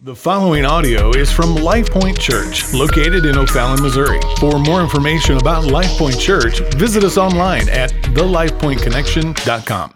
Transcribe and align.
The 0.00 0.14
following 0.14 0.64
audio 0.64 1.10
is 1.10 1.28
from 1.32 1.56
LifePoint 1.56 2.20
Church, 2.20 2.72
located 2.72 3.26
in 3.26 3.36
O'Fallon, 3.36 3.82
Missouri. 3.82 4.20
For 4.38 4.56
more 4.56 4.80
information 4.80 5.38
about 5.38 5.64
LifePoint 5.64 6.20
Church, 6.20 6.60
visit 6.76 7.02
us 7.02 7.16
online 7.16 7.68
at 7.68 7.90
thelifepointconnection.com. 8.14 9.94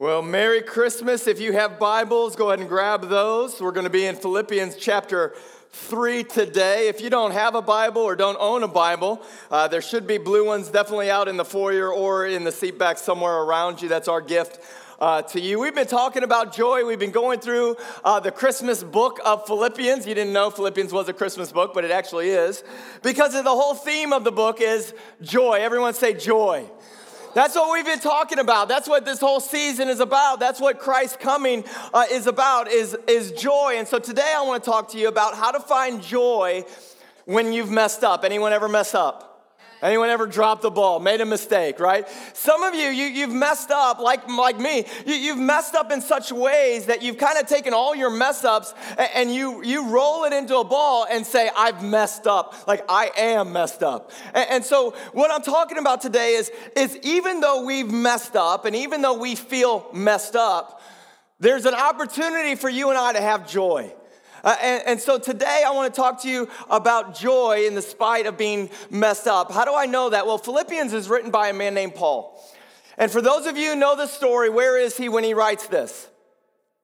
Well, 0.00 0.22
Merry 0.22 0.60
Christmas. 0.60 1.28
If 1.28 1.40
you 1.40 1.52
have 1.52 1.78
Bibles, 1.78 2.34
go 2.34 2.48
ahead 2.48 2.58
and 2.58 2.68
grab 2.68 3.08
those. 3.08 3.60
We're 3.60 3.70
going 3.70 3.84
to 3.84 3.90
be 3.90 4.06
in 4.06 4.16
Philippians 4.16 4.74
chapter 4.74 5.36
3 5.70 6.24
today. 6.24 6.88
If 6.88 7.00
you 7.00 7.08
don't 7.08 7.30
have 7.30 7.54
a 7.54 7.62
Bible 7.62 8.02
or 8.02 8.16
don't 8.16 8.38
own 8.40 8.64
a 8.64 8.68
Bible, 8.68 9.22
uh, 9.52 9.68
there 9.68 9.82
should 9.82 10.08
be 10.08 10.18
blue 10.18 10.44
ones 10.44 10.68
definitely 10.68 11.12
out 11.12 11.28
in 11.28 11.36
the 11.36 11.44
foyer 11.44 11.92
or 11.92 12.26
in 12.26 12.42
the 12.42 12.50
seat 12.50 12.76
back 12.76 12.98
somewhere 12.98 13.36
around 13.36 13.80
you. 13.80 13.88
That's 13.88 14.08
our 14.08 14.20
gift 14.20 14.58
uh, 15.00 15.22
to 15.22 15.40
you. 15.40 15.58
We've 15.58 15.74
been 15.74 15.86
talking 15.86 16.22
about 16.22 16.54
joy. 16.54 16.84
We've 16.84 16.98
been 16.98 17.10
going 17.10 17.40
through 17.40 17.76
uh, 18.04 18.20
the 18.20 18.30
Christmas 18.30 18.82
book 18.82 19.20
of 19.24 19.46
Philippians. 19.46 20.06
You 20.06 20.14
didn't 20.14 20.32
know 20.32 20.50
Philippians 20.50 20.92
was 20.92 21.08
a 21.08 21.12
Christmas 21.12 21.52
book, 21.52 21.74
but 21.74 21.84
it 21.84 21.90
actually 21.90 22.30
is. 22.30 22.64
Because 23.02 23.32
the 23.32 23.42
whole 23.44 23.74
theme 23.74 24.12
of 24.12 24.24
the 24.24 24.32
book 24.32 24.60
is 24.60 24.94
joy. 25.22 25.58
Everyone 25.60 25.94
say 25.94 26.14
joy. 26.14 26.68
That's 27.34 27.54
what 27.54 27.70
we've 27.70 27.84
been 27.84 28.00
talking 28.00 28.38
about. 28.38 28.66
That's 28.66 28.88
what 28.88 29.04
this 29.04 29.20
whole 29.20 29.40
season 29.40 29.88
is 29.88 30.00
about. 30.00 30.40
That's 30.40 30.58
what 30.58 30.78
Christ 30.78 31.20
coming 31.20 31.64
uh, 31.92 32.06
is 32.10 32.26
about, 32.26 32.68
is, 32.68 32.96
is 33.06 33.32
joy. 33.32 33.74
And 33.76 33.86
so 33.86 33.98
today 33.98 34.32
I 34.34 34.40
want 34.40 34.64
to 34.64 34.70
talk 34.70 34.92
to 34.92 34.98
you 34.98 35.08
about 35.08 35.34
how 35.34 35.50
to 35.50 35.60
find 35.60 36.02
joy 36.02 36.64
when 37.26 37.52
you've 37.52 37.70
messed 37.70 38.04
up. 38.04 38.24
Anyone 38.24 38.54
ever 38.54 38.70
mess 38.70 38.94
up? 38.94 39.35
Anyone 39.86 40.08
ever 40.08 40.26
dropped 40.26 40.62
the 40.62 40.70
ball, 40.70 40.98
made 40.98 41.20
a 41.20 41.24
mistake, 41.24 41.78
right? 41.78 42.08
Some 42.32 42.64
of 42.64 42.74
you, 42.74 42.88
you 42.88 43.20
have 43.20 43.32
messed 43.32 43.70
up, 43.70 44.00
like, 44.00 44.26
like 44.28 44.58
me, 44.58 44.84
you, 45.06 45.28
have 45.28 45.38
messed 45.38 45.76
up 45.76 45.92
in 45.92 46.00
such 46.00 46.32
ways 46.32 46.86
that 46.86 47.02
you've 47.02 47.18
kind 47.18 47.38
of 47.38 47.46
taken 47.46 47.72
all 47.72 47.94
your 47.94 48.10
mess 48.10 48.42
ups 48.44 48.74
and, 48.98 49.08
and 49.14 49.34
you, 49.34 49.62
you 49.62 49.88
roll 49.88 50.24
it 50.24 50.32
into 50.32 50.56
a 50.58 50.64
ball 50.64 51.06
and 51.08 51.24
say, 51.24 51.50
I've 51.56 51.84
messed 51.84 52.26
up. 52.26 52.66
Like, 52.66 52.84
I 52.88 53.12
am 53.16 53.52
messed 53.52 53.84
up. 53.84 54.10
And, 54.34 54.50
and 54.50 54.64
so, 54.64 54.90
what 55.12 55.30
I'm 55.30 55.42
talking 55.42 55.78
about 55.78 56.00
today 56.00 56.34
is, 56.34 56.50
is 56.76 56.98
even 57.04 57.38
though 57.38 57.64
we've 57.64 57.90
messed 57.90 58.34
up 58.34 58.64
and 58.64 58.74
even 58.74 59.02
though 59.02 59.18
we 59.18 59.36
feel 59.36 59.86
messed 59.92 60.34
up, 60.34 60.82
there's 61.38 61.64
an 61.64 61.74
opportunity 61.74 62.56
for 62.56 62.68
you 62.68 62.88
and 62.90 62.98
I 62.98 63.12
to 63.12 63.20
have 63.20 63.48
joy. 63.48 63.92
Uh, 64.46 64.54
and, 64.62 64.82
and 64.86 65.00
so 65.00 65.18
today 65.18 65.64
I 65.66 65.72
want 65.72 65.92
to 65.92 66.00
talk 66.00 66.22
to 66.22 66.28
you 66.28 66.48
about 66.70 67.16
joy 67.16 67.64
in 67.66 67.74
the 67.74 67.82
spite 67.82 68.26
of 68.26 68.38
being 68.38 68.70
messed 68.90 69.26
up. 69.26 69.50
How 69.50 69.64
do 69.64 69.74
I 69.74 69.86
know 69.86 70.10
that? 70.10 70.24
Well, 70.24 70.38
Philippians 70.38 70.92
is 70.92 71.08
written 71.08 71.32
by 71.32 71.48
a 71.48 71.52
man 71.52 71.74
named 71.74 71.96
Paul. 71.96 72.40
And 72.96 73.10
for 73.10 73.20
those 73.20 73.46
of 73.46 73.56
you 73.56 73.70
who 73.70 73.76
know 73.76 73.96
the 73.96 74.06
story, 74.06 74.48
where 74.48 74.78
is 74.78 74.96
he 74.96 75.08
when 75.08 75.24
he 75.24 75.34
writes 75.34 75.66
this? 75.66 76.08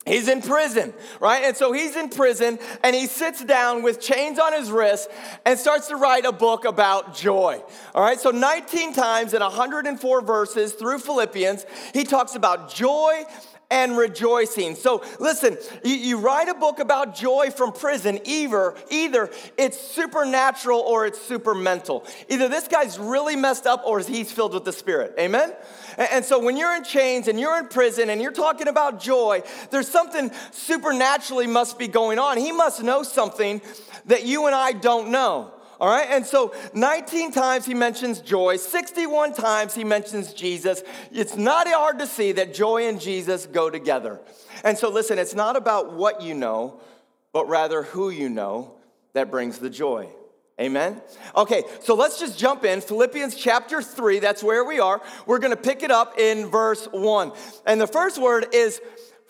He's 0.05 0.27
in 0.27 0.42
prison, 0.42 0.92
right? 1.20 1.44
And 1.44 1.56
so 1.56 1.72
he's 1.72 1.94
in 1.94 2.08
prison 2.08 2.58
and 2.83 2.96
he 2.96 3.06
sits 3.06 3.44
down 3.44 3.84
with 3.84 4.00
chains 4.00 4.40
on 4.40 4.52
his 4.52 4.68
wrists 4.68 5.06
and 5.46 5.56
starts 5.56 5.86
to 5.86 5.96
write 5.96 6.24
a 6.24 6.33
book 6.33 6.64
about 6.64 7.14
joy. 7.14 7.62
All 7.94 8.02
right, 8.02 8.18
so 8.18 8.33
19 8.33 8.94
times 8.94 9.34
in 9.34 9.40
104 9.40 10.22
verses 10.22 10.72
through 10.72 10.98
Philippians, 10.98 11.64
he 11.94 12.02
talks 12.02 12.34
about 12.34 12.74
joy 12.74 13.22
and 13.72 13.96
rejoicing. 13.96 14.76
So 14.76 15.02
listen, 15.18 15.56
you, 15.82 15.94
you, 15.94 16.18
write 16.18 16.48
a 16.48 16.54
book 16.54 16.78
about 16.78 17.16
joy 17.16 17.50
from 17.50 17.72
prison, 17.72 18.20
either, 18.24 18.74
either 18.90 19.30
it's 19.56 19.80
supernatural 19.80 20.80
or 20.80 21.06
it's 21.06 21.18
super 21.18 21.54
mental. 21.54 22.06
Either 22.28 22.48
this 22.48 22.68
guy's 22.68 22.98
really 22.98 23.34
messed 23.34 23.66
up 23.66 23.82
or 23.86 24.00
he's 24.00 24.30
filled 24.30 24.52
with 24.52 24.66
the 24.66 24.74
Spirit. 24.74 25.14
Amen? 25.18 25.54
And, 25.96 26.08
and 26.12 26.24
so 26.24 26.38
when 26.38 26.58
you're 26.58 26.76
in 26.76 26.84
chains 26.84 27.28
and 27.28 27.40
you're 27.40 27.58
in 27.58 27.68
prison 27.68 28.10
and 28.10 28.20
you're 28.20 28.30
talking 28.30 28.68
about 28.68 29.00
joy, 29.00 29.42
there's 29.70 29.88
something 29.88 30.30
supernaturally 30.50 31.46
must 31.46 31.78
be 31.78 31.88
going 31.88 32.18
on. 32.18 32.36
He 32.36 32.52
must 32.52 32.82
know 32.82 33.02
something 33.02 33.62
that 34.04 34.26
you 34.26 34.46
and 34.46 34.54
I 34.54 34.72
don't 34.72 35.10
know. 35.10 35.50
All 35.83 35.88
right, 35.88 36.06
and 36.08 36.25
so 36.25 36.55
19 36.75 37.33
times 37.33 37.66
he 37.66 37.75
mentions 37.75 38.20
joy, 38.20 38.56
61 38.56 39.34
times 39.34 39.75
he 39.75 39.83
mentions 39.83 40.33
Jesus. 40.33 40.80
It's 41.11 41.36
not 41.36 41.67
hard 41.67 41.98
to 41.98 42.06
see 42.06 42.30
that 42.30 42.55
joy 42.55 42.86
and 42.86 43.01
Jesus 43.01 43.46
go 43.46 43.68
together. 43.68 44.20
And 44.62 44.79
so, 44.79 44.89
listen, 44.90 45.18
it's 45.18 45.34
not 45.34 45.56
about 45.56 45.92
what 45.92 46.23
you 46.23 46.34
know, 46.34 46.80
but 47.33 47.48
rather 47.48 47.83
who 47.83 48.11
you 48.11 48.29
know 48.29 48.77
that 49.14 49.29
brings 49.29 49.58
the 49.58 49.68
joy. 49.68 50.08
Amen? 50.61 51.02
Okay, 51.34 51.64
so 51.80 51.96
let's 51.96 52.20
just 52.20 52.39
jump 52.39 52.64
in. 52.64 52.80
Philippians 52.80 53.35
chapter 53.35 53.83
3, 53.83 54.20
that's 54.20 54.45
where 54.45 54.64
we 54.64 54.79
are. 54.79 55.02
We're 55.27 55.40
gonna 55.40 55.56
pick 55.56 55.83
it 55.83 55.90
up 55.90 56.17
in 56.17 56.46
verse 56.46 56.86
1. 56.92 57.33
And 57.67 57.80
the 57.80 57.89
first 57.89 58.23
word 58.23 58.46
is 58.52 58.80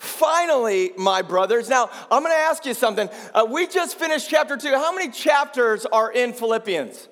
Finally, 0.03 0.91
my 0.97 1.21
brothers. 1.21 1.69
Now, 1.69 1.89
I'm 2.11 2.23
going 2.23 2.35
to 2.35 2.37
ask 2.37 2.65
you 2.65 2.73
something. 2.73 3.09
Uh, 3.33 3.47
we 3.49 3.67
just 3.67 3.97
finished 3.97 4.29
chapter 4.29 4.57
two. 4.57 4.71
How 4.71 4.93
many 4.93 5.09
chapters 5.09 5.85
are 5.85 6.11
in 6.11 6.33
Philippians? 6.33 7.07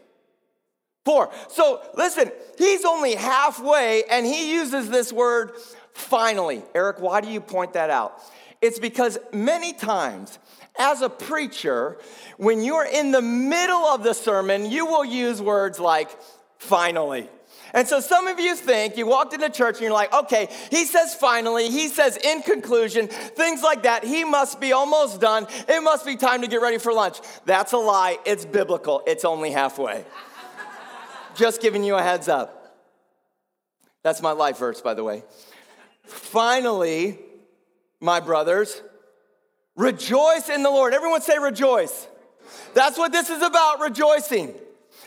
Four. 1.05 1.31
So, 1.47 1.81
listen, 1.95 2.29
he's 2.57 2.83
only 2.83 3.15
halfway 3.15 4.03
and 4.11 4.25
he 4.25 4.53
uses 4.53 4.89
this 4.89 5.13
word 5.13 5.53
finally. 5.93 6.63
Eric, 6.75 6.99
why 6.99 7.21
do 7.21 7.29
you 7.29 7.39
point 7.39 7.73
that 7.73 7.89
out? 7.89 8.21
It's 8.61 8.77
because 8.77 9.17
many 9.31 9.71
times, 9.71 10.37
as 10.77 11.01
a 11.01 11.09
preacher, 11.09 11.97
when 12.35 12.61
you're 12.61 12.85
in 12.85 13.11
the 13.11 13.21
middle 13.21 13.85
of 13.85 14.03
the 14.03 14.13
sermon, 14.13 14.69
you 14.69 14.85
will 14.85 15.05
use 15.05 15.41
words 15.41 15.79
like 15.79 16.09
finally 16.57 17.29
and 17.73 17.87
so 17.87 17.99
some 17.99 18.27
of 18.27 18.39
you 18.39 18.55
think 18.55 18.97
you 18.97 19.05
walked 19.05 19.33
into 19.33 19.49
church 19.49 19.75
and 19.75 19.83
you're 19.83 19.93
like, 19.93 20.13
okay, 20.13 20.49
he 20.69 20.85
says 20.85 21.15
finally, 21.15 21.69
he 21.69 21.87
says 21.87 22.17
in 22.17 22.41
conclusion, 22.41 23.07
things 23.07 23.63
like 23.63 23.83
that. 23.83 24.03
He 24.03 24.23
must 24.23 24.59
be 24.59 24.73
almost 24.73 25.21
done. 25.21 25.47
It 25.67 25.81
must 25.81 26.05
be 26.05 26.15
time 26.15 26.41
to 26.41 26.47
get 26.47 26.61
ready 26.61 26.77
for 26.77 26.91
lunch. 26.93 27.19
That's 27.45 27.73
a 27.73 27.77
lie. 27.77 28.17
It's 28.25 28.45
biblical. 28.45 29.03
It's 29.07 29.25
only 29.25 29.51
halfway. 29.51 30.03
Just 31.35 31.61
giving 31.61 31.83
you 31.83 31.95
a 31.95 32.01
heads 32.01 32.27
up. 32.27 32.57
That's 34.03 34.21
my 34.21 34.31
life 34.31 34.57
verse, 34.57 34.81
by 34.81 34.93
the 34.93 35.03
way. 35.03 35.23
Finally, 36.03 37.19
my 37.99 38.19
brothers, 38.19 38.81
rejoice 39.75 40.49
in 40.49 40.63
the 40.63 40.69
Lord. 40.69 40.93
Everyone 40.93 41.21
say 41.21 41.37
rejoice. 41.37 42.07
That's 42.73 42.97
what 42.97 43.11
this 43.11 43.29
is 43.29 43.41
about, 43.41 43.79
rejoicing. 43.79 44.53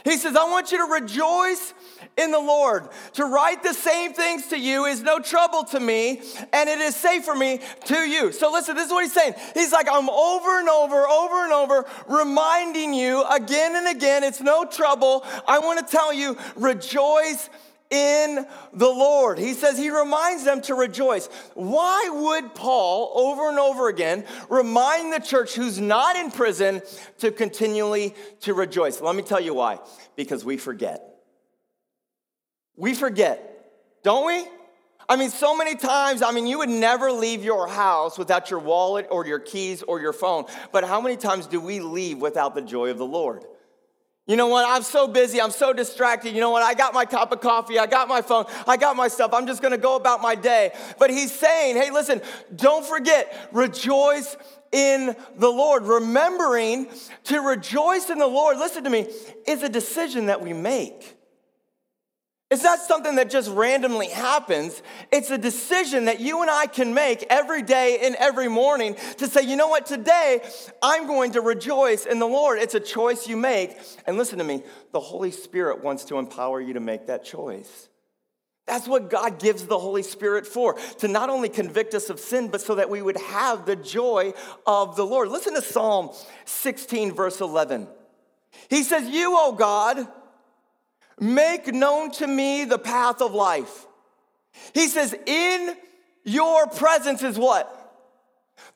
He 0.05 0.17
says, 0.17 0.37
I 0.37 0.45
want 0.45 0.71
you 0.71 0.79
to 0.79 0.93
rejoice 0.93 1.75
in 2.17 2.31
the 2.31 2.39
Lord. 2.39 2.89
To 3.15 3.25
write 3.25 3.63
the 3.63 3.73
same 3.73 4.13
things 4.13 4.49
to 4.49 4.59
you 4.59 4.85
is 4.85 5.03
no 5.03 5.19
trouble 5.19 5.65
to 5.65 5.81
me, 5.81 6.21
and 6.53 6.69
it 6.69 6.79
is 6.79 6.95
safe 6.95 7.25
for 7.25 7.35
me 7.35 7.61
to 7.87 7.99
you. 7.99 8.33
So 8.33 8.53
listen, 8.53 8.77
this 8.77 8.87
is 8.87 8.93
what 8.93 9.05
he's 9.05 9.13
saying. 9.13 9.35
He's 9.55 9.73
like, 9.73 9.89
I'm 9.91 10.09
over 10.09 10.61
and 10.61 10.69
over, 10.69 11.07
over 11.09 11.45
and 11.45 11.53
over, 11.53 11.87
reminding 12.07 12.95
you 12.95 13.25
again 13.25 13.75
and 13.77 13.97
again, 13.97 14.23
it's 14.25 14.41
no 14.41 14.65
trouble. 14.65 15.25
I 15.47 15.59
want 15.59 15.85
to 15.85 15.91
tell 15.91 16.13
you, 16.13 16.37
rejoice 16.57 17.51
in 17.91 18.47
the 18.73 18.89
Lord. 18.89 19.39
He 19.39 19.55
says 19.55 19.79
he 19.79 19.91
reminds 19.91 20.45
them 20.45 20.63
to 20.63 20.75
rejoice. 20.75 21.29
Why 21.55 22.09
would 22.13 22.55
Paul 22.55 23.13
over 23.15 23.49
and 23.49 23.59
over 23.59 23.89
again 23.89 24.25
remind 24.49 25.13
the 25.13 25.21
church 25.21 25.55
who's 25.55 25.79
not 25.79 26.17
in 26.17 26.31
prison 26.31 26.83
to 27.19 27.31
continually 27.31 28.15
to 28.41 28.55
rejoice? 28.55 29.01
Let 29.01 29.15
me 29.15 29.23
tell 29.23 29.41
you 29.41 29.55
why. 29.55 29.79
Because 30.17 30.45
we 30.45 30.57
forget. 30.57 31.14
We 32.77 32.95
forget, 32.95 33.71
don't 34.03 34.27
we? 34.27 34.47
I 35.09 35.17
mean, 35.17 35.31
so 35.31 35.57
many 35.57 35.77
times, 35.77 36.23
I 36.23 36.33
mean, 36.33 36.47
you 36.47 36.59
would 36.59 36.71
never 36.71 37.13
leave 37.13 37.45
your 37.45 37.69
house 37.69 38.19
without 38.19 38.51
your 38.51 38.61
wallet 38.61 39.07
or 39.11 39.27
your 39.27 39.39
keys 39.39 39.83
or 39.83 40.01
your 40.01 40.15
phone. 40.15 40.47
But 40.73 40.85
how 40.85 41.01
many 41.01 41.17
times 41.17 41.47
do 41.47 41.61
we 41.61 41.81
leave 41.81 42.19
without 42.19 42.55
the 42.55 42.63
joy 42.63 42.91
of 42.91 42.99
the 42.99 43.07
Lord? 43.07 43.45
You 44.27 44.37
know 44.37 44.47
what? 44.47 44.67
I'm 44.67 44.83
so 44.83 45.07
busy. 45.07 45.39
I'm 45.41 45.51
so 45.51 45.75
distracted. 45.75 46.35
You 46.35 46.41
know 46.41 46.49
what? 46.49 46.63
I 46.63 46.73
got 46.73 46.95
my 46.95 47.05
cup 47.05 47.31
of 47.33 47.41
coffee. 47.41 47.79
I 47.79 47.87
got 47.87 48.09
my 48.09 48.23
phone. 48.23 48.47
I 48.67 48.79
got 48.79 48.97
my 48.97 49.09
stuff. 49.09 49.35
I'm 49.35 49.47
just 49.47 49.61
going 49.61 49.73
to 49.73 49.79
go 49.79 49.97
about 49.97 50.23
my 50.23 50.35
day. 50.35 50.73
But 50.99 51.11
he's 51.11 51.31
saying, 51.31 51.77
hey, 51.77 51.91
listen, 51.91 52.23
don't 52.57 52.87
forget, 52.87 53.51
rejoice 53.53 54.39
in 54.73 55.15
the 55.37 55.51
Lord. 55.51 55.83
Remembering 55.85 56.89
to 57.25 57.41
rejoice 57.41 58.09
in 58.09 58.19
the 58.19 58.27
Lord, 58.27 58.57
listen 58.57 58.85
to 58.85 58.91
me, 58.91 59.07
is 59.47 59.63
a 59.63 59.69
decision 59.69 60.27
that 60.27 60.41
we 60.41 60.55
make. 60.55 61.14
It's 62.55 62.63
not 62.63 62.79
something 62.79 63.17
that 63.17 63.31
just 63.31 63.51
randomly 63.51 64.07
happens. 64.07 64.81
It's 65.11 65.29
a 65.29 65.37
decision 65.37 66.05
that 66.05 66.21
you 66.21 66.41
and 66.41 66.49
I 66.49 66.69
can 66.69 66.95
make 66.95 67.27
every 67.29 67.63
day 67.63 67.99
and 68.05 68.15
every 68.15 68.47
morning 68.47 68.95
to 69.19 69.27
say, 69.27 69.43
you 69.43 69.57
know 69.57 69.67
what, 69.67 69.87
today 69.87 70.41
I'm 70.81 71.09
going 71.09 71.33
to 71.33 71.41
rejoice 71.41 72.07
in 72.07 72.21
the 72.21 72.29
Lord. 72.29 72.61
It's 72.61 72.77
a 72.77 72.81
choice 72.81 73.27
you 73.27 73.37
make. 73.37 73.77
And 74.07 74.17
listen 74.17 74.39
to 74.39 74.45
me, 74.45 74.63
the 74.93 75.01
Holy 75.01 75.33
Spirit 75.33 75.83
wants 75.83 76.05
to 76.05 76.19
empower 76.19 76.61
you 76.61 76.75
to 76.75 76.81
make 76.81 77.09
that 77.09 77.25
choice. 77.25 77.89
That's 78.69 78.87
what 78.87 79.11
God 79.11 79.41
gives 79.41 79.67
the 79.67 79.81
Holy 79.81 80.05
Spirit 80.05 80.47
for, 80.47 80.75
to 80.99 81.09
not 81.09 81.31
only 81.31 81.49
convict 81.49 81.93
us 81.93 82.09
of 82.09 82.21
sin, 82.21 82.47
but 82.47 82.61
so 82.61 82.77
that 82.77 82.89
we 82.89 83.03
would 83.03 83.19
have 83.19 83.67
the 83.67 83.75
joy 83.75 84.33
of 84.65 84.95
the 84.95 85.05
Lord. 85.05 85.29
Listen 85.29 85.55
to 85.55 85.61
Psalm 85.61 86.11
16, 86.45 87.15
verse 87.15 87.41
11. 87.41 87.89
He 88.71 88.85
says, 88.85 89.09
You, 89.09 89.35
O 89.37 89.51
God, 89.51 90.07
Make 91.21 91.73
known 91.73 92.11
to 92.13 92.27
me 92.27 92.65
the 92.65 92.79
path 92.79 93.21
of 93.21 93.35
life. 93.35 93.87
He 94.73 94.89
says, 94.89 95.15
In 95.27 95.75
your 96.25 96.67
presence 96.67 97.23
is 97.23 97.39
what? 97.39 97.81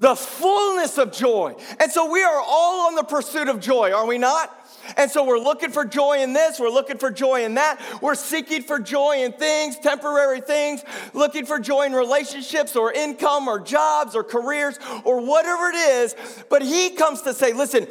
The 0.01 0.15
fullness 0.15 0.99
of 0.99 1.13
joy. 1.13 1.57
And 1.81 1.91
so 1.91 2.11
we 2.11 2.23
are 2.23 2.41
all 2.45 2.87
on 2.87 2.95
the 2.95 3.03
pursuit 3.03 3.49
of 3.49 3.61
joy, 3.61 3.93
are 3.93 4.07
we 4.07 4.19
not? 4.19 4.55
And 4.97 5.11
so 5.11 5.25
we're 5.25 5.39
looking 5.39 5.71
for 5.71 5.85
joy 5.85 6.23
in 6.23 6.33
this, 6.33 6.59
we're 6.59 6.71
looking 6.71 6.99
for 6.99 7.11
joy 7.11 7.45
in 7.45 7.55
that. 7.55 7.81
We're 8.01 8.15
seeking 8.15 8.63
for 8.63 8.79
joy 8.79 9.25
in 9.25 9.33
things, 9.33 9.77
temporary 9.79 10.41
things, 10.41 10.83
looking 11.15 11.47
for 11.47 11.59
joy 11.59 11.87
in 11.87 11.93
relationships 11.93 12.77
or 12.77 12.93
income 12.93 13.49
or 13.49 13.61
jobs 13.61 14.15
or 14.15 14.23
careers 14.23 14.79
or 15.05 15.21
whatever 15.27 15.71
it 15.71 15.77
is. 15.77 16.15
But 16.49 16.63
he 16.63 16.91
comes 16.91 17.23
to 17.23 17.35
say, 17.35 17.53
listen, 17.53 17.89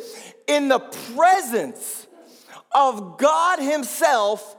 in 0.47 0.69
the 0.69 0.79
presence 0.79 1.96
of 2.71 3.17
God 3.17 3.59
Himself, 3.59 4.55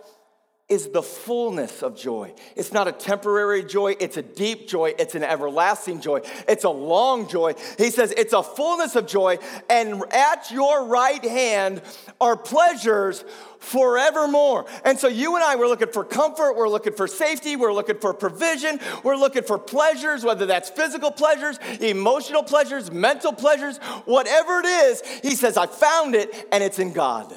is 0.68 0.88
the 0.88 1.02
fullness 1.02 1.82
of 1.82 1.96
joy. 1.96 2.32
It's 2.54 2.72
not 2.72 2.88
a 2.88 2.92
temporary 2.92 3.64
joy, 3.64 3.96
it's 3.98 4.18
a 4.18 4.22
deep 4.22 4.68
joy, 4.68 4.92
it's 4.98 5.14
an 5.14 5.24
everlasting 5.24 6.00
joy, 6.00 6.20
it's 6.46 6.64
a 6.64 6.70
long 6.70 7.26
joy. 7.26 7.54
He 7.78 7.90
says 7.90 8.12
it's 8.16 8.34
a 8.34 8.42
fullness 8.42 8.94
of 8.94 9.06
joy, 9.06 9.38
and 9.70 10.02
at 10.12 10.50
your 10.50 10.84
right 10.84 11.24
hand 11.24 11.80
are 12.20 12.36
pleasures 12.36 13.24
forevermore. 13.60 14.66
And 14.84 14.98
so 14.98 15.08
you 15.08 15.36
and 15.36 15.44
I, 15.44 15.56
we're 15.56 15.68
looking 15.68 15.90
for 15.90 16.04
comfort, 16.04 16.54
we're 16.54 16.68
looking 16.68 16.92
for 16.92 17.08
safety, 17.08 17.56
we're 17.56 17.72
looking 17.72 17.98
for 17.98 18.12
provision, 18.12 18.78
we're 19.02 19.16
looking 19.16 19.44
for 19.44 19.58
pleasures, 19.58 20.22
whether 20.22 20.44
that's 20.44 20.68
physical 20.68 21.10
pleasures, 21.10 21.58
emotional 21.80 22.42
pleasures, 22.42 22.92
mental 22.92 23.32
pleasures, 23.32 23.78
whatever 24.04 24.60
it 24.60 24.66
is. 24.66 25.02
He 25.22 25.34
says, 25.34 25.56
I 25.56 25.66
found 25.66 26.14
it, 26.14 26.46
and 26.52 26.62
it's 26.62 26.78
in 26.78 26.92
God. 26.92 27.34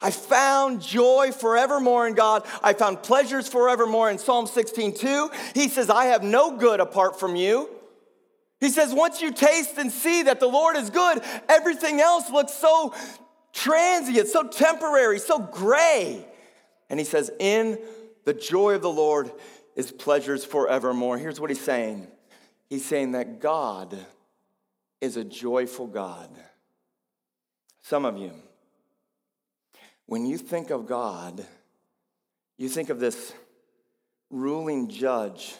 I 0.00 0.10
found 0.10 0.82
joy 0.82 1.32
forevermore 1.32 2.06
in 2.06 2.14
God. 2.14 2.46
I 2.62 2.74
found 2.74 3.02
pleasures 3.02 3.48
forevermore 3.48 4.10
in 4.10 4.18
Psalm 4.18 4.46
16, 4.46 4.94
2. 4.94 5.30
He 5.54 5.68
says, 5.68 5.88
I 5.88 6.06
have 6.06 6.22
no 6.22 6.56
good 6.56 6.80
apart 6.80 7.18
from 7.18 7.34
you. 7.34 7.70
He 8.60 8.68
says, 8.68 8.92
once 8.92 9.20
you 9.20 9.32
taste 9.32 9.78
and 9.78 9.90
see 9.90 10.24
that 10.24 10.40
the 10.40 10.46
Lord 10.46 10.76
is 10.76 10.90
good, 10.90 11.22
everything 11.48 12.00
else 12.00 12.30
looks 12.30 12.52
so 12.52 12.94
transient, 13.52 14.28
so 14.28 14.46
temporary, 14.46 15.18
so 15.18 15.38
gray. 15.38 16.26
And 16.88 16.98
he 16.98 17.04
says, 17.04 17.30
in 17.38 17.78
the 18.24 18.34
joy 18.34 18.74
of 18.74 18.82
the 18.82 18.90
Lord 18.90 19.30
is 19.76 19.92
pleasures 19.92 20.44
forevermore. 20.44 21.18
Here's 21.18 21.40
what 21.40 21.50
he's 21.50 21.60
saying 21.60 22.08
He's 22.68 22.84
saying 22.84 23.12
that 23.12 23.40
God 23.40 23.96
is 25.00 25.16
a 25.16 25.24
joyful 25.24 25.86
God. 25.86 26.30
Some 27.82 28.04
of 28.04 28.18
you, 28.18 28.32
when 30.06 30.24
you 30.24 30.38
think 30.38 30.70
of 30.70 30.86
God, 30.86 31.44
you 32.56 32.68
think 32.68 32.88
of 32.90 33.00
this 33.00 33.32
ruling 34.30 34.88
judge 34.88 35.54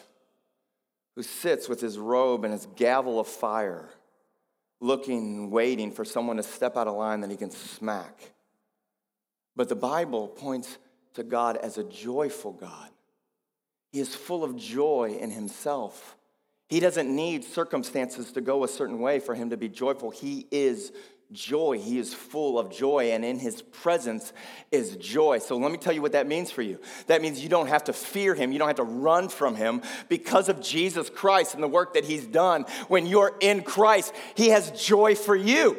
who 1.15 1.23
sits 1.23 1.69
with 1.69 1.81
his 1.81 1.97
robe 1.97 2.43
and 2.43 2.53
his 2.53 2.67
gavel 2.75 3.19
of 3.19 3.27
fire, 3.27 3.89
looking, 4.79 5.49
waiting 5.49 5.91
for 5.91 6.05
someone 6.05 6.37
to 6.37 6.43
step 6.43 6.77
out 6.77 6.87
of 6.87 6.95
line 6.95 7.21
that 7.21 7.31
he 7.31 7.37
can 7.37 7.51
smack. 7.51 8.31
But 9.55 9.69
the 9.69 9.75
Bible 9.75 10.27
points 10.27 10.77
to 11.15 11.23
God 11.23 11.57
as 11.57 11.77
a 11.77 11.83
joyful 11.83 12.53
God. 12.53 12.89
He 13.91 13.99
is 13.99 14.13
full 14.15 14.43
of 14.43 14.55
joy 14.55 15.17
in 15.19 15.31
himself. 15.31 16.15
He 16.69 16.79
doesn't 16.79 17.13
need 17.13 17.43
circumstances 17.43 18.31
to 18.33 18.41
go 18.41 18.63
a 18.63 18.67
certain 18.67 18.99
way 18.99 19.19
for 19.19 19.33
him 19.33 19.49
to 19.49 19.57
be 19.57 19.69
joyful. 19.69 20.11
He 20.11 20.45
is 20.51 20.91
joy. 21.31 21.79
He 21.79 21.99
is 21.99 22.13
full 22.13 22.57
of 22.57 22.71
joy, 22.71 23.11
and 23.11 23.25
in 23.25 23.39
his 23.39 23.61
presence 23.61 24.33
is 24.71 24.95
joy. 24.97 25.39
So 25.39 25.57
let 25.57 25.71
me 25.71 25.77
tell 25.77 25.93
you 25.93 26.01
what 26.01 26.13
that 26.13 26.27
means 26.27 26.51
for 26.51 26.61
you. 26.61 26.79
That 27.07 27.21
means 27.21 27.41
you 27.41 27.49
don't 27.49 27.67
have 27.67 27.85
to 27.85 27.93
fear 27.93 28.33
him, 28.33 28.51
you 28.51 28.59
don't 28.59 28.67
have 28.67 28.77
to 28.77 28.83
run 28.83 29.29
from 29.29 29.55
him 29.55 29.81
because 30.09 30.49
of 30.49 30.61
Jesus 30.61 31.09
Christ 31.09 31.53
and 31.53 31.63
the 31.63 31.67
work 31.67 31.93
that 31.93 32.05
he's 32.05 32.25
done. 32.25 32.65
When 32.87 33.05
you're 33.05 33.35
in 33.39 33.63
Christ, 33.63 34.13
he 34.35 34.49
has 34.49 34.71
joy 34.71 35.15
for 35.15 35.35
you. 35.35 35.77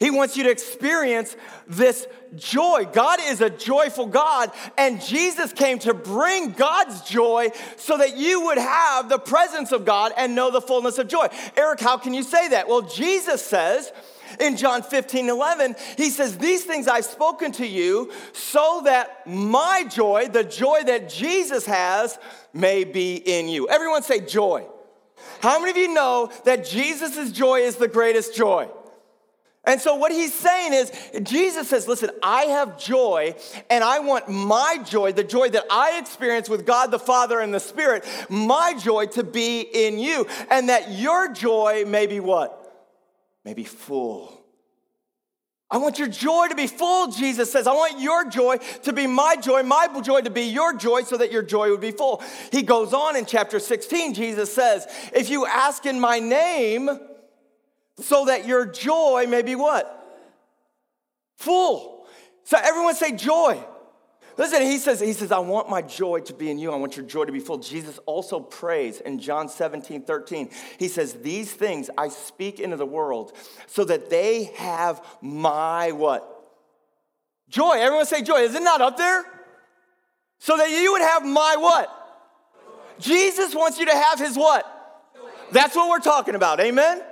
He 0.00 0.10
wants 0.10 0.36
you 0.36 0.42
to 0.44 0.50
experience 0.50 1.36
this 1.68 2.06
joy. 2.34 2.86
God 2.92 3.20
is 3.22 3.40
a 3.40 3.48
joyful 3.48 4.06
God, 4.06 4.50
and 4.76 5.00
Jesus 5.00 5.52
came 5.52 5.78
to 5.78 5.94
bring 5.94 6.50
God's 6.50 7.02
joy 7.02 7.50
so 7.76 7.96
that 7.96 8.16
you 8.16 8.46
would 8.46 8.58
have 8.58 9.08
the 9.08 9.20
presence 9.20 9.70
of 9.70 9.84
God 9.84 10.12
and 10.16 10.34
know 10.34 10.50
the 10.50 10.60
fullness 10.60 10.98
of 10.98 11.06
joy. 11.06 11.28
Eric, 11.56 11.80
how 11.80 11.96
can 11.96 12.12
you 12.12 12.24
say 12.24 12.48
that? 12.48 12.68
Well, 12.68 12.82
Jesus 12.82 13.40
says, 13.40 13.92
in 14.40 14.56
John 14.56 14.82
15, 14.82 15.28
11, 15.28 15.76
he 15.96 16.10
says, 16.10 16.38
These 16.38 16.64
things 16.64 16.88
I've 16.88 17.04
spoken 17.04 17.52
to 17.52 17.66
you 17.66 18.12
so 18.32 18.82
that 18.84 19.26
my 19.26 19.84
joy, 19.90 20.28
the 20.28 20.44
joy 20.44 20.82
that 20.86 21.08
Jesus 21.08 21.66
has, 21.66 22.18
may 22.52 22.84
be 22.84 23.16
in 23.16 23.48
you. 23.48 23.68
Everyone 23.68 24.02
say 24.02 24.20
joy. 24.20 24.66
How 25.40 25.58
many 25.58 25.70
of 25.70 25.76
you 25.76 25.92
know 25.92 26.30
that 26.44 26.66
Jesus' 26.66 27.32
joy 27.32 27.60
is 27.60 27.76
the 27.76 27.88
greatest 27.88 28.34
joy? 28.34 28.68
And 29.66 29.80
so, 29.80 29.94
what 29.94 30.12
he's 30.12 30.34
saying 30.34 30.74
is, 30.74 30.92
Jesus 31.22 31.68
says, 31.68 31.88
Listen, 31.88 32.10
I 32.22 32.42
have 32.44 32.78
joy, 32.78 33.34
and 33.70 33.82
I 33.82 34.00
want 34.00 34.28
my 34.28 34.78
joy, 34.84 35.12
the 35.12 35.24
joy 35.24 35.48
that 35.50 35.64
I 35.70 35.98
experience 35.98 36.50
with 36.50 36.66
God 36.66 36.90
the 36.90 36.98
Father 36.98 37.40
and 37.40 37.52
the 37.52 37.60
Spirit, 37.60 38.04
my 38.28 38.74
joy 38.78 39.06
to 39.06 39.24
be 39.24 39.62
in 39.62 39.98
you, 39.98 40.26
and 40.50 40.68
that 40.68 40.92
your 40.92 41.32
joy 41.32 41.84
may 41.86 42.06
be 42.06 42.20
what? 42.20 42.63
May 43.44 43.54
be 43.54 43.64
full. 43.64 44.40
I 45.70 45.78
want 45.78 45.98
your 45.98 46.08
joy 46.08 46.48
to 46.48 46.54
be 46.54 46.66
full, 46.66 47.10
Jesus 47.10 47.50
says. 47.50 47.66
I 47.66 47.72
want 47.72 48.00
your 48.00 48.30
joy 48.30 48.58
to 48.84 48.92
be 48.92 49.06
my 49.06 49.36
joy, 49.36 49.62
my 49.62 49.88
joy 50.02 50.20
to 50.20 50.30
be 50.30 50.42
your 50.42 50.74
joy, 50.74 51.02
so 51.02 51.16
that 51.16 51.32
your 51.32 51.42
joy 51.42 51.70
would 51.70 51.80
be 51.80 51.90
full. 51.90 52.22
He 52.52 52.62
goes 52.62 52.92
on 52.92 53.16
in 53.16 53.26
chapter 53.26 53.58
16, 53.58 54.14
Jesus 54.14 54.54
says, 54.54 54.86
If 55.12 55.30
you 55.30 55.46
ask 55.46 55.84
in 55.84 55.98
my 55.98 56.20
name, 56.20 56.90
so 57.98 58.26
that 58.26 58.46
your 58.46 58.66
joy 58.66 59.26
may 59.28 59.42
be 59.42 59.54
what? 59.54 59.90
Full. 61.38 62.06
So 62.44 62.58
everyone 62.62 62.94
say 62.94 63.12
joy. 63.12 63.62
Listen, 64.36 64.62
he 64.62 64.78
says, 64.78 65.00
he 65.00 65.12
says, 65.12 65.30
I 65.30 65.38
want 65.38 65.70
my 65.70 65.80
joy 65.80 66.20
to 66.20 66.34
be 66.34 66.50
in 66.50 66.58
you. 66.58 66.72
I 66.72 66.76
want 66.76 66.96
your 66.96 67.06
joy 67.06 67.24
to 67.24 67.32
be 67.32 67.38
full. 67.38 67.58
Jesus 67.58 67.98
also 68.06 68.40
prays 68.40 69.00
in 69.00 69.20
John 69.20 69.48
17, 69.48 70.02
13. 70.02 70.50
He 70.78 70.88
says, 70.88 71.14
These 71.14 71.52
things 71.52 71.88
I 71.96 72.08
speak 72.08 72.58
into 72.58 72.76
the 72.76 72.86
world 72.86 73.32
so 73.66 73.84
that 73.84 74.10
they 74.10 74.44
have 74.56 75.04
my 75.22 75.92
what? 75.92 76.28
Joy. 77.48 77.74
Everyone 77.78 78.06
say 78.06 78.22
joy. 78.22 78.38
Is 78.38 78.54
it 78.54 78.62
not 78.62 78.80
up 78.80 78.96
there? 78.96 79.24
So 80.38 80.56
that 80.56 80.70
you 80.70 80.92
would 80.92 81.02
have 81.02 81.24
my 81.24 81.56
what? 81.58 82.00
Jesus 82.98 83.54
wants 83.54 83.78
you 83.78 83.86
to 83.86 83.92
have 83.92 84.18
his 84.18 84.36
what? 84.36 84.70
That's 85.52 85.76
what 85.76 85.88
we're 85.88 86.00
talking 86.00 86.34
about. 86.34 86.58
Amen? 86.60 87.02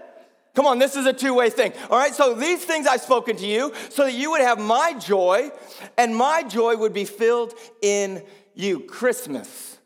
Come 0.54 0.66
on, 0.66 0.78
this 0.78 0.96
is 0.96 1.06
a 1.06 1.12
two 1.12 1.34
way 1.34 1.48
thing. 1.50 1.72
All 1.90 1.98
right, 1.98 2.14
so 2.14 2.34
these 2.34 2.64
things 2.64 2.86
I've 2.86 3.00
spoken 3.00 3.36
to 3.36 3.46
you 3.46 3.72
so 3.88 4.04
that 4.04 4.12
you 4.12 4.32
would 4.32 4.42
have 4.42 4.58
my 4.58 4.92
joy 4.98 5.50
and 5.96 6.14
my 6.14 6.42
joy 6.42 6.76
would 6.76 6.92
be 6.92 7.06
filled 7.06 7.54
in 7.80 8.22
you. 8.54 8.80
Christmas 8.80 9.78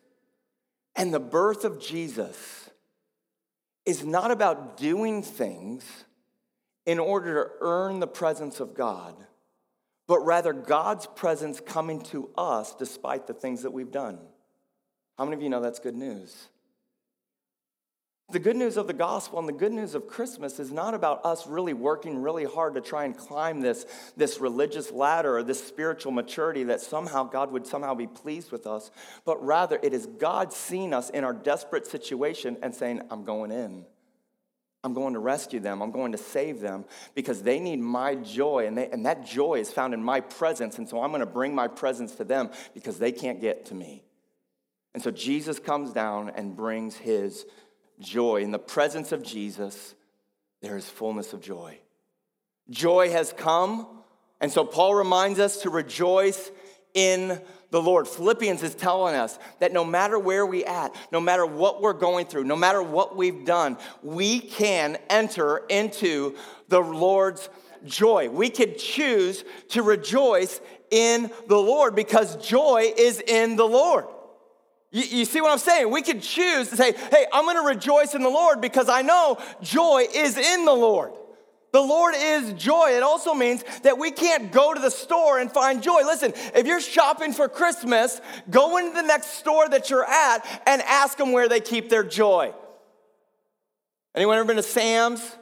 and 0.96 1.14
the 1.14 1.20
birth 1.20 1.64
of 1.64 1.80
Jesus 1.80 2.68
is 3.84 4.04
not 4.04 4.32
about 4.32 4.76
doing 4.76 5.22
things 5.22 5.84
in 6.84 6.98
order 6.98 7.44
to 7.44 7.50
earn 7.60 8.00
the 8.00 8.06
presence 8.06 8.58
of 8.58 8.74
God, 8.74 9.14
but 10.08 10.18
rather 10.20 10.52
God's 10.52 11.06
presence 11.06 11.60
coming 11.60 12.00
to 12.04 12.30
us 12.36 12.74
despite 12.74 13.28
the 13.28 13.34
things 13.34 13.62
that 13.62 13.72
we've 13.72 13.90
done. 13.92 14.18
How 15.16 15.24
many 15.24 15.36
of 15.36 15.42
you 15.42 15.48
know 15.48 15.60
that's 15.60 15.78
good 15.78 15.94
news? 15.94 16.48
The 18.30 18.40
good 18.40 18.56
news 18.56 18.76
of 18.76 18.88
the 18.88 18.92
gospel 18.92 19.38
and 19.38 19.48
the 19.48 19.52
good 19.52 19.72
news 19.72 19.94
of 19.94 20.08
Christmas 20.08 20.58
is 20.58 20.72
not 20.72 20.94
about 20.94 21.24
us 21.24 21.46
really 21.46 21.74
working 21.74 22.20
really 22.20 22.44
hard 22.44 22.74
to 22.74 22.80
try 22.80 23.04
and 23.04 23.16
climb 23.16 23.60
this, 23.60 23.86
this 24.16 24.40
religious 24.40 24.90
ladder 24.90 25.38
or 25.38 25.44
this 25.44 25.64
spiritual 25.64 26.10
maturity 26.10 26.64
that 26.64 26.80
somehow 26.80 27.22
God 27.22 27.52
would 27.52 27.68
somehow 27.68 27.94
be 27.94 28.08
pleased 28.08 28.50
with 28.50 28.66
us, 28.66 28.90
but 29.24 29.44
rather 29.44 29.78
it 29.80 29.94
is 29.94 30.06
God 30.06 30.52
seeing 30.52 30.92
us 30.92 31.08
in 31.10 31.22
our 31.22 31.32
desperate 31.32 31.86
situation 31.86 32.56
and 32.62 32.74
saying, 32.74 33.02
I'm 33.12 33.24
going 33.24 33.52
in. 33.52 33.86
I'm 34.82 34.92
going 34.92 35.14
to 35.14 35.20
rescue 35.20 35.60
them. 35.60 35.80
I'm 35.80 35.92
going 35.92 36.10
to 36.10 36.18
save 36.18 36.60
them 36.60 36.84
because 37.14 37.42
they 37.42 37.60
need 37.60 37.78
my 37.78 38.16
joy, 38.16 38.66
and, 38.66 38.76
they, 38.76 38.88
and 38.90 39.06
that 39.06 39.24
joy 39.24 39.60
is 39.60 39.72
found 39.72 39.94
in 39.94 40.02
my 40.02 40.20
presence. 40.20 40.78
And 40.78 40.88
so 40.88 41.00
I'm 41.00 41.10
going 41.10 41.20
to 41.20 41.26
bring 41.26 41.54
my 41.54 41.68
presence 41.68 42.16
to 42.16 42.24
them 42.24 42.50
because 42.74 42.98
they 42.98 43.12
can't 43.12 43.40
get 43.40 43.66
to 43.66 43.74
me. 43.74 44.02
And 44.94 45.02
so 45.02 45.10
Jesus 45.10 45.58
comes 45.58 45.92
down 45.92 46.30
and 46.30 46.56
brings 46.56 46.96
his 46.96 47.44
joy. 48.00 48.42
In 48.42 48.50
the 48.50 48.58
presence 48.58 49.12
of 49.12 49.22
Jesus, 49.22 49.94
there 50.62 50.76
is 50.76 50.88
fullness 50.88 51.32
of 51.32 51.40
joy. 51.40 51.78
Joy 52.70 53.10
has 53.10 53.32
come, 53.32 53.86
and 54.40 54.50
so 54.50 54.64
Paul 54.64 54.94
reminds 54.94 55.38
us 55.38 55.62
to 55.62 55.70
rejoice 55.70 56.50
in 56.94 57.40
the 57.70 57.82
Lord. 57.82 58.08
Philippians 58.08 58.62
is 58.62 58.74
telling 58.74 59.14
us 59.14 59.38
that 59.60 59.72
no 59.72 59.84
matter 59.84 60.18
where 60.18 60.46
we 60.46 60.64
at, 60.64 60.94
no 61.12 61.20
matter 61.20 61.46
what 61.46 61.82
we're 61.82 61.92
going 61.92 62.26
through, 62.26 62.44
no 62.44 62.56
matter 62.56 62.82
what 62.82 63.16
we've 63.16 63.44
done, 63.44 63.76
we 64.02 64.40
can 64.40 64.96
enter 65.10 65.58
into 65.68 66.36
the 66.68 66.80
Lord's 66.80 67.48
joy. 67.84 68.28
We 68.28 68.50
could 68.50 68.78
choose 68.78 69.44
to 69.68 69.82
rejoice 69.82 70.60
in 70.90 71.30
the 71.48 71.58
Lord 71.58 71.94
because 71.94 72.36
joy 72.36 72.92
is 72.96 73.20
in 73.20 73.56
the 73.56 73.66
Lord. 73.66 74.06
You, 74.92 75.02
you, 75.02 75.24
see 75.24 75.40
what 75.40 75.50
I'm 75.50 75.58
saying? 75.58 75.90
We 75.90 76.02
could 76.02 76.22
choose 76.22 76.68
to 76.70 76.76
say, 76.76 76.92
hey, 77.10 77.26
I'm 77.32 77.44
gonna 77.44 77.66
rejoice 77.66 78.14
in 78.14 78.22
the 78.22 78.30
Lord 78.30 78.60
because 78.60 78.88
I 78.88 79.02
know 79.02 79.38
joy 79.60 80.06
is 80.14 80.36
in 80.36 80.64
the 80.64 80.72
Lord. 80.72 81.12
The 81.72 81.80
Lord 81.82 82.14
is 82.16 82.54
joy. 82.54 82.92
It 82.96 83.02
also 83.02 83.34
means 83.34 83.62
that 83.82 83.98
we 83.98 84.10
can't 84.10 84.50
go 84.50 84.72
to 84.72 84.80
the 84.80 84.90
store 84.90 85.38
and 85.38 85.52
find 85.52 85.82
joy. 85.82 86.02
Listen, 86.06 86.32
if 86.54 86.66
you're 86.66 86.80
shopping 86.80 87.32
for 87.32 87.48
Christmas, 87.48 88.20
go 88.48 88.78
into 88.78 88.94
the 88.94 89.02
next 89.02 89.34
store 89.34 89.68
that 89.68 89.90
you're 89.90 90.08
at 90.08 90.62
and 90.66 90.80
ask 90.82 91.18
them 91.18 91.32
where 91.32 91.48
they 91.48 91.60
keep 91.60 91.90
their 91.90 92.04
joy. 92.04 92.54
Anyone 94.14 94.38
ever 94.38 94.46
been 94.46 94.56
to 94.56 94.62
Sam's? 94.62 95.36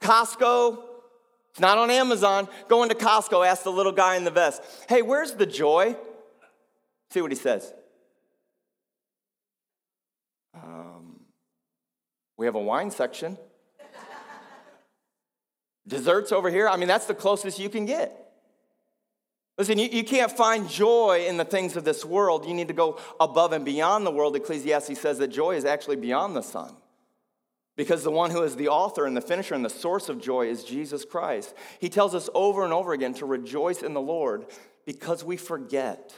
Costco? 0.00 0.82
It's 1.50 1.60
not 1.60 1.76
on 1.76 1.90
Amazon. 1.90 2.48
Go 2.68 2.82
into 2.82 2.94
Costco, 2.94 3.46
ask 3.46 3.64
the 3.64 3.70
little 3.72 3.92
guy 3.92 4.16
in 4.16 4.24
the 4.24 4.30
vest, 4.30 4.62
hey, 4.88 5.02
where's 5.02 5.32
the 5.32 5.46
joy? 5.46 5.94
See 7.10 7.20
what 7.20 7.30
he 7.30 7.36
says. 7.36 7.72
Um, 10.54 11.20
we 12.36 12.46
have 12.46 12.54
a 12.54 12.60
wine 12.60 12.90
section. 12.90 13.38
Desserts 15.86 16.32
over 16.32 16.50
here, 16.50 16.68
I 16.68 16.76
mean, 16.76 16.88
that's 16.88 17.06
the 17.06 17.14
closest 17.14 17.58
you 17.58 17.68
can 17.68 17.84
get. 17.84 18.20
Listen, 19.56 19.78
you, 19.78 19.88
you 19.88 20.02
can't 20.02 20.32
find 20.32 20.68
joy 20.68 21.26
in 21.28 21.36
the 21.36 21.44
things 21.44 21.76
of 21.76 21.84
this 21.84 22.04
world. 22.04 22.46
You 22.46 22.54
need 22.54 22.68
to 22.68 22.74
go 22.74 22.98
above 23.20 23.52
and 23.52 23.64
beyond 23.64 24.04
the 24.04 24.10
world. 24.10 24.34
Ecclesiastes 24.34 24.98
says 24.98 25.18
that 25.18 25.28
joy 25.28 25.56
is 25.56 25.64
actually 25.64 25.96
beyond 25.96 26.34
the 26.34 26.42
sun. 26.42 26.74
Because 27.76 28.02
the 28.02 28.10
one 28.10 28.30
who 28.30 28.42
is 28.42 28.56
the 28.56 28.68
author 28.68 29.04
and 29.04 29.16
the 29.16 29.20
finisher 29.20 29.54
and 29.54 29.64
the 29.64 29.70
source 29.70 30.08
of 30.08 30.20
joy 30.20 30.46
is 30.48 30.64
Jesus 30.64 31.04
Christ. 31.04 31.54
He 31.80 31.88
tells 31.88 32.14
us 32.14 32.30
over 32.34 32.64
and 32.64 32.72
over 32.72 32.92
again 32.92 33.14
to 33.14 33.26
rejoice 33.26 33.82
in 33.82 33.94
the 33.94 34.00
Lord 34.00 34.46
because 34.86 35.24
we 35.24 35.36
forget. 35.36 36.14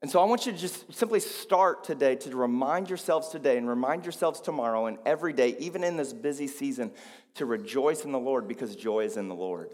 And 0.00 0.10
so 0.10 0.20
I 0.20 0.24
want 0.26 0.46
you 0.46 0.52
to 0.52 0.58
just 0.58 0.92
simply 0.92 1.18
start 1.18 1.82
today 1.82 2.14
to 2.16 2.36
remind 2.36 2.88
yourselves 2.88 3.28
today 3.28 3.58
and 3.58 3.68
remind 3.68 4.04
yourselves 4.04 4.40
tomorrow 4.40 4.86
and 4.86 4.98
every 5.04 5.32
day, 5.32 5.56
even 5.58 5.82
in 5.82 5.96
this 5.96 6.12
busy 6.12 6.46
season, 6.46 6.92
to 7.34 7.46
rejoice 7.46 8.04
in 8.04 8.12
the 8.12 8.18
Lord 8.18 8.46
because 8.46 8.76
joy 8.76 9.04
is 9.04 9.16
in 9.16 9.28
the 9.28 9.34
Lord. 9.34 9.70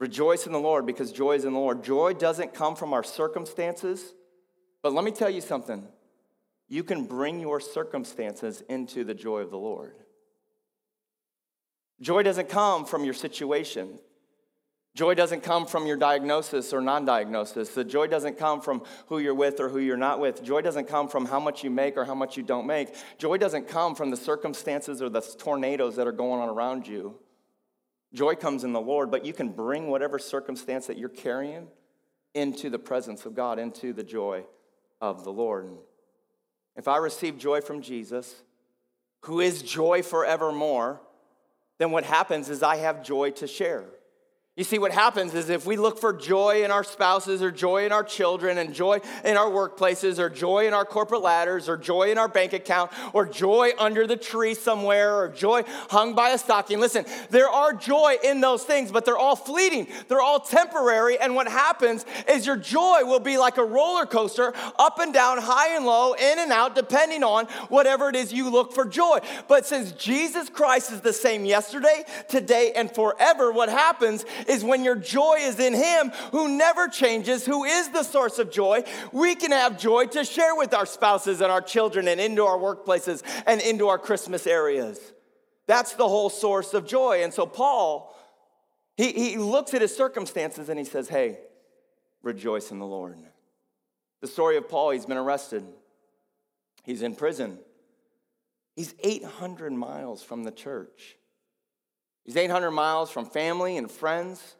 Rejoice 0.00 0.46
in 0.46 0.52
the 0.52 0.58
Lord 0.58 0.86
because 0.86 1.12
joy 1.12 1.34
is 1.34 1.44
in 1.44 1.52
the 1.52 1.58
Lord. 1.58 1.84
Joy 1.84 2.14
doesn't 2.14 2.54
come 2.54 2.74
from 2.74 2.92
our 2.92 3.04
circumstances, 3.04 4.14
but 4.82 4.92
let 4.92 5.04
me 5.04 5.10
tell 5.10 5.30
you 5.30 5.42
something. 5.42 5.86
You 6.66 6.82
can 6.82 7.04
bring 7.04 7.40
your 7.40 7.60
circumstances 7.60 8.62
into 8.68 9.04
the 9.04 9.14
joy 9.14 9.40
of 9.40 9.50
the 9.50 9.58
Lord. 9.58 9.94
Joy 12.00 12.22
doesn't 12.22 12.48
come 12.48 12.86
from 12.86 13.04
your 13.04 13.14
situation. 13.14 13.98
Joy 14.94 15.14
doesn't 15.14 15.42
come 15.42 15.64
from 15.64 15.86
your 15.86 15.96
diagnosis 15.96 16.72
or 16.74 16.82
non 16.82 17.06
diagnosis. 17.06 17.70
The 17.70 17.84
joy 17.84 18.08
doesn't 18.08 18.38
come 18.38 18.60
from 18.60 18.82
who 19.06 19.20
you're 19.20 19.34
with 19.34 19.58
or 19.58 19.70
who 19.70 19.78
you're 19.78 19.96
not 19.96 20.20
with. 20.20 20.42
Joy 20.42 20.60
doesn't 20.60 20.86
come 20.86 21.08
from 21.08 21.24
how 21.24 21.40
much 21.40 21.64
you 21.64 21.70
make 21.70 21.96
or 21.96 22.04
how 22.04 22.14
much 22.14 22.36
you 22.36 22.42
don't 22.42 22.66
make. 22.66 22.94
Joy 23.16 23.38
doesn't 23.38 23.68
come 23.68 23.94
from 23.94 24.10
the 24.10 24.18
circumstances 24.18 25.00
or 25.00 25.08
the 25.08 25.22
tornadoes 25.22 25.96
that 25.96 26.06
are 26.06 26.12
going 26.12 26.42
on 26.42 26.50
around 26.50 26.86
you. 26.86 27.14
Joy 28.12 28.34
comes 28.34 28.64
in 28.64 28.74
the 28.74 28.80
Lord, 28.80 29.10
but 29.10 29.24
you 29.24 29.32
can 29.32 29.48
bring 29.48 29.88
whatever 29.88 30.18
circumstance 30.18 30.86
that 30.88 30.98
you're 30.98 31.08
carrying 31.08 31.68
into 32.34 32.68
the 32.68 32.78
presence 32.78 33.24
of 33.24 33.34
God, 33.34 33.58
into 33.58 33.94
the 33.94 34.04
joy 34.04 34.44
of 35.00 35.24
the 35.24 35.32
Lord. 35.32 35.70
If 36.76 36.86
I 36.86 36.98
receive 36.98 37.38
joy 37.38 37.62
from 37.62 37.80
Jesus, 37.80 38.42
who 39.22 39.40
is 39.40 39.62
joy 39.62 40.02
forevermore, 40.02 41.00
then 41.78 41.90
what 41.90 42.04
happens 42.04 42.50
is 42.50 42.62
I 42.62 42.76
have 42.76 43.02
joy 43.02 43.30
to 43.30 43.46
share. 43.46 43.86
You 44.54 44.64
see, 44.64 44.78
what 44.78 44.92
happens 44.92 45.32
is 45.32 45.48
if 45.48 45.64
we 45.64 45.78
look 45.78 45.98
for 45.98 46.12
joy 46.12 46.62
in 46.62 46.70
our 46.70 46.84
spouses 46.84 47.40
or 47.40 47.50
joy 47.50 47.86
in 47.86 47.92
our 47.92 48.04
children 48.04 48.58
and 48.58 48.74
joy 48.74 49.00
in 49.24 49.38
our 49.38 49.48
workplaces 49.48 50.18
or 50.18 50.28
joy 50.28 50.66
in 50.66 50.74
our 50.74 50.84
corporate 50.84 51.22
ladders 51.22 51.70
or 51.70 51.78
joy 51.78 52.10
in 52.10 52.18
our 52.18 52.28
bank 52.28 52.52
account 52.52 52.92
or 53.14 53.24
joy 53.24 53.70
under 53.78 54.06
the 54.06 54.14
tree 54.14 54.52
somewhere 54.52 55.16
or 55.16 55.30
joy 55.30 55.62
hung 55.88 56.14
by 56.14 56.32
a 56.32 56.38
stocking, 56.38 56.80
listen, 56.80 57.06
there 57.30 57.48
are 57.48 57.72
joy 57.72 58.16
in 58.22 58.42
those 58.42 58.62
things, 58.62 58.92
but 58.92 59.06
they're 59.06 59.16
all 59.16 59.36
fleeting. 59.36 59.86
They're 60.08 60.20
all 60.20 60.40
temporary. 60.40 61.18
And 61.18 61.34
what 61.34 61.48
happens 61.48 62.04
is 62.28 62.44
your 62.44 62.58
joy 62.58 63.04
will 63.04 63.20
be 63.20 63.38
like 63.38 63.56
a 63.56 63.64
roller 63.64 64.04
coaster, 64.04 64.52
up 64.78 64.98
and 64.98 65.14
down, 65.14 65.38
high 65.40 65.74
and 65.76 65.86
low, 65.86 66.12
in 66.12 66.38
and 66.38 66.52
out, 66.52 66.74
depending 66.74 67.24
on 67.24 67.46
whatever 67.70 68.10
it 68.10 68.16
is 68.16 68.34
you 68.34 68.50
look 68.50 68.74
for 68.74 68.84
joy. 68.84 69.20
But 69.48 69.64
since 69.64 69.92
Jesus 69.92 70.50
Christ 70.50 70.92
is 70.92 71.00
the 71.00 71.14
same 71.14 71.46
yesterday, 71.46 72.04
today, 72.28 72.72
and 72.76 72.94
forever, 72.94 73.50
what 73.50 73.70
happens 73.70 74.26
is 74.48 74.64
when 74.64 74.84
your 74.84 74.96
joy 74.96 75.38
is 75.40 75.58
in 75.58 75.74
Him 75.74 76.10
who 76.32 76.56
never 76.56 76.88
changes, 76.88 77.44
who 77.44 77.64
is 77.64 77.88
the 77.90 78.02
source 78.02 78.38
of 78.38 78.50
joy, 78.50 78.84
we 79.12 79.34
can 79.34 79.52
have 79.52 79.78
joy 79.78 80.06
to 80.06 80.24
share 80.24 80.54
with 80.54 80.74
our 80.74 80.86
spouses 80.86 81.40
and 81.40 81.50
our 81.50 81.60
children 81.60 82.08
and 82.08 82.20
into 82.20 82.44
our 82.44 82.58
workplaces 82.58 83.22
and 83.46 83.60
into 83.60 83.88
our 83.88 83.98
Christmas 83.98 84.46
areas. 84.46 84.98
That's 85.66 85.94
the 85.94 86.08
whole 86.08 86.30
source 86.30 86.74
of 86.74 86.86
joy. 86.86 87.22
And 87.22 87.32
so 87.32 87.46
Paul, 87.46 88.16
he, 88.96 89.12
he 89.12 89.36
looks 89.36 89.74
at 89.74 89.82
his 89.82 89.96
circumstances 89.96 90.68
and 90.68 90.78
he 90.78 90.84
says, 90.84 91.08
Hey, 91.08 91.38
rejoice 92.22 92.70
in 92.70 92.78
the 92.78 92.86
Lord. 92.86 93.18
The 94.20 94.28
story 94.28 94.56
of 94.56 94.68
Paul, 94.68 94.90
he's 94.90 95.06
been 95.06 95.16
arrested, 95.16 95.64
he's 96.84 97.02
in 97.02 97.14
prison. 97.14 97.58
He's 98.74 98.94
800 99.00 99.72
miles 99.72 100.22
from 100.22 100.44
the 100.44 100.50
church. 100.50 101.16
He's 102.24 102.36
800 102.36 102.70
miles 102.70 103.10
from 103.10 103.26
family 103.26 103.76
and 103.76 103.90
friends. 103.90 104.56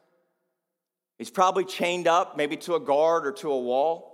He's 1.17 1.29
probably 1.29 1.63
chained 1.63 2.07
up, 2.07 2.35
maybe 2.35 2.57
to 2.57 2.75
a 2.75 2.79
guard 2.79 3.25
or 3.25 3.31
to 3.33 3.51
a 3.51 3.59
wall. 3.59 4.13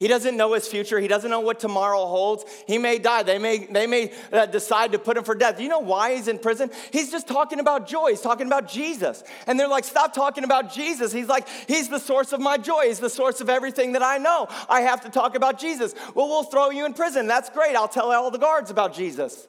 He 0.00 0.08
doesn't 0.08 0.36
know 0.36 0.52
his 0.52 0.66
future. 0.66 0.98
He 0.98 1.08
doesn't 1.08 1.30
know 1.30 1.40
what 1.40 1.60
tomorrow 1.60 2.04
holds. 2.04 2.44
He 2.66 2.78
may 2.78 2.98
die. 2.98 3.22
They 3.22 3.38
may, 3.38 3.58
they 3.58 3.86
may 3.86 4.12
uh, 4.32 4.46
decide 4.46 4.92
to 4.92 4.98
put 4.98 5.16
him 5.16 5.24
for 5.24 5.36
death. 5.36 5.60
You 5.60 5.68
know 5.68 5.78
why 5.78 6.16
he's 6.16 6.26
in 6.26 6.38
prison? 6.38 6.70
He's 6.92 7.12
just 7.12 7.28
talking 7.28 7.60
about 7.60 7.86
joy. 7.86 8.10
He's 8.10 8.20
talking 8.20 8.46
about 8.46 8.68
Jesus. 8.68 9.22
And 9.46 9.58
they're 9.58 9.68
like, 9.68 9.84
stop 9.84 10.12
talking 10.12 10.42
about 10.44 10.74
Jesus. 10.74 11.12
He's 11.12 11.28
like, 11.28 11.48
he's 11.68 11.88
the 11.88 12.00
source 12.00 12.32
of 12.32 12.40
my 12.40 12.58
joy. 12.58 12.88
He's 12.88 12.98
the 12.98 13.08
source 13.08 13.40
of 13.40 13.48
everything 13.48 13.92
that 13.92 14.02
I 14.02 14.18
know. 14.18 14.48
I 14.68 14.80
have 14.82 15.00
to 15.02 15.10
talk 15.10 15.36
about 15.36 15.60
Jesus. 15.60 15.94
Well, 16.14 16.28
we'll 16.28 16.42
throw 16.42 16.70
you 16.70 16.86
in 16.86 16.92
prison. 16.92 17.28
That's 17.28 17.48
great. 17.48 17.76
I'll 17.76 17.88
tell 17.88 18.12
all 18.12 18.30
the 18.32 18.38
guards 18.38 18.70
about 18.70 18.94
Jesus. 18.94 19.46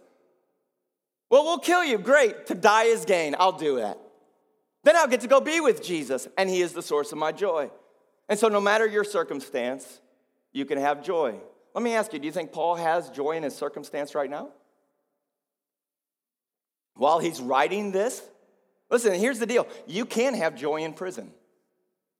Well, 1.30 1.44
we'll 1.44 1.60
kill 1.60 1.84
you. 1.84 1.98
Great. 1.98 2.48
To 2.48 2.56
die 2.56 2.86
is 2.86 3.06
gain. 3.06 3.36
I'll 3.38 3.58
do 3.58 3.78
that. 3.78 4.00
Then 4.84 4.96
I'll 4.96 5.08
get 5.08 5.22
to 5.22 5.28
go 5.28 5.42
be 5.42 5.60
with 5.60 5.84
Jesus, 5.84 6.28
and 6.38 6.50
He 6.50 6.62
is 6.62 6.74
the 6.74 6.84
source 6.84 7.12
of 7.12 7.18
my 7.18 7.32
joy. 7.32 7.72
And 8.30 8.38
so, 8.40 8.48
no 8.48 8.62
matter 8.62 8.86
your 8.88 9.04
circumstance, 9.04 10.02
you 10.54 10.66
can 10.66 10.78
have 10.78 11.04
joy. 11.04 11.36
Let 11.74 11.84
me 11.84 11.94
ask 11.94 12.14
you 12.14 12.20
do 12.20 12.26
you 12.26 12.32
think 12.32 12.52
Paul 12.52 12.76
has 12.76 13.10
joy 13.10 13.34
in 13.34 13.44
his 13.44 13.56
circumstance 13.56 14.16
right 14.16 14.30
now? 14.30 14.50
While 16.96 17.20
he's 17.20 17.42
writing 17.42 17.92
this, 17.92 18.22
listen, 18.90 19.14
here's 19.14 19.40
the 19.40 19.46
deal 19.46 19.68
you 19.86 20.06
can 20.06 20.34
have 20.34 20.56
joy 20.56 20.78
in 20.78 20.94
prison. 20.94 21.32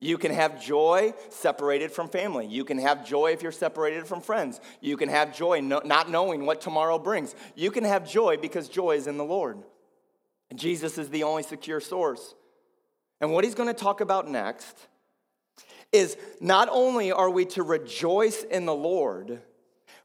You 0.06 0.20
can 0.20 0.32
have 0.32 0.62
joy 0.64 1.16
separated 1.30 1.92
from 1.92 2.10
family. 2.10 2.46
You 2.46 2.64
can 2.64 2.78
have 2.78 3.08
joy 3.08 3.32
if 3.32 3.42
you're 3.42 3.52
separated 3.52 4.06
from 4.06 4.22
friends. 4.22 4.62
You 4.80 4.98
can 4.98 5.10
have 5.10 5.36
joy 5.36 5.62
no, 5.62 5.82
not 5.84 6.12
knowing 6.12 6.46
what 6.46 6.62
tomorrow 6.62 7.00
brings. 7.00 7.34
You 7.56 7.72
can 7.72 7.84
have 7.84 8.08
joy 8.08 8.38
because 8.38 8.70
joy 8.70 8.98
is 8.98 9.08
in 9.08 9.18
the 9.18 9.24
Lord. 9.24 9.58
And 10.52 10.60
Jesus 10.60 11.00
is 11.00 11.10
the 11.10 11.24
only 11.24 11.42
secure 11.42 11.80
source. 11.80 12.36
And 13.20 13.32
what 13.32 13.46
he's 13.46 13.56
going 13.56 13.74
to 13.74 13.74
talk 13.74 14.00
about 14.00 14.30
next 14.30 14.78
is 15.92 16.18
not 16.40 16.70
only 16.72 17.12
are 17.12 17.32
we 17.32 17.46
to 17.46 17.64
rejoice 17.64 18.44
in 18.44 18.68
the 18.68 18.76
Lord, 18.76 19.42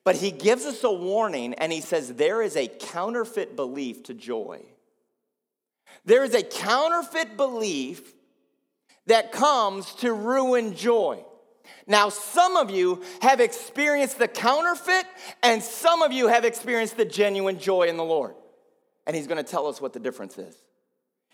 but 0.02 0.16
he 0.16 0.30
gives 0.30 0.64
us 0.64 0.82
a 0.82 0.90
warning 0.90 1.52
and 1.54 1.70
he 1.70 1.82
says 1.82 2.14
there 2.14 2.40
is 2.40 2.56
a 2.56 2.68
counterfeit 2.68 3.54
belief 3.54 4.02
to 4.04 4.14
joy. 4.14 4.64
There 6.06 6.24
is 6.24 6.32
a 6.32 6.42
counterfeit 6.42 7.36
belief 7.36 8.14
that 9.06 9.32
comes 9.32 9.94
to 9.96 10.12
ruin 10.12 10.74
joy. 10.74 11.24
Now, 11.86 12.08
some 12.08 12.56
of 12.56 12.70
you 12.70 13.02
have 13.20 13.40
experienced 13.40 14.18
the 14.18 14.28
counterfeit, 14.28 15.06
and 15.42 15.62
some 15.62 16.02
of 16.02 16.12
you 16.12 16.28
have 16.28 16.44
experienced 16.44 16.96
the 16.96 17.04
genuine 17.04 17.58
joy 17.58 17.88
in 17.88 17.96
the 17.96 18.04
Lord. 18.04 18.34
And 19.06 19.16
he's 19.16 19.26
gonna 19.26 19.42
tell 19.42 19.66
us 19.66 19.80
what 19.80 19.92
the 19.92 20.00
difference 20.00 20.38
is. 20.38 20.56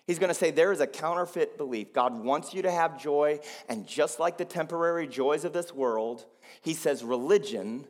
He's 0.07 0.19
gonna 0.19 0.35
say 0.35 0.51
there 0.51 0.73
is 0.73 0.81
a 0.81 0.87
counterfeit 0.87 1.59
belief. 1.59 1.93
God 1.93 2.19
wants 2.19 2.55
you 2.55 2.63
to 2.63 2.71
have 2.71 3.01
joy, 3.01 3.41
and 3.69 3.87
just 3.87 4.21
like 4.21 4.39
the 4.39 4.45
temporary 4.45 5.07
joys 5.07 5.45
of 5.45 5.53
this 5.53 5.75
world, 5.75 6.25
he 6.63 6.75
says 6.75 7.03
religion 7.03 7.87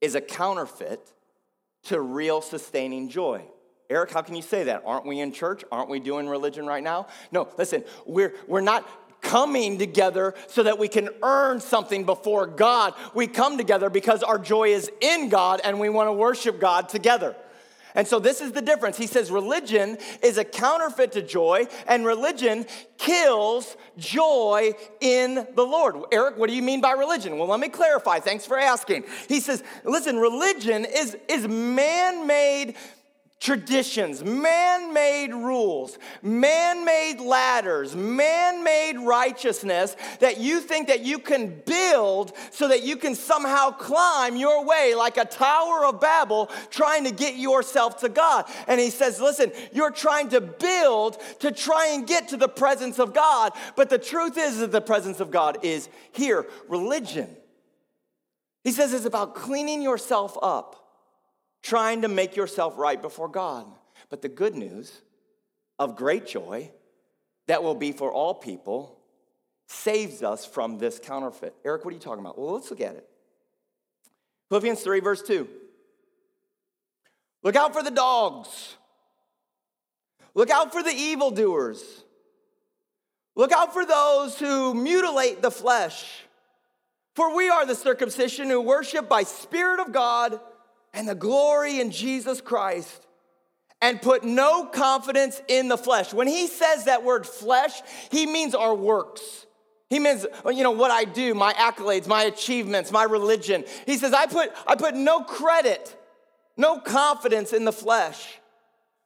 is 0.00 0.14
a 0.14 0.20
counterfeit 0.20 1.12
to 1.84 2.00
real 2.00 2.40
sustaining 2.40 3.08
joy. 3.08 3.44
Eric, 3.92 4.10
how 4.10 4.22
can 4.22 4.34
you 4.34 4.42
say 4.42 4.64
that? 4.64 4.82
Aren't 4.86 5.06
we 5.06 5.20
in 5.20 5.32
church? 5.32 5.64
Aren't 5.70 5.90
we 5.90 6.00
doing 6.00 6.28
religion 6.28 6.66
right 6.66 6.82
now? 6.82 7.08
No, 7.30 7.48
listen, 7.58 7.84
we're, 8.06 8.34
we're 8.48 8.62
not 8.62 8.88
coming 9.20 9.78
together 9.78 10.34
so 10.48 10.62
that 10.62 10.78
we 10.78 10.88
can 10.88 11.10
earn 11.22 11.60
something 11.60 12.04
before 12.04 12.46
God. 12.46 12.94
We 13.14 13.26
come 13.26 13.56
together 13.56 13.90
because 13.90 14.22
our 14.22 14.38
joy 14.38 14.70
is 14.70 14.90
in 15.00 15.28
God 15.28 15.60
and 15.62 15.78
we 15.78 15.90
want 15.90 16.08
to 16.08 16.12
worship 16.12 16.58
God 16.58 16.88
together. 16.88 17.36
And 17.94 18.08
so 18.08 18.18
this 18.18 18.40
is 18.40 18.52
the 18.52 18.62
difference. 18.62 18.96
He 18.96 19.06
says 19.06 19.30
religion 19.30 19.98
is 20.22 20.38
a 20.38 20.44
counterfeit 20.44 21.12
to 21.12 21.20
joy, 21.20 21.66
and 21.86 22.06
religion 22.06 22.64
kills 22.96 23.76
joy 23.98 24.72
in 25.00 25.46
the 25.54 25.62
Lord. 25.62 25.96
Eric, 26.10 26.38
what 26.38 26.48
do 26.48 26.56
you 26.56 26.62
mean 26.62 26.80
by 26.80 26.92
religion? 26.92 27.36
Well, 27.36 27.48
let 27.48 27.60
me 27.60 27.68
clarify. 27.68 28.18
Thanks 28.20 28.46
for 28.46 28.58
asking. 28.58 29.04
He 29.28 29.40
says, 29.40 29.62
listen, 29.84 30.16
religion 30.16 30.86
is, 30.86 31.16
is 31.28 31.46
man 31.46 32.26
made 32.26 32.76
traditions, 33.42 34.22
man 34.22 34.94
made 34.94 35.32
rules, 35.32 35.98
man 36.22 36.84
made 36.84 37.18
ladders, 37.18 37.96
man 37.96 38.62
made 38.62 38.96
righteousness 38.98 39.96
that 40.20 40.38
you 40.38 40.60
think 40.60 40.86
that 40.86 41.00
you 41.00 41.18
can 41.18 41.60
build 41.66 42.32
so 42.52 42.68
that 42.68 42.84
you 42.84 42.96
can 42.96 43.16
somehow 43.16 43.70
climb 43.72 44.36
your 44.36 44.64
way 44.64 44.94
like 44.94 45.16
a 45.16 45.24
Tower 45.24 45.84
of 45.84 46.00
Babel 46.00 46.48
trying 46.70 47.02
to 47.02 47.10
get 47.10 47.34
yourself 47.34 47.98
to 47.98 48.08
God. 48.08 48.44
And 48.68 48.78
he 48.78 48.90
says, 48.90 49.20
listen, 49.20 49.50
you're 49.72 49.90
trying 49.90 50.28
to 50.28 50.40
build 50.40 51.20
to 51.40 51.50
try 51.50 51.88
and 51.88 52.06
get 52.06 52.28
to 52.28 52.36
the 52.36 52.48
presence 52.48 53.00
of 53.00 53.12
God, 53.12 53.52
but 53.74 53.90
the 53.90 53.98
truth 53.98 54.38
is 54.38 54.58
that 54.58 54.70
the 54.70 54.80
presence 54.80 55.18
of 55.18 55.32
God 55.32 55.58
is 55.64 55.88
here. 56.12 56.46
Religion. 56.68 57.28
He 58.62 58.70
says 58.70 58.92
it's 58.92 59.04
about 59.04 59.34
cleaning 59.34 59.82
yourself 59.82 60.38
up 60.40 60.81
trying 61.62 62.02
to 62.02 62.08
make 62.08 62.36
yourself 62.36 62.76
right 62.76 63.00
before 63.00 63.28
God. 63.28 63.66
But 64.10 64.22
the 64.22 64.28
good 64.28 64.54
news 64.54 65.00
of 65.78 65.96
great 65.96 66.26
joy 66.26 66.70
that 67.46 67.62
will 67.62 67.74
be 67.74 67.92
for 67.92 68.12
all 68.12 68.34
people 68.34 68.98
saves 69.66 70.22
us 70.22 70.44
from 70.44 70.78
this 70.78 70.98
counterfeit. 70.98 71.54
Eric, 71.64 71.84
what 71.84 71.92
are 71.92 71.94
you 71.94 72.00
talking 72.00 72.20
about? 72.20 72.38
Well, 72.38 72.52
let's 72.52 72.70
look 72.70 72.80
at 72.80 72.94
it. 72.94 73.08
Philippians 74.48 74.82
3, 74.82 75.00
verse 75.00 75.22
2. 75.22 75.48
Look 77.42 77.56
out 77.56 77.72
for 77.72 77.82
the 77.82 77.90
dogs. 77.90 78.76
Look 80.34 80.50
out 80.50 80.72
for 80.72 80.82
the 80.82 80.92
evildoers. 80.92 82.04
Look 83.34 83.52
out 83.52 83.72
for 83.72 83.86
those 83.86 84.38
who 84.38 84.74
mutilate 84.74 85.42
the 85.42 85.50
flesh. 85.50 86.24
For 87.14 87.34
we 87.34 87.48
are 87.48 87.66
the 87.66 87.74
circumcision 87.74 88.48
who 88.48 88.60
worship 88.60 89.08
by 89.08 89.22
Spirit 89.24 89.80
of 89.80 89.92
God 89.92 90.38
and 90.92 91.08
the 91.08 91.14
glory 91.14 91.80
in 91.80 91.90
Jesus 91.90 92.40
Christ 92.40 93.06
and 93.80 94.00
put 94.00 94.24
no 94.24 94.66
confidence 94.66 95.42
in 95.48 95.68
the 95.68 95.76
flesh. 95.76 96.14
When 96.14 96.28
he 96.28 96.46
says 96.46 96.84
that 96.84 97.02
word 97.02 97.26
flesh, 97.26 97.72
he 98.10 98.26
means 98.26 98.54
our 98.54 98.74
works. 98.74 99.46
He 99.90 99.98
means, 99.98 100.24
you 100.46 100.62
know, 100.62 100.70
what 100.70 100.90
I 100.90 101.04
do, 101.04 101.34
my 101.34 101.52
accolades, 101.54 102.06
my 102.06 102.22
achievements, 102.22 102.90
my 102.90 103.04
religion. 103.04 103.64
He 103.84 103.98
says, 103.98 104.14
I 104.14 104.26
put, 104.26 104.50
I 104.66 104.76
put 104.76 104.94
no 104.94 105.22
credit, 105.22 105.94
no 106.56 106.78
confidence 106.78 107.52
in 107.52 107.64
the 107.64 107.72
flesh. 107.72 108.38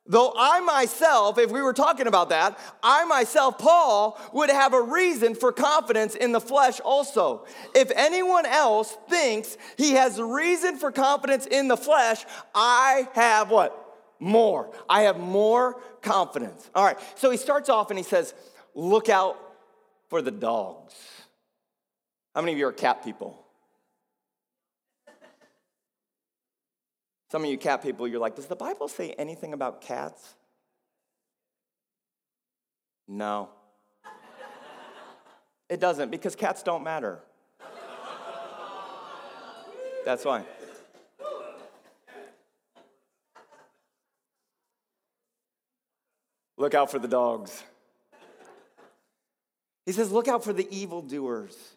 Though 0.09 0.33
I 0.37 0.61
myself, 0.61 1.39
if 1.39 1.51
we 1.51 1.63
were 1.63 1.73
talking 1.73 2.07
about 2.07 2.29
that, 2.29 2.59
I 2.83 3.05
myself, 3.07 3.59
Paul, 3.59 4.21
would 4.33 4.51
have 4.51 4.73
a 4.73 4.81
reason 4.81 5.35
for 5.35 5.53
confidence 5.53 6.15
in 6.15 6.33
the 6.33 6.41
flesh 6.41 6.79
also. 6.81 7.47
If 7.75 7.91
anyone 7.95 8.47
else 8.47 8.97
thinks 9.09 9.57
he 9.77 9.93
has 9.93 10.19
a 10.19 10.25
reason 10.25 10.79
for 10.79 10.93
confidence 10.93 11.47
in 11.47 11.69
the 11.69 11.77
flesh, 11.77 12.25
I 12.55 13.09
have 13.15 13.51
what? 13.51 13.83
More. 14.21 14.73
I 14.89 15.03
have 15.03 15.19
more 15.19 15.81
confidence. 16.03 16.71
All 16.75 16.85
right, 16.85 16.99
so 17.17 17.31
he 17.31 17.37
starts 17.37 17.69
off 17.69 17.91
and 17.91 17.99
he 17.99 18.05
says, 18.05 18.33
Look 18.75 19.09
out 19.09 19.39
for 20.09 20.21
the 20.21 20.31
dogs. 20.31 20.95
How 22.35 22.43
many 22.43 22.53
of 22.53 22.59
you 22.59 22.67
are 22.67 22.73
cat 22.73 23.03
people? 23.03 23.46
Some 27.31 27.45
of 27.45 27.51
you 27.51 27.59
cat 27.59 27.83
people, 27.83 28.07
you're 28.07 28.21
like, 28.21 28.37
does 28.37 28.47
the 28.47 28.57
Bible 28.57 28.89
say 28.89 29.13
anything 29.13 29.53
about 29.53 29.81
cats? 29.81 30.35
No. 33.09 33.51
It 35.69 35.81
doesn't 35.81 36.11
because 36.11 36.37
cats 36.37 36.63
don't 36.63 36.85
matter. 36.85 37.21
That's 40.05 40.25
why. 40.25 40.45
Look 46.57 46.75
out 46.75 46.91
for 46.91 46.99
the 46.99 47.09
dogs. 47.09 47.63
He 49.85 49.93
says, 49.93 50.11
Look 50.11 50.29
out 50.29 50.45
for 50.45 50.53
the 50.53 50.69
evildoers. 50.75 51.76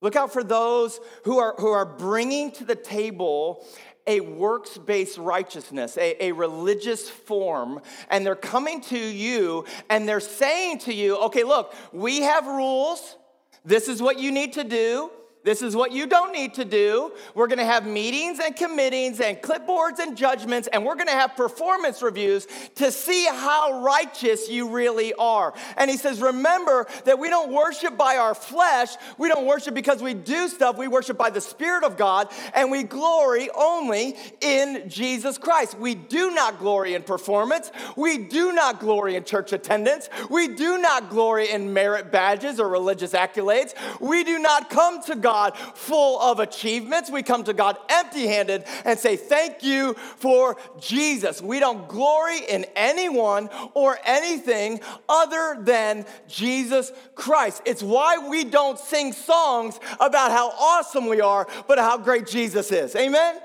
Look 0.00 0.16
out 0.16 0.32
for 0.32 0.42
those 0.42 0.98
who 1.24 1.38
are, 1.38 1.54
who 1.58 1.68
are 1.68 1.84
bringing 1.84 2.52
to 2.52 2.64
the 2.64 2.74
table 2.74 3.66
a 4.06 4.20
works 4.20 4.78
based 4.78 5.18
righteousness, 5.18 5.96
a, 5.98 6.24
a 6.24 6.32
religious 6.32 7.08
form, 7.08 7.80
and 8.08 8.24
they're 8.24 8.34
coming 8.34 8.80
to 8.80 8.98
you 8.98 9.64
and 9.88 10.08
they're 10.08 10.20
saying 10.20 10.78
to 10.80 10.94
you, 10.94 11.16
okay, 11.18 11.44
look, 11.44 11.74
we 11.92 12.22
have 12.22 12.46
rules. 12.46 13.16
This 13.64 13.88
is 13.88 14.00
what 14.00 14.18
you 14.18 14.32
need 14.32 14.54
to 14.54 14.64
do. 14.64 15.10
This 15.42 15.62
is 15.62 15.74
what 15.74 15.90
you 15.90 16.06
don't 16.06 16.32
need 16.32 16.52
to 16.54 16.66
do. 16.66 17.12
We're 17.34 17.46
gonna 17.46 17.64
have 17.64 17.86
meetings 17.86 18.40
and 18.40 18.54
committees 18.54 19.20
and 19.20 19.38
clipboards 19.38 19.98
and 19.98 20.14
judgments, 20.14 20.68
and 20.70 20.84
we're 20.84 20.96
gonna 20.96 21.12
have 21.12 21.34
performance 21.34 22.02
reviews 22.02 22.46
to 22.74 22.92
see 22.92 23.24
how 23.24 23.82
righteous 23.82 24.50
you 24.50 24.68
really 24.68 25.14
are. 25.14 25.54
And 25.78 25.90
he 25.90 25.96
says, 25.96 26.20
Remember 26.20 26.86
that 27.06 27.18
we 27.18 27.30
don't 27.30 27.52
worship 27.52 27.96
by 27.96 28.18
our 28.18 28.34
flesh, 28.34 28.90
we 29.16 29.28
don't 29.28 29.46
worship 29.46 29.72
because 29.72 30.02
we 30.02 30.12
do 30.12 30.46
stuff, 30.48 30.76
we 30.76 30.88
worship 30.88 31.16
by 31.16 31.30
the 31.30 31.40
Spirit 31.40 31.84
of 31.84 31.96
God, 31.96 32.28
and 32.52 32.70
we 32.70 32.82
glory 32.82 33.48
only 33.54 34.16
in 34.42 34.90
Jesus 34.90 35.38
Christ. 35.38 35.78
We 35.78 35.94
do 35.94 36.32
not 36.32 36.58
glory 36.58 36.94
in 36.94 37.02
performance, 37.02 37.72
we 37.96 38.18
do 38.18 38.52
not 38.52 38.78
glory 38.78 39.16
in 39.16 39.24
church 39.24 39.54
attendance, 39.54 40.10
we 40.28 40.48
do 40.48 40.76
not 40.76 41.08
glory 41.08 41.50
in 41.50 41.72
merit 41.72 42.12
badges 42.12 42.60
or 42.60 42.68
religious 42.68 43.14
accolades, 43.14 43.72
we 44.00 44.22
do 44.22 44.38
not 44.38 44.68
come 44.68 45.02
to 45.04 45.16
God 45.16 45.29
God 45.30 45.56
full 45.56 46.20
of 46.20 46.40
achievements. 46.40 47.08
We 47.08 47.22
come 47.22 47.44
to 47.44 47.52
God 47.52 47.78
empty 47.88 48.26
handed 48.26 48.64
and 48.84 48.98
say, 48.98 49.16
Thank 49.16 49.62
you 49.62 49.94
for 49.94 50.56
Jesus. 50.80 51.40
We 51.40 51.60
don't 51.60 51.88
glory 51.88 52.40
in 52.48 52.66
anyone 52.74 53.48
or 53.74 53.96
anything 54.04 54.80
other 55.08 55.58
than 55.60 56.04
Jesus 56.26 56.90
Christ. 57.14 57.62
It's 57.64 57.82
why 57.82 58.28
we 58.28 58.42
don't 58.42 58.78
sing 58.78 59.12
songs 59.12 59.78
about 60.00 60.32
how 60.32 60.48
awesome 60.50 61.06
we 61.06 61.20
are, 61.20 61.46
but 61.68 61.78
how 61.78 61.96
great 61.96 62.26
Jesus 62.26 62.72
is. 62.72 62.96
Amen? 62.96 63.38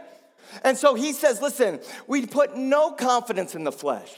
And 0.63 0.75
so 0.75 0.95
he 0.95 1.13
says, 1.13 1.39
Listen, 1.39 1.79
we 2.07 2.25
put 2.25 2.57
no 2.57 2.93
confidence 2.93 3.53
in 3.53 3.63
the 3.63 3.71
flesh. 3.71 4.11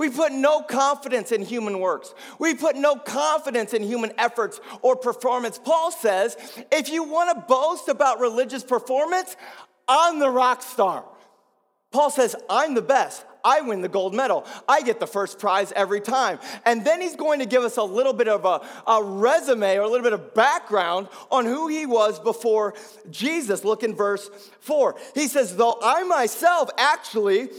We 0.00 0.08
put 0.08 0.32
no 0.32 0.62
confidence 0.62 1.30
in 1.30 1.42
human 1.42 1.78
works. 1.78 2.14
We 2.38 2.54
put 2.54 2.74
no 2.74 2.96
confidence 2.96 3.74
in 3.74 3.82
human 3.82 4.14
efforts 4.16 4.58
or 4.80 4.96
performance. 4.96 5.60
Paul 5.62 5.90
says 5.90 6.38
if 6.72 6.88
you 6.88 7.02
want 7.04 7.28
to 7.36 7.44
boast 7.46 7.90
about 7.90 8.18
religious 8.18 8.64
performance, 8.64 9.36
I'm 9.86 10.18
the 10.18 10.30
rock 10.30 10.62
star. 10.62 11.04
Paul 11.92 12.08
says, 12.08 12.34
I'm 12.48 12.72
the 12.72 12.80
best. 12.80 13.26
I 13.44 13.60
win 13.60 13.82
the 13.82 13.90
gold 13.90 14.14
medal. 14.14 14.46
I 14.66 14.80
get 14.80 15.00
the 15.00 15.06
first 15.06 15.38
prize 15.38 15.70
every 15.76 16.00
time. 16.00 16.38
And 16.64 16.82
then 16.82 17.02
he's 17.02 17.16
going 17.16 17.40
to 17.40 17.46
give 17.46 17.62
us 17.62 17.76
a 17.76 17.82
little 17.82 18.14
bit 18.14 18.28
of 18.28 18.46
a, 18.46 18.66
a, 18.90 19.02
resume 19.04 19.76
or 19.76 19.82
a 19.82 19.88
little 19.88 20.04
bit 20.04 20.14
of 20.14 20.34
background 20.34 21.08
on 21.30 21.44
who 21.44 21.68
he 21.68 21.84
was 21.84 22.18
before 22.18 22.72
Jesus. 23.10 23.64
Look 23.64 23.82
in 23.82 23.94
verse 23.94 24.30
4. 24.60 24.96
He 25.14 25.28
says, 25.28 25.56
Though 25.56 25.78
I 25.82 26.04
myself 26.04 26.70
actually 26.78 27.50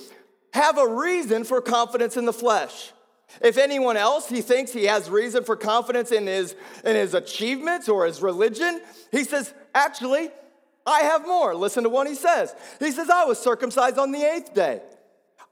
have 0.54 0.78
a 0.78 0.88
reason 0.88 1.44
for 1.44 1.62
confidence 1.62 2.18
in 2.18 2.26
the 2.26 2.34
flesh. 2.34 2.92
If 3.42 3.58
anyone 3.58 3.96
else, 3.96 4.28
he 4.28 4.42
thinks 4.42 4.74
he 4.74 4.86
has 4.86 5.10
reason 5.10 5.44
for 5.44 5.56
confidence 5.56 6.12
in 6.12 6.28
his, 6.28 6.56
in 6.84 6.96
his 6.96 7.14
achievements 7.14 7.88
or 7.88 8.06
his 8.06 8.22
religion, 8.22 8.82
he 9.12 9.24
says, 9.24 9.54
actually, 9.74 10.30
I 10.86 11.02
have 11.02 11.26
more. 11.26 11.56
Listen 11.56 11.84
to 11.84 11.90
what 11.90 12.08
he 12.08 12.16
says. 12.16 12.54
He 12.80 12.92
says, 12.92 13.10
I 13.10 13.24
was 13.26 13.40
circumcised 13.40 13.98
on 13.98 14.12
the 14.12 14.24
eighth 14.24 14.54
day. 14.54 14.82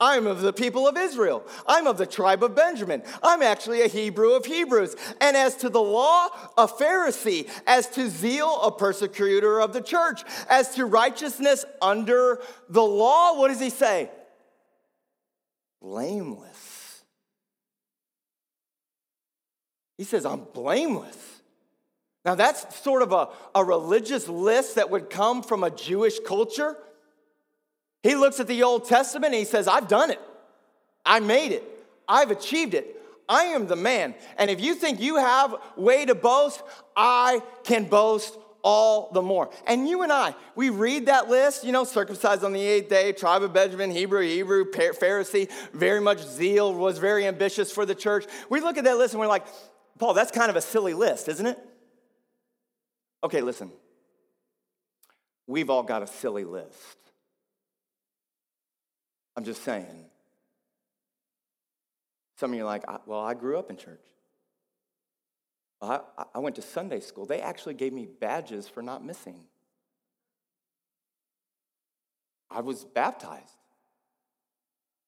I'm 0.01 0.27
of 0.27 0.41
the 0.41 0.53
people 0.53 0.87
of 0.87 0.97
Israel. 0.97 1.45
I'm 1.67 1.85
of 1.85 1.97
the 1.97 2.05
tribe 2.05 2.41
of 2.41 2.55
Benjamin. 2.55 3.03
I'm 3.21 3.41
actually 3.41 3.81
a 3.81 3.87
Hebrew 3.87 4.31
of 4.31 4.45
Hebrews. 4.45 4.95
And 5.19 5.35
as 5.35 5.55
to 5.57 5.69
the 5.69 5.81
law, 5.81 6.29
a 6.57 6.67
Pharisee. 6.67 7.49
As 7.67 7.87
to 7.91 8.09
zeal, 8.09 8.61
a 8.61 8.71
persecutor 8.71 9.59
of 9.59 9.73
the 9.73 9.81
church. 9.81 10.23
As 10.49 10.73
to 10.75 10.85
righteousness 10.85 11.65
under 11.81 12.41
the 12.69 12.83
law, 12.83 13.37
what 13.37 13.49
does 13.49 13.59
he 13.59 13.69
say? 13.69 14.09
Blameless. 15.81 17.03
He 19.97 20.03
says, 20.03 20.25
I'm 20.25 20.45
blameless. 20.53 21.17
Now, 22.25 22.35
that's 22.35 22.79
sort 22.79 23.01
of 23.01 23.11
a, 23.11 23.29
a 23.55 23.63
religious 23.63 24.27
list 24.27 24.75
that 24.75 24.89
would 24.89 25.09
come 25.09 25.41
from 25.41 25.63
a 25.63 25.69
Jewish 25.69 26.19
culture. 26.19 26.77
He 28.03 28.15
looks 28.15 28.39
at 28.39 28.47
the 28.47 28.63
Old 28.63 28.85
Testament 28.85 29.33
and 29.33 29.39
he 29.39 29.45
says, 29.45 29.67
I've 29.67 29.87
done 29.87 30.11
it. 30.11 30.19
I 31.05 31.19
made 31.19 31.51
it. 31.51 31.63
I've 32.07 32.31
achieved 32.31 32.73
it. 32.73 32.95
I 33.27 33.43
am 33.45 33.67
the 33.67 33.75
man. 33.75 34.15
And 34.37 34.49
if 34.49 34.59
you 34.59 34.73
think 34.73 34.99
you 34.99 35.17
have 35.17 35.55
way 35.75 36.05
to 36.05 36.15
boast, 36.15 36.61
I 36.95 37.41
can 37.63 37.85
boast 37.85 38.37
all 38.63 39.11
the 39.11 39.21
more. 39.21 39.49
And 39.67 39.87
you 39.87 40.01
and 40.01 40.11
I, 40.11 40.35
we 40.55 40.69
read 40.69 41.05
that 41.07 41.29
list, 41.29 41.63
you 41.63 41.71
know, 41.71 41.83
circumcised 41.83 42.43
on 42.43 42.53
the 42.53 42.61
eighth 42.61 42.89
day, 42.89 43.11
tribe 43.11 43.43
of 43.43 43.53
Benjamin, 43.53 43.91
Hebrew, 43.91 44.21
Hebrew, 44.21 44.65
Pharisee, 44.71 45.49
very 45.73 46.01
much 46.01 46.25
zeal, 46.25 46.73
was 46.73 46.97
very 46.97 47.25
ambitious 47.25 47.71
for 47.71 47.85
the 47.85 47.95
church. 47.95 48.25
We 48.49 48.59
look 48.59 48.77
at 48.77 48.83
that 48.83 48.97
list 48.97 49.13
and 49.13 49.21
we're 49.21 49.27
like, 49.27 49.45
Paul, 49.97 50.13
that's 50.13 50.31
kind 50.31 50.49
of 50.49 50.55
a 50.55 50.61
silly 50.61 50.93
list, 50.93 51.27
isn't 51.27 51.45
it? 51.45 51.59
Okay, 53.23 53.41
listen. 53.41 53.71
We've 55.47 55.69
all 55.69 55.83
got 55.83 56.03
a 56.03 56.07
silly 56.07 56.43
list. 56.43 56.97
I'm 59.35 59.43
just 59.43 59.63
saying. 59.63 60.05
Some 62.37 62.51
of 62.51 62.57
you 62.57 62.63
are 62.63 62.65
like, 62.65 62.85
well, 63.07 63.19
I 63.19 63.33
grew 63.33 63.57
up 63.57 63.69
in 63.69 63.77
church. 63.77 63.99
I, 65.81 65.99
I 66.35 66.39
went 66.39 66.55
to 66.57 66.61
Sunday 66.61 66.99
school. 66.99 67.25
They 67.25 67.39
actually 67.39 67.75
gave 67.75 67.93
me 67.93 68.05
badges 68.05 68.67
for 68.67 68.81
not 68.81 69.03
missing. 69.03 69.39
I 72.51 72.61
was 72.61 72.83
baptized. 72.83 73.55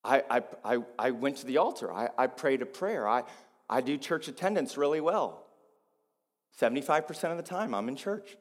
I, 0.04 0.24
I, 0.30 0.44
I, 0.64 0.78
I 0.98 1.12
went 1.12 1.38
to 1.38 1.46
the 1.46 1.58
altar. 1.58 1.92
I, 1.92 2.10
I 2.18 2.28
prayed 2.28 2.62
a 2.62 2.66
prayer. 2.66 3.08
I, 3.08 3.24
I 3.70 3.82
do 3.82 3.98
church 3.98 4.28
attendance 4.28 4.78
really 4.78 5.02
well. 5.02 5.46
75% 6.60 7.32
of 7.32 7.38
the 7.38 7.44
time, 7.44 7.74
I'm 7.74 7.88
in 7.88 7.96
church. 7.96 8.38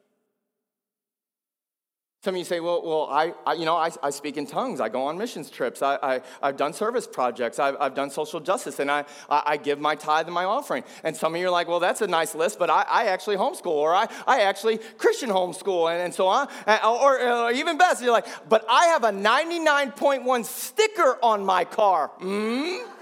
Some 2.23 2.35
of 2.35 2.37
you 2.37 2.45
say, 2.45 2.59
well, 2.59 2.83
well 2.85 3.07
I, 3.09 3.33
I 3.47 3.53
you 3.53 3.65
know, 3.65 3.75
I, 3.75 3.89
I, 4.03 4.11
speak 4.11 4.37
in 4.37 4.45
tongues. 4.45 4.79
I 4.79 4.89
go 4.89 5.01
on 5.05 5.17
missions 5.17 5.49
trips. 5.49 5.81
I, 5.81 5.97
I, 6.03 6.45
have 6.45 6.55
done 6.55 6.71
service 6.71 7.07
projects. 7.07 7.57
I've, 7.57 7.75
I've 7.79 7.95
done 7.95 8.11
social 8.11 8.39
justice, 8.39 8.77
and 8.77 8.91
I, 8.91 9.05
I, 9.27 9.43
I, 9.47 9.57
give 9.57 9.79
my 9.79 9.95
tithe 9.95 10.27
and 10.27 10.35
my 10.35 10.43
offering. 10.43 10.83
And 11.03 11.17
some 11.17 11.33
of 11.33 11.41
you 11.41 11.47
are 11.47 11.51
like, 11.51 11.67
well, 11.67 11.79
that's 11.79 12.01
a 12.01 12.07
nice 12.07 12.35
list, 12.35 12.59
but 12.59 12.69
I, 12.69 12.83
I 12.83 13.05
actually 13.05 13.37
homeschool, 13.37 13.71
or 13.71 13.95
I, 13.95 14.07
I 14.27 14.41
actually 14.41 14.77
Christian 14.99 15.31
homeschool, 15.31 15.91
and, 15.91 15.99
and 15.99 16.13
so 16.13 16.27
on. 16.27 16.47
Or, 16.85 17.19
or 17.19 17.51
even 17.53 17.79
best, 17.79 18.03
you're 18.03 18.11
like, 18.11 18.27
but 18.47 18.65
I 18.69 18.85
have 18.85 19.03
a 19.03 19.09
99.1 19.09 20.45
sticker 20.45 21.17
on 21.23 21.43
my 21.43 21.65
car. 21.65 22.11
Mm-hmm. 22.21 23.00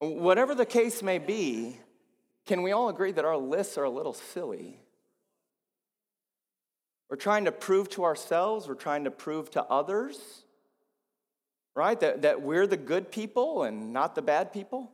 Whatever 0.00 0.54
the 0.54 0.66
case 0.66 1.02
may 1.02 1.18
be, 1.18 1.76
can 2.46 2.62
we 2.62 2.72
all 2.72 2.88
agree 2.88 3.12
that 3.12 3.24
our 3.24 3.36
lists 3.36 3.76
are 3.76 3.84
a 3.84 3.90
little 3.90 4.14
silly? 4.14 4.80
We're 7.10 7.16
trying 7.16 7.44
to 7.44 7.52
prove 7.52 7.90
to 7.90 8.04
ourselves, 8.04 8.66
we're 8.66 8.74
trying 8.74 9.04
to 9.04 9.10
prove 9.10 9.50
to 9.52 9.62
others, 9.64 10.18
right? 11.74 11.98
That, 12.00 12.22
that 12.22 12.40
we're 12.40 12.66
the 12.66 12.76
good 12.76 13.12
people 13.12 13.64
and 13.64 13.92
not 13.92 14.14
the 14.14 14.22
bad 14.22 14.52
people. 14.52 14.90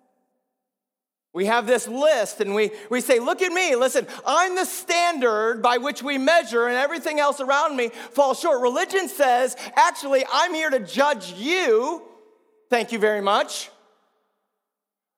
We 1.33 1.45
have 1.45 1.67
this 1.67 1.87
list 1.87 2.41
and 2.41 2.55
we, 2.55 2.71
we 2.91 3.03
say, 3.03 3.21
Look 3.21 3.43
at 3.43 3.53
me, 3.53 3.77
listen, 3.77 4.07
I'm 4.27 4.57
the 4.57 4.65
standard 4.65 5.61
by 5.63 5.77
which 5.77 6.03
we 6.03 6.19
measure, 6.19 6.67
and 6.67 6.77
everything 6.77 7.21
else 7.21 7.41
around 7.41 7.77
me 7.77 7.91
falls 7.91 8.41
short. 8.41 8.63
Religion 8.63 9.09
says, 9.09 9.55
Actually, 9.77 10.25
I'm 10.33 10.55
here 10.55 10.71
to 10.71 10.81
judge 10.81 11.35
you. 11.35 12.03
Thank 12.71 12.91
you 12.91 12.99
very 12.99 13.21
much. 13.21 13.71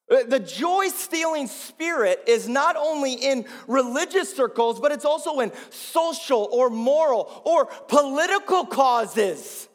The 0.08 0.40
joy 0.40 0.88
stealing 0.88 1.48
spirit 1.48 2.24
is 2.26 2.48
not 2.48 2.76
only 2.76 3.12
in 3.12 3.44
religious 3.66 4.34
circles, 4.34 4.80
but 4.80 4.90
it's 4.90 5.04
also 5.04 5.40
in 5.40 5.52
social 5.70 6.48
or 6.50 6.70
moral 6.70 7.42
or 7.44 7.66
political 7.66 8.64
causes. 8.64 9.68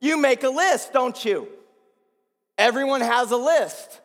You 0.00 0.16
make 0.16 0.44
a 0.44 0.48
list, 0.48 0.92
don't 0.92 1.24
you? 1.24 1.48
Everyone 2.56 3.00
has 3.00 3.32
a 3.32 3.36
list. 3.36 4.00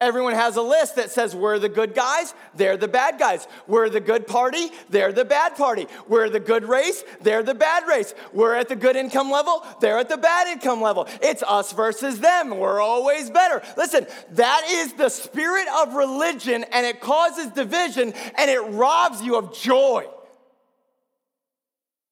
Everyone 0.00 0.34
has 0.34 0.56
a 0.56 0.62
list 0.62 0.96
that 0.96 1.10
says 1.10 1.36
we're 1.36 1.58
the 1.58 1.68
good 1.68 1.94
guys, 1.94 2.34
they're 2.54 2.76
the 2.76 2.88
bad 2.88 3.18
guys. 3.18 3.46
We're 3.68 3.88
the 3.88 4.00
good 4.00 4.26
party, 4.26 4.70
they're 4.90 5.12
the 5.12 5.24
bad 5.24 5.56
party. 5.56 5.86
We're 6.08 6.28
the 6.28 6.40
good 6.40 6.68
race, 6.68 7.04
they're 7.20 7.44
the 7.44 7.54
bad 7.54 7.86
race. 7.86 8.12
We're 8.32 8.54
at 8.54 8.68
the 8.68 8.76
good 8.76 8.96
income 8.96 9.30
level, 9.30 9.64
they're 9.80 9.98
at 9.98 10.08
the 10.08 10.16
bad 10.16 10.48
income 10.48 10.82
level. 10.82 11.06
It's 11.22 11.42
us 11.44 11.72
versus 11.72 12.18
them. 12.18 12.50
We're 12.58 12.80
always 12.80 13.30
better. 13.30 13.62
Listen, 13.76 14.06
that 14.32 14.66
is 14.68 14.94
the 14.94 15.08
spirit 15.08 15.68
of 15.78 15.94
religion 15.94 16.64
and 16.72 16.84
it 16.84 17.00
causes 17.00 17.46
division 17.52 18.12
and 18.36 18.50
it 18.50 18.60
robs 18.60 19.22
you 19.22 19.36
of 19.36 19.54
joy. 19.54 20.06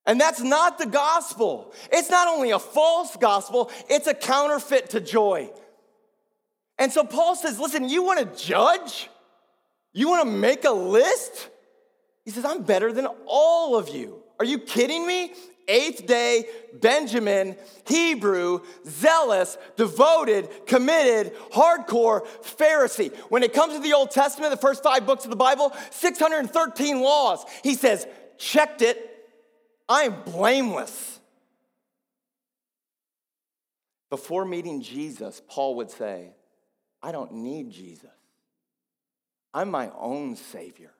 And 0.06 0.20
that's 0.20 0.40
not 0.40 0.78
the 0.78 0.86
gospel. 0.86 1.72
It's 1.92 2.10
not 2.10 2.26
only 2.28 2.50
a 2.50 2.58
false 2.58 3.16
gospel, 3.16 3.70
it's 3.88 4.06
a 4.06 4.14
counterfeit 4.14 4.90
to 4.90 5.00
joy. 5.00 5.50
And 6.78 6.92
so 6.92 7.04
Paul 7.04 7.36
says, 7.36 7.60
listen, 7.60 7.88
you 7.88 8.02
want 8.02 8.18
to 8.18 8.44
judge? 8.44 9.08
You 9.92 10.08
want 10.08 10.24
to 10.24 10.30
make 10.30 10.64
a 10.64 10.70
list? 10.70 11.48
He 12.24 12.30
says, 12.30 12.44
I'm 12.44 12.62
better 12.62 12.92
than 12.92 13.06
all 13.26 13.76
of 13.76 13.88
you. 13.88 14.22
Are 14.38 14.44
you 14.44 14.58
kidding 14.58 15.06
me? 15.06 15.32
Eighth 15.68 16.06
day, 16.06 16.46
Benjamin, 16.80 17.56
Hebrew, 17.86 18.60
zealous, 18.84 19.56
devoted, 19.76 20.48
committed, 20.66 21.34
hardcore 21.52 22.26
Pharisee. 22.42 23.14
When 23.28 23.44
it 23.44 23.52
comes 23.52 23.74
to 23.74 23.80
the 23.80 23.92
Old 23.92 24.10
Testament, 24.10 24.50
the 24.50 24.56
first 24.56 24.82
five 24.82 25.06
books 25.06 25.24
of 25.24 25.30
the 25.30 25.36
Bible, 25.36 25.72
613 25.90 27.00
laws. 27.00 27.44
He 27.62 27.74
says, 27.74 28.06
checked 28.38 28.82
it. 28.82 29.08
I 29.88 30.02
am 30.02 30.22
blameless. 30.24 31.20
Before 34.10 34.44
meeting 34.44 34.82
Jesus, 34.82 35.40
Paul 35.48 35.76
would 35.76 35.90
say, 35.90 36.32
I 37.02 37.12
don't 37.12 37.32
need 37.32 37.70
Jesus. 37.70 38.10
I'm 39.52 39.70
my 39.70 39.90
own 39.98 40.36
Savior. 40.36 40.92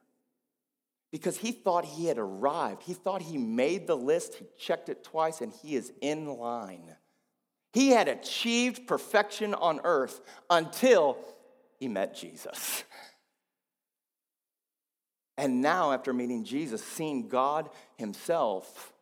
Because 1.11 1.37
he 1.37 1.53
thought 1.53 1.85
he 1.85 2.07
had 2.07 2.19
arrived. 2.19 2.83
He 2.83 2.95
thought 2.95 3.23
he 3.23 3.39
made 3.39 3.87
the 3.87 3.97
list, 3.97 4.35
he 4.37 4.47
checked 4.59 4.89
it 4.89 5.05
twice, 5.05 5.41
and 5.41 5.53
he 5.63 5.77
is 5.77 5.93
in 6.01 6.27
line. 6.27 6.97
He 7.73 7.91
had 7.91 8.09
achieved 8.09 8.87
perfection 8.87 9.55
on 9.55 9.81
earth 9.85 10.21
until 10.51 11.19
he 11.79 11.89
met 11.89 12.15
Jesus. 12.15 12.85
And 15.39 15.63
now, 15.63 15.93
after 15.93 16.13
meeting 16.13 16.45
Jesus, 16.45 16.85
seeing 16.85 17.29
God 17.29 17.71
himself, 17.97 18.93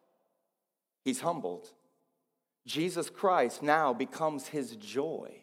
he's 1.04 1.20
humbled. 1.20 1.68
Jesus 2.66 3.10
Christ 3.10 3.62
now 3.62 3.92
becomes 3.92 4.46
his 4.46 4.76
joy. 4.76 5.42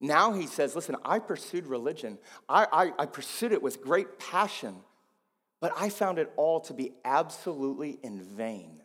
Now 0.00 0.32
he 0.32 0.46
says, 0.46 0.74
Listen, 0.74 0.96
I 1.04 1.18
pursued 1.18 1.66
religion, 1.66 2.18
I, 2.48 2.66
I, 2.72 2.92
I, 3.02 3.06
pursued 3.06 3.52
it 3.52 3.62
with 3.62 3.82
great 3.82 4.18
passion, 4.18 4.76
but 5.60 5.72
I 5.76 5.88
found 5.88 6.18
it 6.18 6.30
all 6.36 6.60
to 6.62 6.74
be 6.74 6.92
absolutely 7.04 7.98
in 8.02 8.22
vain. 8.22 8.82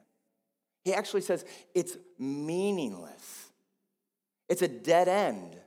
He 0.84 0.94
actually 0.94 1.22
says, 1.22 1.46
It's 1.76 1.98
meaningless, 2.18 3.50
it's 4.48 4.62
a 4.62 4.68
dead 4.68 5.08
end. 5.08 5.58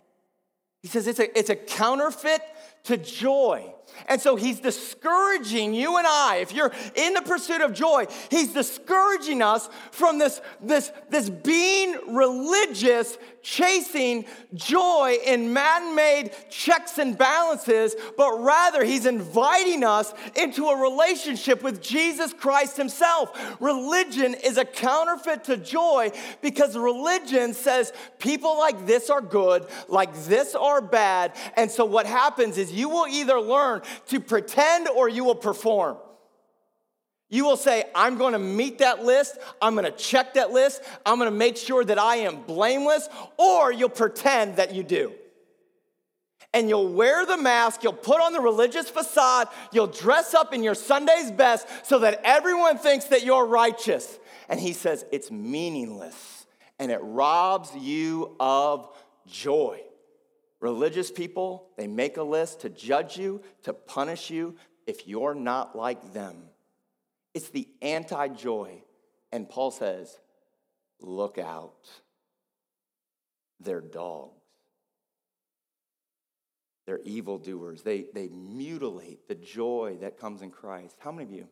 He 0.82 0.88
says, 0.88 1.06
It's 1.06 1.18
a, 1.20 1.38
it's 1.38 1.50
a 1.50 1.56
counterfeit 1.56 2.42
to 2.84 2.96
joy. 2.96 3.74
And 4.06 4.20
so 4.20 4.36
he's 4.36 4.60
discouraging 4.60 5.74
you 5.74 5.96
and 5.96 6.06
I. 6.06 6.36
If 6.36 6.52
you're 6.52 6.72
in 6.94 7.14
the 7.14 7.22
pursuit 7.22 7.60
of 7.60 7.72
joy, 7.72 8.06
he's 8.30 8.52
discouraging 8.52 9.40
us 9.40 9.68
from 9.92 10.18
this, 10.18 10.40
this, 10.60 10.92
this 11.10 11.30
being 11.30 12.14
religious, 12.14 13.16
chasing 13.42 14.24
joy 14.54 15.16
in 15.24 15.52
man 15.52 15.94
made 15.94 16.30
checks 16.50 16.98
and 16.98 17.16
balances, 17.16 17.94
but 18.16 18.40
rather 18.40 18.84
he's 18.84 19.06
inviting 19.06 19.84
us 19.84 20.12
into 20.34 20.66
a 20.66 20.80
relationship 20.80 21.62
with 21.62 21.82
Jesus 21.82 22.32
Christ 22.32 22.76
himself. 22.76 23.60
Religion 23.60 24.34
is 24.34 24.56
a 24.56 24.64
counterfeit 24.64 25.44
to 25.44 25.56
joy 25.56 26.10
because 26.40 26.76
religion 26.76 27.54
says 27.54 27.92
people 28.18 28.58
like 28.58 28.86
this 28.86 29.10
are 29.10 29.20
good, 29.20 29.66
like 29.88 30.14
this 30.24 30.54
are 30.54 30.80
bad. 30.80 31.36
And 31.56 31.70
so 31.70 31.84
what 31.84 32.06
happens 32.06 32.58
is 32.58 32.72
you 32.74 32.88
will 32.88 33.06
either 33.06 33.40
learn 33.40 33.82
to 34.08 34.20
pretend 34.20 34.88
or 34.88 35.08
you 35.08 35.24
will 35.24 35.34
perform. 35.34 35.96
You 37.30 37.44
will 37.44 37.56
say, 37.56 37.84
I'm 37.94 38.18
to 38.18 38.38
meet 38.38 38.78
that 38.78 39.04
list. 39.04 39.38
I'm 39.60 39.74
to 39.76 39.90
check 39.90 40.34
that 40.34 40.50
list. 40.50 40.82
I'm 41.04 41.18
to 41.20 41.36
make 41.36 41.56
sure 41.56 41.84
that 41.84 41.98
I 41.98 42.16
am 42.16 42.42
blameless, 42.42 43.08
or 43.38 43.72
you'll 43.72 43.88
pretend 43.88 44.56
that 44.56 44.74
you 44.74 44.82
do. 44.82 45.12
And 46.52 46.68
you'll 46.68 46.92
wear 46.92 47.26
the 47.26 47.36
mask, 47.36 47.82
you'll 47.82 47.92
put 47.92 48.20
on 48.20 48.32
the 48.32 48.40
religious 48.40 48.88
facade, 48.88 49.48
you'll 49.72 49.88
dress 49.88 50.34
up 50.34 50.54
in 50.54 50.62
your 50.62 50.76
Sunday's 50.76 51.32
best 51.32 51.66
so 51.84 51.98
that 52.00 52.20
everyone 52.22 52.78
thinks 52.78 53.06
that 53.06 53.24
you're 53.24 53.46
righteous. 53.46 54.20
And 54.48 54.60
he 54.60 54.72
says, 54.72 55.04
it's 55.10 55.32
meaningless 55.32 56.46
and 56.78 56.92
it 56.92 57.00
robs 57.02 57.74
you 57.74 58.36
of 58.38 58.88
joy. 59.26 59.80
Religious 60.64 61.10
people, 61.10 61.68
they 61.76 61.86
make 61.86 62.16
a 62.16 62.22
list 62.22 62.60
to 62.62 62.70
judge 62.70 63.18
you, 63.18 63.42
to 63.64 63.74
punish 63.74 64.30
you 64.30 64.56
if 64.86 65.06
you're 65.06 65.34
not 65.34 65.76
like 65.76 66.14
them. 66.14 66.38
It's 67.34 67.50
the 67.50 67.68
anti 67.82 68.28
joy. 68.28 68.82
And 69.30 69.46
Paul 69.46 69.70
says, 69.70 70.18
look 71.02 71.36
out. 71.36 71.86
They're 73.60 73.82
dogs. 73.82 74.40
They're 76.86 77.00
evildoers. 77.00 77.82
They, 77.82 78.06
they 78.14 78.28
mutilate 78.28 79.28
the 79.28 79.34
joy 79.34 79.98
that 80.00 80.18
comes 80.18 80.40
in 80.40 80.50
Christ. 80.50 80.96
How 80.98 81.12
many 81.12 81.24
of 81.24 81.30
you, 81.30 81.48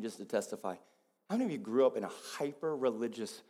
just 0.00 0.18
to 0.18 0.24
testify, 0.24 0.74
how 1.30 1.36
many 1.36 1.44
of 1.44 1.52
you 1.52 1.58
grew 1.58 1.86
up 1.86 1.96
in 1.96 2.02
a 2.02 2.10
hyper 2.36 2.76
religious 2.76 3.42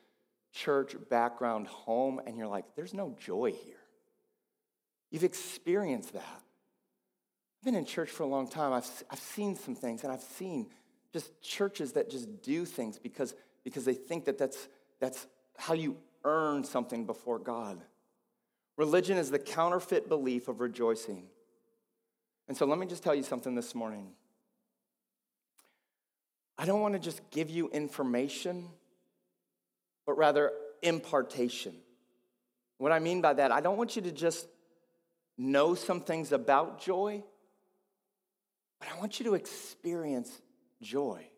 church 0.52 0.94
background 1.08 1.68
home 1.68 2.20
and 2.26 2.36
you're 2.36 2.46
like, 2.46 2.66
there's 2.76 2.92
no 2.92 3.16
joy 3.18 3.52
here? 3.64 3.77
You've 5.10 5.24
experienced 5.24 6.12
that. 6.12 6.42
I've 7.60 7.64
been 7.64 7.74
in 7.74 7.84
church 7.84 8.10
for 8.10 8.22
a 8.22 8.26
long 8.26 8.48
time. 8.48 8.72
I've, 8.72 8.88
I've 9.10 9.18
seen 9.18 9.56
some 9.56 9.74
things, 9.74 10.04
and 10.04 10.12
I've 10.12 10.22
seen 10.22 10.66
just 11.12 11.40
churches 11.40 11.92
that 11.92 12.10
just 12.10 12.42
do 12.42 12.64
things 12.64 12.98
because, 12.98 13.34
because 13.64 13.84
they 13.84 13.94
think 13.94 14.26
that 14.26 14.38
that's, 14.38 14.68
that's 15.00 15.26
how 15.56 15.74
you 15.74 15.96
earn 16.24 16.64
something 16.64 17.04
before 17.04 17.38
God. 17.38 17.80
Religion 18.76 19.16
is 19.16 19.30
the 19.30 19.38
counterfeit 19.38 20.08
belief 20.08 20.46
of 20.48 20.60
rejoicing. 20.60 21.24
And 22.46 22.56
so 22.56 22.64
let 22.64 22.78
me 22.78 22.86
just 22.86 23.02
tell 23.02 23.14
you 23.14 23.22
something 23.22 23.54
this 23.54 23.74
morning. 23.74 24.12
I 26.56 26.64
don't 26.64 26.80
want 26.80 26.94
to 26.94 27.00
just 27.00 27.20
give 27.30 27.50
you 27.50 27.68
information, 27.70 28.68
but 30.06 30.16
rather 30.16 30.52
impartation. 30.82 31.74
What 32.78 32.92
I 32.92 32.98
mean 32.98 33.20
by 33.20 33.34
that, 33.34 33.50
I 33.50 33.60
don't 33.60 33.76
want 33.76 33.96
you 33.96 34.02
to 34.02 34.12
just 34.12 34.46
know 35.38 35.74
some 35.74 36.00
things 36.00 36.32
about 36.32 36.80
joy, 36.80 37.22
but 38.80 38.88
I 38.94 38.98
want 38.98 39.18
you 39.18 39.24
to 39.26 39.34
experience 39.34 40.30
joy. 40.82 41.28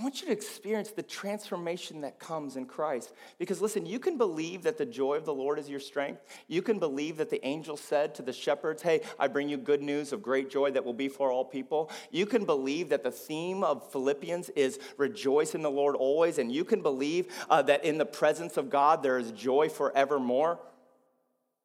I 0.00 0.02
want 0.02 0.22
you 0.22 0.28
to 0.28 0.32
experience 0.32 0.92
the 0.92 1.02
transformation 1.02 2.00
that 2.02 2.18
comes 2.18 2.56
in 2.56 2.64
Christ. 2.64 3.12
Because 3.38 3.60
listen, 3.60 3.84
you 3.84 3.98
can 3.98 4.16
believe 4.16 4.62
that 4.62 4.78
the 4.78 4.86
joy 4.86 5.16
of 5.16 5.26
the 5.26 5.34
Lord 5.34 5.58
is 5.58 5.68
your 5.68 5.80
strength. 5.80 6.22
You 6.48 6.62
can 6.62 6.78
believe 6.78 7.18
that 7.18 7.28
the 7.28 7.44
angel 7.46 7.76
said 7.76 8.14
to 8.14 8.22
the 8.22 8.32
shepherds, 8.32 8.80
Hey, 8.80 9.02
I 9.18 9.28
bring 9.28 9.50
you 9.50 9.58
good 9.58 9.82
news 9.82 10.14
of 10.14 10.22
great 10.22 10.48
joy 10.48 10.70
that 10.70 10.86
will 10.86 10.94
be 10.94 11.08
for 11.08 11.30
all 11.30 11.44
people. 11.44 11.90
You 12.10 12.24
can 12.24 12.46
believe 12.46 12.88
that 12.88 13.02
the 13.02 13.10
theme 13.10 13.62
of 13.62 13.92
Philippians 13.92 14.48
is 14.50 14.78
rejoice 14.96 15.54
in 15.54 15.60
the 15.60 15.70
Lord 15.70 15.96
always. 15.96 16.38
And 16.38 16.50
you 16.50 16.64
can 16.64 16.80
believe 16.80 17.26
uh, 17.50 17.60
that 17.62 17.84
in 17.84 17.98
the 17.98 18.06
presence 18.06 18.56
of 18.56 18.70
God 18.70 19.02
there 19.02 19.18
is 19.18 19.32
joy 19.32 19.68
forevermore. 19.68 20.60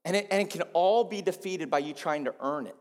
And 0.06 0.16
it, 0.16 0.28
and 0.30 0.42
it 0.42 0.52
can 0.52 0.62
all 0.74 1.04
be 1.04 1.22
defeated 1.22 1.70
by 1.70 1.80
you 1.80 1.94
trying 1.94 2.26
to 2.26 2.36
earn 2.40 2.68
it. 2.68 2.76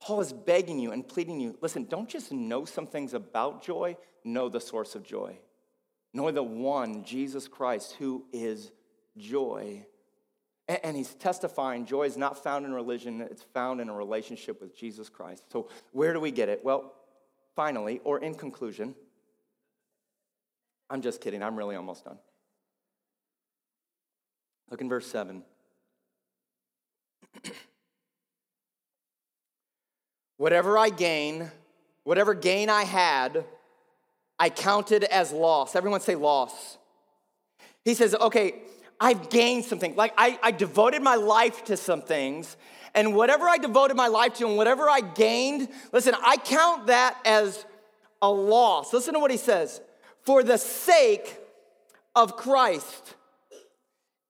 Paul 0.00 0.20
is 0.20 0.32
begging 0.32 0.80
you 0.80 0.90
and 0.90 1.06
pleading 1.06 1.38
you 1.38 1.56
listen, 1.60 1.84
don't 1.84 2.08
just 2.08 2.32
know 2.32 2.64
some 2.64 2.86
things 2.86 3.14
about 3.14 3.62
joy, 3.62 3.96
know 4.24 4.48
the 4.48 4.60
source 4.60 4.96
of 4.96 5.04
joy. 5.04 5.38
Know 6.14 6.30
the 6.30 6.42
one, 6.42 7.04
Jesus 7.04 7.46
Christ, 7.48 7.96
who 7.98 8.24
is 8.32 8.72
joy. 9.16 9.86
And 10.68 10.96
he's 10.96 11.14
testifying 11.14 11.86
joy 11.86 12.04
is 12.04 12.16
not 12.16 12.42
found 12.42 12.64
in 12.64 12.72
religion, 12.72 13.20
it's 13.20 13.42
found 13.42 13.80
in 13.80 13.88
a 13.88 13.94
relationship 13.94 14.60
with 14.60 14.76
Jesus 14.76 15.08
Christ. 15.08 15.44
So, 15.52 15.68
where 15.92 16.12
do 16.12 16.20
we 16.20 16.30
get 16.30 16.48
it? 16.48 16.64
Well, 16.64 16.94
finally, 17.54 18.00
or 18.04 18.18
in 18.20 18.34
conclusion, 18.34 18.94
I'm 20.88 21.02
just 21.02 21.20
kidding, 21.20 21.42
I'm 21.42 21.56
really 21.56 21.76
almost 21.76 22.04
done. 22.04 22.18
Look 24.72 24.80
in 24.80 24.88
verse 24.88 25.06
7. 25.06 25.44
Whatever 30.38 30.78
I 30.78 30.88
gain, 30.88 31.50
whatever 32.04 32.32
gain 32.32 32.70
I 32.70 32.84
had, 32.84 33.44
I 34.38 34.48
counted 34.48 35.04
as 35.04 35.30
loss. 35.30 35.76
Everyone 35.76 36.00
say 36.00 36.14
loss. 36.14 36.78
He 37.84 37.92
says, 37.92 38.14
okay, 38.14 38.62
I've 38.98 39.28
gained 39.28 39.66
something. 39.66 39.94
Like 39.94 40.14
I, 40.16 40.38
I 40.42 40.52
devoted 40.52 41.02
my 41.02 41.16
life 41.16 41.64
to 41.64 41.76
some 41.76 42.00
things, 42.00 42.56
and 42.94 43.14
whatever 43.14 43.46
I 43.46 43.58
devoted 43.58 43.94
my 43.94 44.08
life 44.08 44.32
to 44.38 44.46
and 44.46 44.56
whatever 44.56 44.88
I 44.88 45.02
gained, 45.02 45.68
listen, 45.92 46.14
I 46.24 46.38
count 46.38 46.86
that 46.86 47.18
as 47.26 47.66
a 48.22 48.30
loss. 48.30 48.94
Listen 48.94 49.12
to 49.12 49.20
what 49.20 49.30
he 49.30 49.36
says 49.36 49.82
for 50.22 50.42
the 50.42 50.56
sake 50.56 51.36
of 52.16 52.36
Christ. 52.38 53.16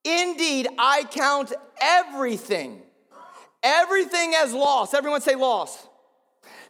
Indeed, 0.04 0.68
I 0.78 1.04
count 1.04 1.52
everything, 1.80 2.82
everything 3.62 4.34
as 4.34 4.52
loss. 4.52 4.94
Everyone 4.94 5.20
say 5.20 5.34
loss. 5.34 5.86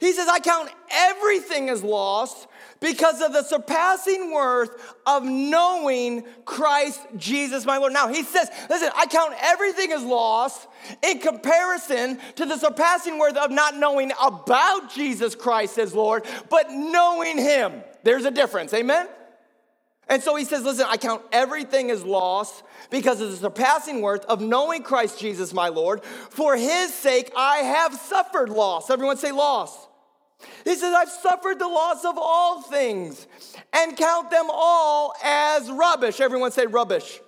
He 0.00 0.12
says, 0.12 0.28
I 0.28 0.40
count 0.40 0.68
everything 0.90 1.70
as 1.70 1.82
lost 1.82 2.48
because 2.80 3.22
of 3.22 3.32
the 3.32 3.44
surpassing 3.44 4.32
worth 4.32 4.96
of 5.06 5.22
knowing 5.22 6.24
Christ 6.44 7.00
Jesus 7.16 7.64
my 7.64 7.78
Lord. 7.78 7.92
Now, 7.92 8.08
he 8.08 8.24
says, 8.24 8.50
listen, 8.68 8.90
I 8.96 9.06
count 9.06 9.34
everything 9.40 9.92
as 9.92 10.02
lost 10.02 10.66
in 11.02 11.20
comparison 11.20 12.18
to 12.34 12.44
the 12.44 12.58
surpassing 12.58 13.18
worth 13.18 13.36
of 13.36 13.52
not 13.52 13.76
knowing 13.76 14.10
about 14.20 14.92
Jesus 14.92 15.36
Christ 15.36 15.78
as 15.78 15.94
Lord, 15.94 16.26
but 16.50 16.72
knowing 16.72 17.38
him. 17.38 17.84
There's 18.02 18.24
a 18.24 18.32
difference, 18.32 18.74
amen? 18.74 19.06
And 20.08 20.22
so 20.22 20.34
he 20.36 20.44
says, 20.44 20.64
listen, 20.64 20.86
I 20.88 20.96
count 20.96 21.22
everything 21.32 21.90
as 21.90 22.04
loss 22.04 22.62
because 22.90 23.20
of 23.20 23.30
the 23.30 23.36
surpassing 23.36 24.02
worth 24.02 24.24
of 24.26 24.40
knowing 24.40 24.82
Christ 24.82 25.18
Jesus 25.18 25.54
my 25.54 25.68
Lord. 25.68 26.04
For 26.04 26.56
his 26.56 26.92
sake, 26.92 27.32
I 27.36 27.58
have 27.58 27.94
suffered 27.94 28.50
loss. 28.50 28.90
Everyone 28.90 29.16
say 29.16 29.32
loss. 29.32 29.88
He 30.64 30.74
says, 30.74 30.92
I've 30.94 31.08
suffered 31.08 31.58
the 31.58 31.68
loss 31.68 32.04
of 32.04 32.18
all 32.18 32.62
things 32.62 33.26
and 33.72 33.96
count 33.96 34.30
them 34.30 34.46
all 34.50 35.14
as 35.22 35.70
rubbish. 35.70 36.20
Everyone 36.20 36.50
say 36.50 36.66
rubbish. 36.66 37.20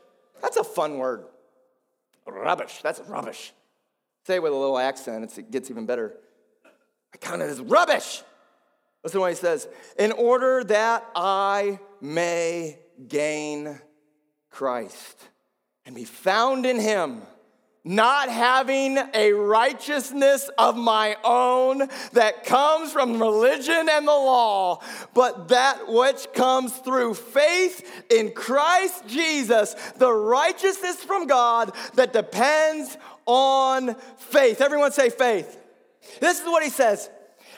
That's 0.43 0.57
a 0.57 0.65
fun 0.65 0.99
word. 0.99 1.25
Rubbish. 2.27 2.81
That's 2.83 3.01
rubbish. 3.01 3.53
Say 4.27 4.37
it 4.37 4.43
with 4.43 4.53
a 4.53 4.57
little 4.57 4.79
accent, 4.79 5.39
it 5.39 5.51
gets 5.51 5.71
even 5.71 5.87
better. 5.87 6.17
I 7.13 7.19
count 7.19 7.43
it 7.43 7.47
as 7.47 7.61
rubbish. 7.61 8.23
Listen 9.05 9.19
to 9.19 9.21
what 9.21 9.31
he 9.31 9.37
says. 9.37 9.69
In 9.99 10.13
order 10.13 10.65
that 10.65 11.05
I 11.15 11.79
may 12.05 12.79
gain 13.09 13.81
Christ 14.51 15.29
and 15.87 15.95
be 15.95 16.05
found 16.05 16.67
in 16.67 16.79
him 16.79 17.23
not 17.85 18.31
having 18.31 18.99
a 19.13 19.33
righteousness 19.33 20.51
of 20.57 20.75
my 20.75 21.17
own 21.23 21.87
that 22.13 22.45
comes 22.45 22.91
from 22.91 23.21
religion 23.21 23.89
and 23.91 24.09
the 24.09 24.13
law, 24.13 24.81
but 25.13 25.49
that 25.49 25.87
which 25.87 26.27
comes 26.33 26.73
through 26.79 27.13
faith 27.13 28.05
in 28.11 28.33
Christ 28.33 29.07
Jesus, 29.07 29.75
the 29.99 30.13
righteousness 30.13 30.97
from 31.05 31.27
God 31.27 31.73
that 31.95 32.15
depends 32.15 32.97
on 33.27 33.95
faith. 34.17 34.63
Everyone 34.63 34.93
say 34.93 35.11
faith. 35.11 35.61
This 36.21 36.41
is 36.41 36.47
what 36.47 36.63
he 36.63 36.71
says. 36.71 37.11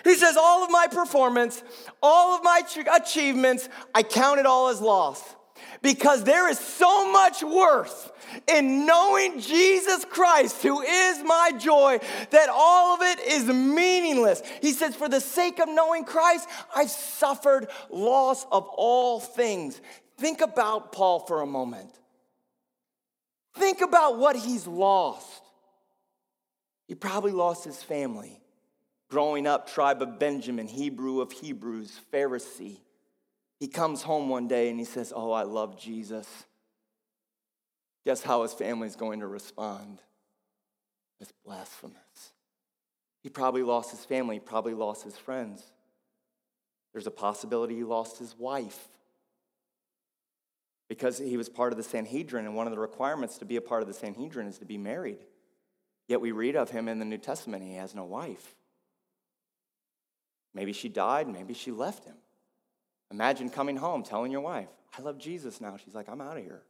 He 0.07 0.15
says, 0.15 0.37
All 0.37 0.65
of 0.65 0.71
my 0.71 0.87
performance, 0.87 1.63
all 2.01 2.37
of 2.37 2.45
my 2.45 2.63
achievements, 2.95 3.69
I 3.93 4.05
count 4.05 4.39
it 4.39 4.47
all 4.47 4.69
as 4.69 4.81
loss 4.81 5.23
because 5.83 6.23
there 6.23 6.49
is 6.49 6.59
so 6.59 7.11
much 7.11 7.43
worth 7.43 8.13
in 8.47 8.87
knowing 8.87 9.41
Jesus 9.41 10.05
Christ, 10.05 10.63
who 10.63 10.81
is 10.81 11.23
my 11.25 11.53
joy, 11.59 11.99
that 12.31 12.49
all 12.49 12.95
of 12.95 13.03
it 13.03 13.21
is 13.27 13.47
meaningless. 13.47 14.43
He 14.63 14.73
says, 14.73 14.95
For 14.95 15.09
the 15.09 15.21
sake 15.21 15.59
of 15.59 15.69
knowing 15.69 16.05
Christ, 16.05 16.49
I've 16.75 16.91
suffered 16.91 17.69
loss 17.91 18.47
of 18.53 18.69
all 18.77 19.19
things. 19.19 19.81
Think 20.19 20.41
about 20.41 20.93
Paul 20.93 21.21
for 21.21 21.43
a 21.43 21.47
moment. 21.47 21.91
Think 23.57 23.81
about 23.81 24.19
what 24.19 24.37
he's 24.37 24.67
lost. 24.69 25.43
He 26.87 26.95
probably 26.95 27.33
lost 27.33 27.65
his 27.65 27.83
family. 27.83 28.41
Growing 29.09 29.47
up, 29.47 29.69
tribe 29.69 30.03
of 30.03 30.19
Benjamin, 30.19 30.67
Hebrew 30.67 31.21
of 31.21 31.33
Hebrews, 31.33 32.01
Pharisee. 32.13 32.81
He 33.61 33.69
comes 33.69 34.03
home 34.03 34.29
one 34.29 34.49
day 34.49 34.69
and 34.69 34.79
he 34.79 34.85
says, 34.85 35.13
Oh, 35.15 35.31
I 35.33 35.43
love 35.43 35.81
Jesus. 35.81 36.27
Guess 38.05 38.23
how 38.23 38.43
his 38.43 38.53
family's 38.53 38.97
going 38.97 39.21
to 39.21 39.27
respond? 39.27 40.01
It's 41.21 41.33
blasphemous. 41.45 42.33
He 43.23 43.31
probably 43.31 43.63
lost 43.63 43.91
his 43.91 44.05
family, 44.05 44.39
probably 44.39 44.75
lost 44.75 45.03
his 45.03 45.17
friends. 45.17 45.63
There's 46.93 47.07
a 47.07 47.13
possibility 47.13 47.75
he 47.77 47.85
lost 47.85 48.19
his 48.19 48.37
wife 48.39 48.89
because 50.89 51.19
he 51.19 51.37
was 51.37 51.49
part 51.49 51.73
of 51.73 51.77
the 51.77 51.83
Sanhedrin, 51.83 52.47
and 52.47 52.55
one 52.55 52.67
of 52.67 52.73
the 52.73 52.79
requirements 52.79 53.39
to 53.39 53.45
be 53.45 53.57
a 53.57 53.61
part 53.61 53.83
of 53.83 53.89
the 53.89 53.95
Sanhedrin 53.95 54.47
is 54.47 54.59
to 54.59 54.65
be 54.65 54.79
married. 54.79 55.19
Yet 56.09 56.21
we 56.21 56.33
read 56.33 56.57
of 56.57 56.71
him 56.71 56.89
in 56.89 56.99
the 56.99 57.05
New 57.05 57.19
Testament, 57.19 57.65
he 57.65 57.75
has 57.75 57.95
no 57.95 58.05
wife. 58.05 58.56
Maybe 60.57 60.73
she 60.73 60.89
died, 60.89 61.29
maybe 61.29 61.53
she 61.53 61.71
left 61.71 62.07
him. 62.07 62.15
Imagine 63.11 63.51
coming 63.51 63.77
home 63.77 64.03
telling 64.03 64.33
your 64.33 64.41
wife, 64.41 64.71
I 64.99 65.03
love 65.03 65.19
Jesus 65.19 65.61
now. 65.61 65.77
She's 65.77 65.95
like, 65.95 66.09
I'm 66.09 66.23
out 66.23 66.39
of 66.39 66.43
here. 66.43 66.63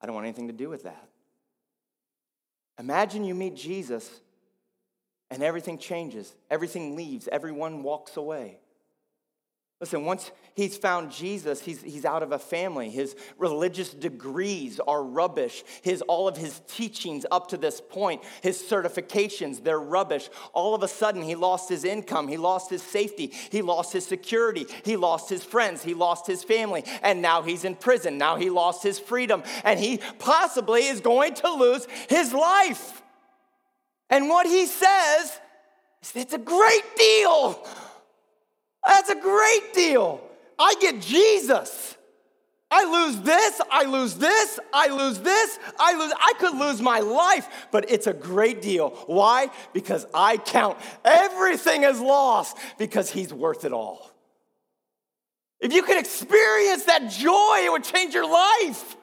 I 0.00 0.06
don't 0.06 0.14
want 0.14 0.26
anything 0.26 0.46
to 0.46 0.54
do 0.54 0.70
with 0.70 0.84
that. 0.84 1.08
Imagine 2.78 3.22
you 3.22 3.34
meet 3.34 3.54
Jesus 3.54 4.10
and 5.30 5.42
everything 5.42 5.76
changes, 5.76 6.34
everything 6.50 6.96
leaves, 6.96 7.28
everyone 7.30 7.82
walks 7.82 8.16
away. 8.16 8.60
Listen, 9.78 10.06
once 10.06 10.30
he's 10.54 10.78
found 10.78 11.12
Jesus, 11.12 11.60
he's, 11.60 11.82
he's 11.82 12.06
out 12.06 12.22
of 12.22 12.32
a 12.32 12.38
family. 12.38 12.88
His 12.88 13.14
religious 13.36 13.92
degrees 13.92 14.80
are 14.80 15.04
rubbish. 15.04 15.64
His, 15.82 16.00
all 16.02 16.26
of 16.26 16.38
his 16.38 16.62
teachings 16.66 17.26
up 17.30 17.48
to 17.48 17.58
this 17.58 17.82
point, 17.82 18.22
his 18.40 18.56
certifications, 18.62 19.62
they're 19.62 19.78
rubbish. 19.78 20.30
All 20.54 20.74
of 20.74 20.82
a 20.82 20.88
sudden, 20.88 21.20
he 21.20 21.34
lost 21.34 21.68
his 21.68 21.84
income. 21.84 22.26
He 22.26 22.38
lost 22.38 22.70
his 22.70 22.82
safety. 22.82 23.32
He 23.50 23.60
lost 23.60 23.92
his 23.92 24.06
security. 24.06 24.66
He 24.82 24.96
lost 24.96 25.28
his 25.28 25.44
friends. 25.44 25.82
He 25.82 25.92
lost 25.92 26.26
his 26.26 26.42
family. 26.42 26.82
And 27.02 27.20
now 27.20 27.42
he's 27.42 27.66
in 27.66 27.74
prison. 27.74 28.16
Now 28.16 28.36
he 28.36 28.48
lost 28.48 28.82
his 28.82 28.98
freedom. 28.98 29.42
And 29.62 29.78
he 29.78 30.00
possibly 30.18 30.86
is 30.86 31.00
going 31.00 31.34
to 31.34 31.52
lose 31.52 31.86
his 32.08 32.32
life. 32.32 33.02
And 34.08 34.30
what 34.30 34.46
he 34.46 34.64
says 34.64 35.38
is 36.00 36.12
it's 36.14 36.32
a 36.32 36.38
great 36.38 36.96
deal. 36.96 37.62
That's 38.86 39.10
a 39.10 39.20
great 39.20 39.74
deal. 39.74 40.20
I 40.58 40.74
get 40.80 41.00
Jesus. 41.00 41.96
I 42.68 42.84
lose 42.84 43.20
this, 43.20 43.60
I 43.70 43.84
lose 43.84 44.14
this, 44.16 44.58
I 44.72 44.88
lose 44.88 45.20
this, 45.20 45.58
I 45.78 45.96
lose, 45.96 46.12
I 46.18 46.32
could 46.40 46.56
lose 46.56 46.82
my 46.82 46.98
life, 46.98 47.48
but 47.70 47.90
it's 47.92 48.08
a 48.08 48.12
great 48.12 48.60
deal. 48.60 48.90
Why? 49.06 49.50
Because 49.72 50.04
I 50.12 50.36
count 50.36 50.76
everything 51.04 51.84
as 51.84 52.00
lost 52.00 52.56
because 52.76 53.08
he's 53.08 53.32
worth 53.32 53.64
it 53.64 53.72
all. 53.72 54.10
If 55.60 55.72
you 55.72 55.84
could 55.84 55.98
experience 55.98 56.84
that 56.84 57.08
joy, 57.08 57.60
it 57.64 57.70
would 57.70 57.84
change 57.84 58.14
your 58.14 58.28
life. 58.28 58.96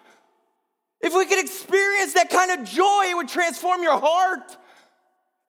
If 0.99 1.13
we 1.13 1.25
could 1.25 1.39
experience 1.39 2.13
that 2.13 2.29
kind 2.29 2.51
of 2.51 2.67
joy, 2.67 3.05
it 3.09 3.15
would 3.15 3.29
transform 3.29 3.81
your 3.81 3.97
heart. 3.97 4.57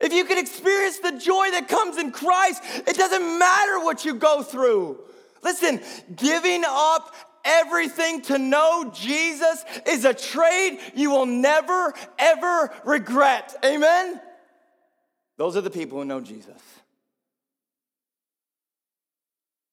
If 0.05 0.13
you 0.13 0.27
can 0.27 0.37
experience 0.37 0.99
the 0.99 1.13
joy 1.13 1.51
that 1.53 1.67
comes 1.67 1.97
in 1.97 2.13
Christ, 2.13 2.63
it 2.87 2.95
doesn't 2.95 3.39
matter 3.39 3.81
what 3.81 4.05
you 4.05 4.15
go 4.15 4.43
through. 4.43 4.99
Listen, 5.43 5.81
giving 6.15 6.63
up 6.67 7.15
everything 7.43 8.21
to 8.23 8.37
know 8.37 8.93
Jesus 8.95 9.65
is 9.87 10.05
a 10.05 10.13
trade 10.13 10.79
you 10.95 11.11
will 11.11 11.25
never, 11.25 11.95
ever 12.19 12.71
regret. 12.85 13.57
Amen? 13.65 14.21
Those 15.39 15.57
are 15.57 15.63
the 15.63 15.71
people 15.71 15.99
who 15.99 16.05
know 16.05 16.21
Jesus. 16.21 16.61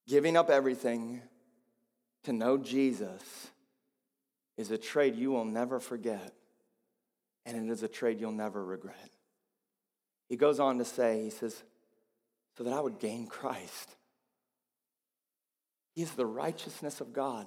Giving 0.07 0.37
up 0.37 0.49
everything 0.49 1.21
to 2.23 2.31
know 2.31 2.57
Jesus 2.57 3.49
is 4.55 4.71
a 4.71 4.77
trade 4.77 5.17
you 5.17 5.31
will 5.31 5.45
never 5.45 5.81
forget, 5.81 6.33
and 7.45 7.67
it 7.67 7.69
is 7.69 7.83
a 7.83 7.89
trade 7.89 8.21
you'll 8.21 8.31
never 8.31 8.63
regret. 8.63 9.10
He 10.31 10.37
goes 10.37 10.61
on 10.61 10.77
to 10.77 10.85
say, 10.85 11.25
he 11.25 11.29
says, 11.29 11.61
so 12.57 12.63
that 12.63 12.71
I 12.71 12.79
would 12.79 12.99
gain 12.99 13.27
Christ. 13.27 13.97
He 15.93 16.03
is 16.03 16.11
the 16.11 16.25
righteousness 16.25 17.01
of 17.01 17.11
God, 17.11 17.45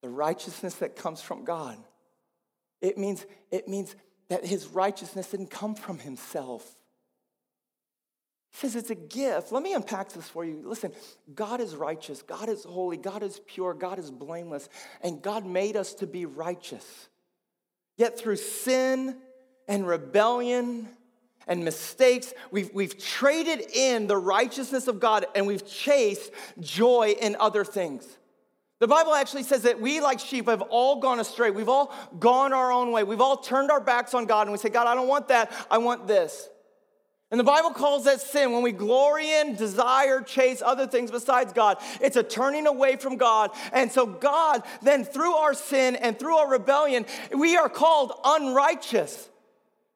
the 0.00 0.08
righteousness 0.08 0.76
that 0.76 0.94
comes 0.94 1.20
from 1.20 1.44
God. 1.44 1.76
It 2.80 2.96
means, 2.98 3.26
it 3.50 3.66
means 3.66 3.96
that 4.28 4.46
his 4.46 4.68
righteousness 4.68 5.32
didn't 5.32 5.50
come 5.50 5.74
from 5.74 5.98
himself. 5.98 6.62
He 8.52 8.58
says 8.58 8.76
it's 8.76 8.90
a 8.90 8.94
gift. 8.94 9.50
Let 9.50 9.64
me 9.64 9.74
unpack 9.74 10.12
this 10.12 10.28
for 10.28 10.44
you. 10.44 10.62
Listen, 10.64 10.92
God 11.34 11.60
is 11.60 11.74
righteous, 11.74 12.22
God 12.22 12.48
is 12.48 12.62
holy, 12.62 12.96
God 12.96 13.24
is 13.24 13.40
pure, 13.48 13.74
God 13.74 13.98
is 13.98 14.12
blameless, 14.12 14.68
and 15.02 15.20
God 15.20 15.44
made 15.44 15.74
us 15.74 15.94
to 15.94 16.06
be 16.06 16.26
righteous. 16.26 17.08
Yet 17.96 18.16
through 18.16 18.36
sin 18.36 19.16
and 19.66 19.84
rebellion, 19.84 20.88
and 21.50 21.64
mistakes. 21.64 22.32
We've, 22.50 22.72
we've 22.72 22.96
traded 22.96 23.60
in 23.74 24.06
the 24.06 24.16
righteousness 24.16 24.88
of 24.88 25.00
God 25.00 25.26
and 25.34 25.46
we've 25.46 25.66
chased 25.66 26.30
joy 26.60 27.14
in 27.20 27.36
other 27.38 27.64
things. 27.64 28.06
The 28.78 28.88
Bible 28.88 29.12
actually 29.12 29.42
says 29.42 29.62
that 29.62 29.78
we, 29.78 30.00
like 30.00 30.20
sheep, 30.20 30.48
have 30.48 30.62
all 30.62 31.00
gone 31.00 31.20
astray. 31.20 31.50
We've 31.50 31.68
all 31.68 31.92
gone 32.18 32.54
our 32.54 32.72
own 32.72 32.92
way. 32.92 33.02
We've 33.02 33.20
all 33.20 33.36
turned 33.36 33.70
our 33.70 33.80
backs 33.80 34.14
on 34.14 34.24
God 34.24 34.46
and 34.46 34.52
we 34.52 34.58
say, 34.58 34.70
God, 34.70 34.86
I 34.86 34.94
don't 34.94 35.08
want 35.08 35.28
that. 35.28 35.52
I 35.70 35.76
want 35.76 36.06
this. 36.06 36.48
And 37.32 37.38
the 37.38 37.44
Bible 37.44 37.70
calls 37.70 38.04
that 38.04 38.20
sin 38.20 38.52
when 38.52 38.62
we 38.62 38.72
glory 38.72 39.30
in, 39.30 39.54
desire, 39.54 40.20
chase 40.20 40.62
other 40.64 40.86
things 40.86 41.10
besides 41.10 41.52
God. 41.52 41.78
It's 42.00 42.16
a 42.16 42.22
turning 42.22 42.66
away 42.66 42.96
from 42.96 43.16
God. 43.16 43.50
And 43.72 43.90
so, 43.92 44.06
God, 44.06 44.62
then 44.82 45.04
through 45.04 45.34
our 45.34 45.54
sin 45.54 45.94
and 45.96 46.18
through 46.18 46.36
our 46.36 46.50
rebellion, 46.50 47.06
we 47.36 47.56
are 47.56 47.68
called 47.68 48.12
unrighteous. 48.24 49.28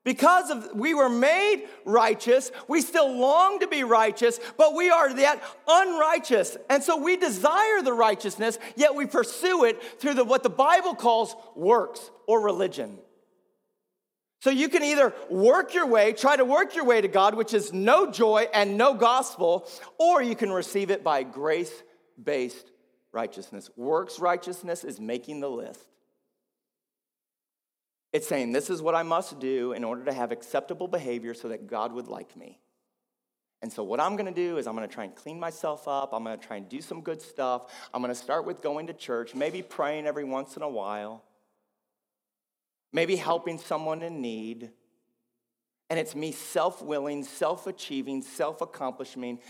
Because 0.05 0.51
of 0.51 0.75
we 0.75 0.93
were 0.93 1.09
made 1.09 1.67
righteous, 1.87 2.53
we 2.69 2.83
still 2.83 3.19
long 3.19 3.61
to 3.61 3.67
be 3.67 3.85
righteous, 3.85 4.39
but 4.59 4.75
we 4.75 4.91
are 4.91 5.09
yet 5.11 5.43
unrighteous. 5.67 6.59
And 6.69 6.83
so 6.83 7.03
we 7.03 7.17
desire 7.17 7.81
the 7.83 7.95
righteousness, 7.95 8.59
yet 8.77 8.95
we 8.95 9.07
pursue 9.07 9.65
it 9.65 9.83
through 10.01 10.15
the, 10.15 10.25
what 10.25 10.43
the 10.43 10.51
Bible 10.51 10.95
calls 10.95 11.35
works 11.57 12.11
or 12.27 12.43
religion. 12.43 12.99
So 14.41 14.51
you 14.51 14.69
can 14.69 14.83
either 14.83 15.15
work 15.31 15.73
your 15.73 15.87
way, 15.87 16.13
try 16.13 16.37
to 16.37 16.45
work 16.45 16.75
your 16.75 16.85
way 16.85 17.01
to 17.01 17.09
God, 17.09 17.35
which 17.35 17.55
is 17.55 17.73
no 17.73 18.11
joy 18.11 18.47
and 18.53 18.77
no 18.77 18.93
gospel, 18.93 19.67
or 19.97 20.23
you 20.23 20.37
can 20.37 20.53
receive 20.53 20.91
it 20.91 21.03
by 21.03 21.23
grace 21.23 21.73
based 22.23 22.71
righteousness. 23.11 23.71
Works 23.75 24.19
righteousness 24.19 24.85
is 24.85 25.01
making 25.01 25.41
the 25.41 25.49
list. 25.49 25.94
It's 28.15 28.29
saying, 28.29 28.53
This 28.53 28.71
is 28.71 28.81
what 28.81 28.95
I 28.95 29.03
must 29.03 29.41
do 29.41 29.73
in 29.73 29.83
order 29.83 30.05
to 30.05 30.13
have 30.13 30.31
acceptable 30.31 30.87
behavior 30.87 31.35
so 31.35 31.49
that 31.49 31.67
God 31.67 31.93
would 31.93 32.07
like 32.07 32.37
me. 32.37 32.61
And 33.61 33.73
so, 33.73 33.83
what 33.83 33.99
I'm 33.99 34.15
gonna 34.15 34.31
do 34.31 34.57
is, 34.57 34.69
I'm 34.69 34.75
gonna 34.77 34.87
try 34.87 35.03
and 35.03 35.15
clean 35.17 35.41
myself 35.41 35.89
up. 35.89 36.13
I'm 36.13 36.23
gonna 36.23 36.37
try 36.37 36.57
and 36.57 36.69
do 36.69 36.81
some 36.81 37.01
good 37.01 37.21
stuff. 37.21 37.73
I'm 37.93 38.01
gonna 38.01 38.15
start 38.15 38.47
with 38.47 38.63
going 38.63 38.87
to 38.87 38.93
church, 38.93 39.35
maybe 39.35 39.63
praying 39.63 40.07
every 40.07 40.23
once 40.23 40.57
in 40.57 40.63
a 40.63 40.69
while, 40.69 41.25
maybe 42.93 43.17
helping 43.17 43.59
someone 43.59 44.01
in 44.01 44.21
need. 44.21 44.71
And 45.91 45.99
it's 45.99 46.15
me 46.15 46.31
self 46.31 46.83
willing, 46.83 47.25
self 47.25 47.67
achieving, 47.67 48.23
self 48.23 48.61
accomplishing, 48.61 49.41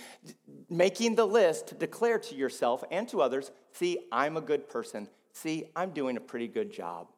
making 0.70 1.16
the 1.16 1.26
list 1.26 1.66
to 1.66 1.74
declare 1.74 2.18
to 2.18 2.34
yourself 2.34 2.82
and 2.90 3.06
to 3.10 3.20
others 3.20 3.50
see, 3.72 3.98
I'm 4.10 4.38
a 4.38 4.40
good 4.40 4.70
person. 4.70 5.10
See, 5.34 5.66
I'm 5.76 5.90
doing 5.90 6.16
a 6.16 6.20
pretty 6.20 6.48
good 6.48 6.72
job. 6.72 7.08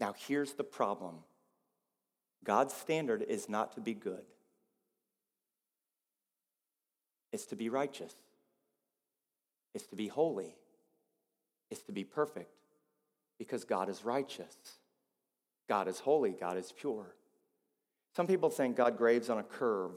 Now, 0.00 0.14
here's 0.16 0.52
the 0.52 0.64
problem. 0.64 1.16
God's 2.44 2.72
standard 2.74 3.22
is 3.22 3.48
not 3.48 3.72
to 3.74 3.80
be 3.80 3.94
good, 3.94 4.24
it's 7.32 7.46
to 7.46 7.56
be 7.56 7.68
righteous, 7.68 8.14
it's 9.74 9.86
to 9.86 9.96
be 9.96 10.08
holy, 10.08 10.54
it's 11.70 11.82
to 11.82 11.92
be 11.92 12.04
perfect, 12.04 12.52
because 13.38 13.64
God 13.64 13.88
is 13.88 14.04
righteous, 14.04 14.56
God 15.68 15.88
is 15.88 15.98
holy, 15.98 16.30
God 16.30 16.56
is 16.56 16.72
pure. 16.72 17.14
Some 18.14 18.26
people 18.26 18.50
think 18.50 18.76
God 18.76 18.96
grades 18.96 19.28
on 19.28 19.38
a 19.38 19.42
curve. 19.42 19.92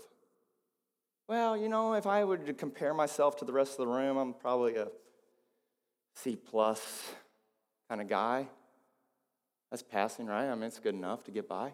Well, 1.30 1.56
you 1.56 1.70
know, 1.70 1.94
if 1.94 2.06
I 2.06 2.26
were 2.26 2.38
to 2.38 2.54
compare 2.54 2.94
myself 2.94 3.38
to 3.38 3.46
the 3.46 3.54
rest 3.54 3.80
of 3.80 3.86
the 3.86 3.88
room, 3.88 4.18
I'm 4.18 4.34
probably 4.34 4.76
a 4.76 4.90
C 6.16 6.36
plus 6.36 7.14
kind 7.88 8.02
of 8.02 8.10
guy. 8.10 8.48
That's 9.72 9.82
passing, 9.82 10.28
right? 10.28 10.50
I 10.50 10.54
mean, 10.54 10.66
it's 10.66 10.80
good 10.80 10.94
enough 10.94 11.24
to 11.24 11.32
get 11.32 11.48
by. 11.48 11.74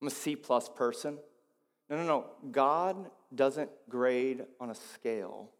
I'm 0.00 0.08
a 0.08 0.10
C 0.10 0.36
plus 0.36 0.68
person. 0.68 1.18
No, 1.88 1.96
no, 1.96 2.04
no. 2.04 2.26
God 2.50 3.10
doesn't 3.34 3.70
grade 3.88 4.44
on 4.60 4.70
a 4.70 4.74
scale. 4.74 5.50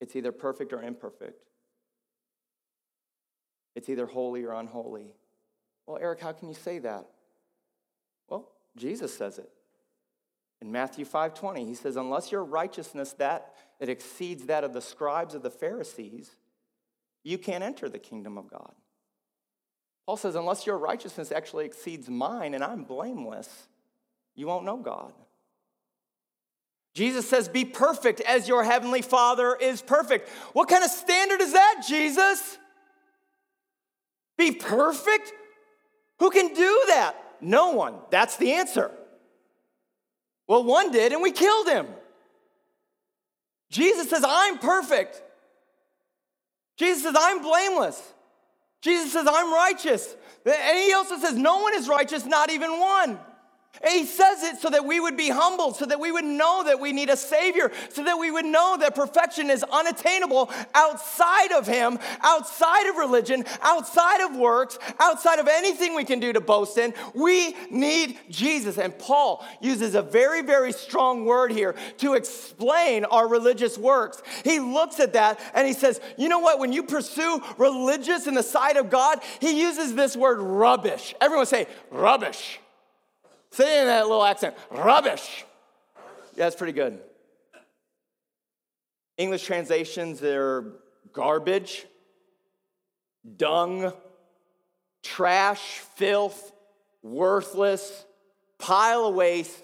It's 0.00 0.16
either 0.16 0.32
perfect 0.32 0.72
or 0.72 0.82
imperfect. 0.82 1.44
It's 3.74 3.88
either 3.88 4.06
holy 4.06 4.44
or 4.44 4.54
unholy. 4.54 5.14
Well, 5.86 5.98
Eric, 6.00 6.20
how 6.20 6.32
can 6.32 6.48
you 6.48 6.54
say 6.54 6.78
that? 6.80 7.06
Well, 8.28 8.50
Jesus 8.76 9.14
says 9.14 9.38
it. 9.38 9.50
In 10.60 10.72
Matthew 10.72 11.04
5:20, 11.04 11.64
he 11.64 11.74
says, 11.74 11.96
"Unless 11.96 12.32
your 12.32 12.44
righteousness 12.44 13.12
that 13.14 13.54
that 13.78 13.88
exceeds 13.88 14.46
that 14.46 14.64
of 14.64 14.72
the 14.72 14.80
scribes 14.80 15.34
of 15.34 15.42
the 15.42 15.50
Pharisees, 15.50 16.36
you 17.22 17.38
can't 17.38 17.62
enter 17.62 17.88
the 17.88 17.98
kingdom 17.98 18.36
of 18.36 18.48
God." 18.48 18.74
Paul 20.08 20.16
says, 20.16 20.36
unless 20.36 20.64
your 20.64 20.78
righteousness 20.78 21.30
actually 21.30 21.66
exceeds 21.66 22.08
mine 22.08 22.54
and 22.54 22.64
I'm 22.64 22.84
blameless, 22.84 23.66
you 24.34 24.46
won't 24.46 24.64
know 24.64 24.78
God. 24.78 25.12
Jesus 26.94 27.28
says, 27.28 27.46
Be 27.46 27.66
perfect 27.66 28.22
as 28.22 28.48
your 28.48 28.64
heavenly 28.64 29.02
Father 29.02 29.54
is 29.54 29.82
perfect. 29.82 30.30
What 30.54 30.70
kind 30.70 30.82
of 30.82 30.88
standard 30.90 31.42
is 31.42 31.52
that, 31.52 31.84
Jesus? 31.86 32.56
Be 34.38 34.52
perfect? 34.52 35.30
Who 36.20 36.30
can 36.30 36.54
do 36.54 36.84
that? 36.86 37.14
No 37.42 37.72
one. 37.72 37.96
That's 38.08 38.38
the 38.38 38.52
answer. 38.52 38.90
Well, 40.46 40.64
one 40.64 40.90
did, 40.90 41.12
and 41.12 41.20
we 41.20 41.32
killed 41.32 41.68
him. 41.68 41.86
Jesus 43.70 44.08
says, 44.08 44.24
I'm 44.26 44.56
perfect. 44.56 45.20
Jesus 46.78 47.02
says, 47.02 47.14
I'm 47.14 47.42
blameless. 47.42 48.14
Jesus 48.80 49.12
says, 49.12 49.26
I'm 49.28 49.52
righteous. 49.52 50.16
And 50.44 50.78
he 50.78 50.92
also 50.92 51.18
says, 51.18 51.36
No 51.36 51.58
one 51.58 51.74
is 51.74 51.88
righteous, 51.88 52.24
not 52.24 52.50
even 52.50 52.78
one. 52.78 53.18
He 53.86 54.06
says 54.06 54.42
it 54.42 54.60
so 54.60 54.70
that 54.70 54.84
we 54.84 54.98
would 54.98 55.16
be 55.16 55.28
humbled, 55.28 55.76
so 55.76 55.86
that 55.86 56.00
we 56.00 56.10
would 56.10 56.24
know 56.24 56.64
that 56.64 56.80
we 56.80 56.92
need 56.92 57.10
a 57.10 57.16
Savior, 57.16 57.70
so 57.90 58.02
that 58.04 58.18
we 58.18 58.30
would 58.30 58.44
know 58.44 58.76
that 58.80 58.94
perfection 58.94 59.50
is 59.50 59.62
unattainable 59.62 60.50
outside 60.74 61.52
of 61.52 61.66
Him, 61.66 61.98
outside 62.22 62.88
of 62.88 62.96
religion, 62.96 63.44
outside 63.62 64.20
of 64.20 64.36
works, 64.36 64.78
outside 64.98 65.38
of 65.38 65.46
anything 65.46 65.94
we 65.94 66.04
can 66.04 66.18
do 66.18 66.32
to 66.32 66.40
boast 66.40 66.76
in. 66.76 66.92
We 67.14 67.54
need 67.70 68.18
Jesus. 68.28 68.78
And 68.78 68.98
Paul 68.98 69.44
uses 69.60 69.94
a 69.94 70.02
very, 70.02 70.42
very 70.42 70.72
strong 70.72 71.24
word 71.24 71.52
here 71.52 71.76
to 71.98 72.14
explain 72.14 73.04
our 73.04 73.28
religious 73.28 73.78
works. 73.78 74.22
He 74.42 74.58
looks 74.58 74.98
at 74.98 75.12
that 75.12 75.40
and 75.54 75.68
he 75.68 75.72
says, 75.72 76.00
You 76.16 76.28
know 76.28 76.40
what? 76.40 76.58
When 76.58 76.72
you 76.72 76.82
pursue 76.82 77.40
religious 77.56 78.26
in 78.26 78.34
the 78.34 78.42
sight 78.42 78.76
of 78.76 78.90
God, 78.90 79.20
he 79.40 79.60
uses 79.60 79.94
this 79.94 80.16
word 80.16 80.40
rubbish. 80.40 81.14
Everyone 81.20 81.46
say, 81.46 81.68
rubbish. 81.90 82.58
Say 83.52 83.80
in 83.80 83.86
that 83.86 84.06
little 84.06 84.24
accent, 84.24 84.54
rubbish. 84.70 85.44
Yeah, 86.36 86.44
that's 86.44 86.56
pretty 86.56 86.72
good. 86.72 87.00
English 89.16 89.44
translations, 89.44 90.20
they're 90.20 90.64
garbage, 91.12 91.86
dung, 93.36 93.92
trash, 95.02 95.80
filth, 95.96 96.52
worthless, 97.02 98.04
pile 98.58 99.06
of 99.06 99.14
waste, 99.14 99.62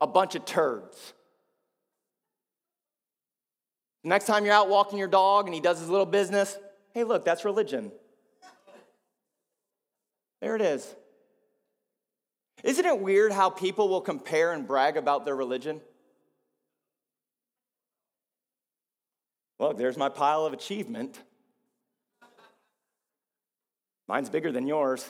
a 0.00 0.06
bunch 0.06 0.34
of 0.34 0.44
turds. 0.44 1.12
Next 4.04 4.26
time 4.26 4.44
you're 4.44 4.54
out 4.54 4.68
walking 4.68 4.98
your 4.98 5.08
dog 5.08 5.46
and 5.46 5.54
he 5.54 5.60
does 5.60 5.80
his 5.80 5.88
little 5.88 6.06
business, 6.06 6.56
hey, 6.92 7.04
look, 7.04 7.24
that's 7.24 7.44
religion. 7.44 7.90
There 10.40 10.54
it 10.54 10.62
is. 10.62 10.94
Isn't 12.64 12.86
it 12.86 12.98
weird 12.98 13.30
how 13.30 13.50
people 13.50 13.90
will 13.90 14.00
compare 14.00 14.52
and 14.52 14.66
brag 14.66 14.96
about 14.96 15.26
their 15.26 15.36
religion? 15.36 15.82
Look, 19.58 19.76
there's 19.76 19.98
my 19.98 20.08
pile 20.08 20.46
of 20.46 20.54
achievement. 20.54 21.20
Mine's 24.08 24.30
bigger 24.30 24.50
than 24.50 24.66
yours. 24.66 25.06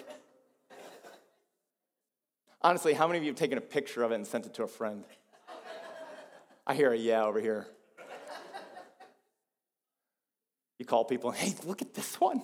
Honestly, 2.61 2.92
how 2.92 3.07
many 3.07 3.18
of 3.18 3.24
you 3.24 3.30
have 3.30 3.38
taken 3.38 3.57
a 3.57 3.61
picture 3.61 4.02
of 4.02 4.11
it 4.11 4.16
and 4.16 4.26
sent 4.26 4.46
it 4.46 4.55
to 4.55 4.64
a 4.64 4.68
friend? 4.68 5.05
I 6.66 6.74
hear 6.74 6.92
a 6.92 6.96
yeah 6.96 7.24
over 7.24 7.40
here. 7.40 7.68
You 10.80 10.86
call 10.86 11.05
people, 11.05 11.30
hey, 11.30 11.55
look 11.64 11.82
at 11.82 11.94
this 11.94 12.20
one. 12.20 12.42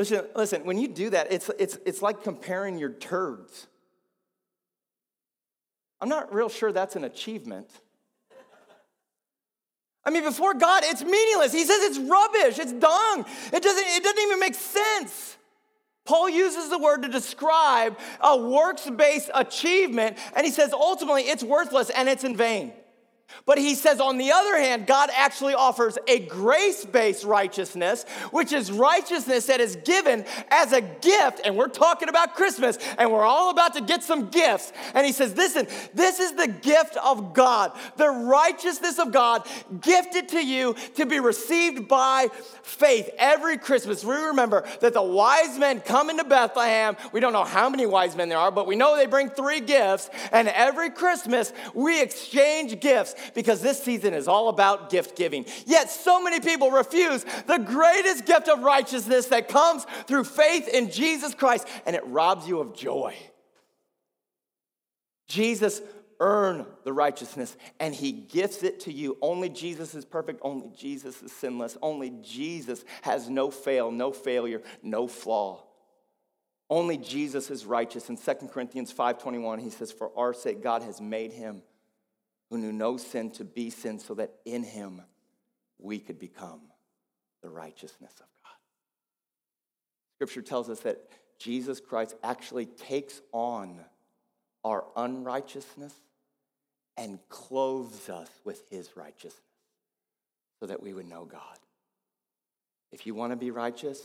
Listen, 0.00 0.24
listen, 0.34 0.64
when 0.64 0.78
you 0.78 0.88
do 0.88 1.10
that, 1.10 1.30
it's, 1.30 1.50
it's, 1.58 1.78
it's 1.84 2.00
like 2.00 2.22
comparing 2.22 2.78
your 2.78 2.88
turds. 2.88 3.66
I'm 6.00 6.08
not 6.08 6.32
real 6.32 6.48
sure 6.48 6.72
that's 6.72 6.96
an 6.96 7.04
achievement. 7.04 7.68
I 10.02 10.08
mean, 10.08 10.24
before 10.24 10.54
God, 10.54 10.84
it's 10.86 11.04
meaningless. 11.04 11.52
He 11.52 11.64
says 11.66 11.82
it's 11.82 11.98
rubbish, 11.98 12.58
it's 12.58 12.72
dung. 12.72 13.26
It 13.52 13.62
doesn't, 13.62 13.84
it 13.88 14.02
doesn't 14.02 14.22
even 14.22 14.40
make 14.40 14.54
sense. 14.54 15.36
Paul 16.06 16.30
uses 16.30 16.70
the 16.70 16.78
word 16.78 17.02
to 17.02 17.08
describe 17.08 17.98
a 18.22 18.38
works 18.38 18.88
based 18.88 19.30
achievement, 19.34 20.16
and 20.34 20.46
he 20.46 20.50
says 20.50 20.72
ultimately 20.72 21.24
it's 21.24 21.44
worthless 21.44 21.90
and 21.90 22.08
it's 22.08 22.24
in 22.24 22.34
vain. 22.34 22.72
But 23.46 23.58
he 23.58 23.74
says, 23.74 24.00
on 24.00 24.18
the 24.18 24.32
other 24.32 24.56
hand, 24.58 24.86
God 24.86 25.10
actually 25.14 25.54
offers 25.54 25.98
a 26.06 26.20
grace 26.20 26.84
based 26.84 27.24
righteousness, 27.24 28.04
which 28.30 28.52
is 28.52 28.70
righteousness 28.70 29.46
that 29.46 29.60
is 29.60 29.76
given 29.76 30.24
as 30.50 30.72
a 30.72 30.80
gift. 30.80 31.40
And 31.44 31.56
we're 31.56 31.68
talking 31.68 32.08
about 32.08 32.34
Christmas, 32.34 32.78
and 32.98 33.10
we're 33.10 33.24
all 33.24 33.50
about 33.50 33.74
to 33.74 33.80
get 33.80 34.02
some 34.02 34.28
gifts. 34.28 34.72
And 34.94 35.06
he 35.06 35.12
says, 35.12 35.36
Listen, 35.36 35.66
this 35.94 36.20
is 36.20 36.32
the 36.32 36.48
gift 36.48 36.96
of 36.98 37.32
God, 37.34 37.72
the 37.96 38.10
righteousness 38.10 38.98
of 38.98 39.12
God 39.12 39.46
gifted 39.80 40.28
to 40.30 40.44
you 40.44 40.74
to 40.96 41.06
be 41.06 41.18
received 41.18 41.88
by 41.88 42.28
faith. 42.62 43.10
Every 43.18 43.58
Christmas, 43.58 44.04
we 44.04 44.14
remember 44.14 44.66
that 44.80 44.92
the 44.92 45.02
wise 45.02 45.58
men 45.58 45.80
come 45.80 46.10
into 46.10 46.24
Bethlehem. 46.24 46.96
We 47.12 47.20
don't 47.20 47.32
know 47.32 47.44
how 47.44 47.68
many 47.68 47.86
wise 47.86 48.16
men 48.16 48.28
there 48.28 48.38
are, 48.38 48.50
but 48.50 48.66
we 48.66 48.76
know 48.76 48.96
they 48.96 49.06
bring 49.06 49.30
three 49.30 49.60
gifts. 49.60 50.10
And 50.30 50.48
every 50.48 50.90
Christmas, 50.90 51.52
we 51.74 52.00
exchange 52.00 52.80
gifts 52.80 53.14
because 53.34 53.60
this 53.60 53.82
season 53.82 54.14
is 54.14 54.28
all 54.28 54.48
about 54.48 54.90
gift 54.90 55.16
giving. 55.16 55.44
Yet 55.66 55.90
so 55.90 56.22
many 56.22 56.40
people 56.40 56.70
refuse 56.70 57.24
the 57.46 57.58
greatest 57.58 58.26
gift 58.26 58.48
of 58.48 58.60
righteousness 58.60 59.26
that 59.26 59.48
comes 59.48 59.86
through 60.06 60.24
faith 60.24 60.68
in 60.68 60.90
Jesus 60.90 61.34
Christ, 61.34 61.66
and 61.86 61.96
it 61.96 62.06
robs 62.06 62.46
you 62.46 62.60
of 62.60 62.74
joy. 62.74 63.14
Jesus 65.28 65.80
earn 66.20 66.66
the 66.84 66.92
righteousness 66.92 67.56
and 67.80 67.94
he 67.94 68.12
gifts 68.12 68.62
it 68.62 68.80
to 68.80 68.92
you. 68.92 69.16
Only 69.22 69.48
Jesus 69.48 69.94
is 69.94 70.04
perfect, 70.04 70.40
only 70.42 70.70
Jesus 70.76 71.22
is 71.22 71.32
sinless, 71.32 71.78
only 71.82 72.12
Jesus 72.22 72.84
has 73.02 73.28
no 73.28 73.50
fail, 73.50 73.90
no 73.90 74.12
failure, 74.12 74.62
no 74.82 75.08
flaw. 75.08 75.64
Only 76.68 76.98
Jesus 76.98 77.50
is 77.50 77.64
righteous. 77.66 78.08
In 78.10 78.16
2 78.16 78.48
Corinthians 78.48 78.92
5:21 78.92 79.60
he 79.60 79.70
says 79.70 79.90
for 79.90 80.12
our 80.16 80.34
sake 80.34 80.62
God 80.62 80.82
has 80.82 81.00
made 81.00 81.32
him 81.32 81.62
who 82.50 82.58
knew 82.58 82.72
no 82.72 82.96
sin 82.96 83.30
to 83.30 83.44
be 83.44 83.70
sin 83.70 83.98
so 83.98 84.14
that 84.14 84.34
in 84.44 84.62
him 84.62 85.00
we 85.78 85.98
could 85.98 86.18
become 86.18 86.60
the 87.42 87.48
righteousness 87.48 88.12
of 88.12 88.26
God. 88.44 88.56
Scripture 90.16 90.42
tells 90.42 90.68
us 90.68 90.80
that 90.80 91.00
Jesus 91.38 91.80
Christ 91.80 92.16
actually 92.22 92.66
takes 92.66 93.22
on 93.32 93.80
our 94.64 94.84
unrighteousness 94.96 95.94
and 96.96 97.18
clothes 97.30 98.10
us 98.10 98.28
with 98.44 98.62
his 98.68 98.90
righteousness 98.94 99.40
so 100.58 100.66
that 100.66 100.82
we 100.82 100.92
would 100.92 101.08
know 101.08 101.24
God. 101.24 101.58
If 102.92 103.06
you 103.06 103.14
want 103.14 103.32
to 103.32 103.36
be 103.36 103.50
righteous, 103.50 104.00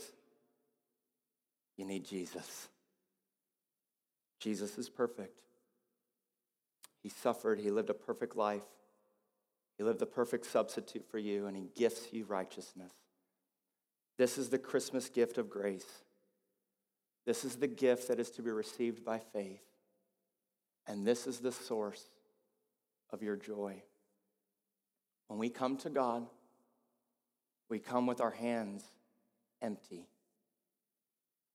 you 1.76 1.84
need 1.84 2.06
Jesus. 2.06 2.68
Jesus 4.40 4.78
is 4.78 4.88
perfect. 4.88 5.40
He 7.06 7.10
suffered, 7.10 7.60
He 7.60 7.70
lived 7.70 7.88
a 7.88 7.94
perfect 7.94 8.34
life. 8.34 8.64
He 9.78 9.84
lived 9.84 10.00
the 10.00 10.06
perfect 10.06 10.44
substitute 10.44 11.06
for 11.08 11.20
you, 11.20 11.46
and 11.46 11.56
He 11.56 11.70
gifts 11.76 12.12
you 12.12 12.24
righteousness. 12.24 12.90
This 14.18 14.36
is 14.36 14.48
the 14.48 14.58
Christmas 14.58 15.08
gift 15.08 15.38
of 15.38 15.48
grace. 15.48 15.86
This 17.24 17.44
is 17.44 17.54
the 17.54 17.68
gift 17.68 18.08
that 18.08 18.18
is 18.18 18.28
to 18.32 18.42
be 18.42 18.50
received 18.50 19.04
by 19.04 19.20
faith. 19.20 19.62
And 20.88 21.06
this 21.06 21.28
is 21.28 21.38
the 21.38 21.52
source 21.52 22.02
of 23.10 23.22
your 23.22 23.36
joy. 23.36 23.84
When 25.28 25.38
we 25.38 25.48
come 25.48 25.76
to 25.76 25.90
God, 25.90 26.26
we 27.68 27.78
come 27.78 28.08
with 28.08 28.20
our 28.20 28.32
hands 28.32 28.82
empty. 29.62 30.08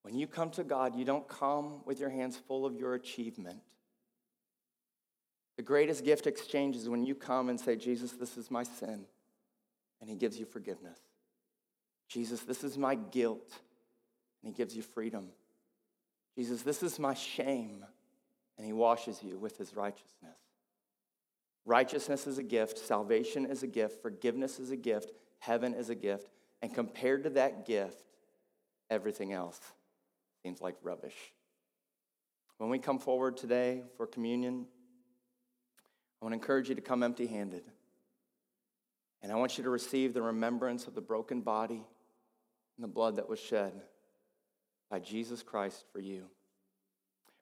When 0.04 0.16
you 0.16 0.28
come 0.28 0.52
to 0.52 0.64
God, 0.64 0.95
you 0.95 1.04
don't 1.04 1.28
come 1.28 1.82
with 1.84 1.99
your 1.99 2.10
hands 2.10 2.38
full 2.38 2.66
of 2.66 2.78
your 2.78 2.93
achievement. 2.93 3.60
The 5.58 5.64
greatest 5.64 6.04
gift 6.04 6.28
exchange 6.28 6.76
is 6.76 6.89
when 6.89 7.04
you 7.04 7.16
come 7.16 7.49
and 7.49 7.60
say, 7.60 7.76
Jesus, 7.76 8.14
this 8.14 8.38
is 8.38 8.49
my 8.49 8.64
sin, 8.64 9.06
and 9.99 10.10
He 10.10 10.16
gives 10.16 10.39
you 10.39 10.45
forgiveness. 10.45 10.99
Jesus, 12.08 12.41
this 12.41 12.64
is 12.64 12.78
my 12.78 12.95
guilt, 12.95 13.52
and 14.41 14.52
He 14.52 14.58
gives 14.58 14.76
you 14.76 14.82
freedom. 14.82 15.30
Jesus, 16.36 16.62
this 16.62 16.82
is 16.82 16.97
my 16.99 17.14
shame, 17.14 17.86
and 18.58 18.66
He 18.66 18.74
washes 18.74 19.22
you 19.22 19.38
with 19.38 19.58
His 19.58 19.76
righteousness. 19.76 20.38
Righteousness 21.66 22.26
is 22.26 22.38
a 22.38 22.43
gift, 22.43 22.78
salvation 22.80 23.45
is 23.45 23.62
a 23.62 23.68
gift, 23.68 24.02
forgiveness 24.02 24.58
is 24.60 24.72
a 24.72 24.76
gift, 24.76 25.12
heaven 25.39 25.74
is 25.74 25.89
a 25.89 25.95
gift, 25.95 26.30
and 26.62 26.74
compared 26.74 27.24
to 27.24 27.30
that 27.32 27.66
gift, 27.66 28.04
everything 28.89 29.32
else 29.32 29.60
seems 30.41 30.62
like 30.62 30.76
rubbish. 30.82 31.16
When 32.58 32.70
we 32.70 32.80
come 32.80 32.99
forward 32.99 33.38
today 33.38 33.84
for 33.95 34.08
communion, 34.08 34.66
I 36.22 36.26
want 36.26 36.34
to 36.34 36.36
encourage 36.36 36.69
you 36.69 36.76
to 36.76 36.82
come 36.82 37.01
empty 37.01 37.26
handed. 37.26 37.63
And 39.24 39.32
I 39.32 39.36
want 39.36 39.57
you 39.57 39.63
to 39.63 39.69
receive 39.69 40.13
the 40.13 40.22
remembrance 40.22 40.88
of 40.88 40.95
the 40.95 41.01
broken 41.01 41.41
body 41.41 41.84
and 42.78 42.84
the 42.84 42.88
blood 42.88 43.15
that 43.15 43.30
was 43.30 43.39
shed 43.39 43.74
by 44.89 44.99
Jesus 44.99 45.41
Christ 45.41 45.86
for 45.91 45.99
you. 45.99 46.26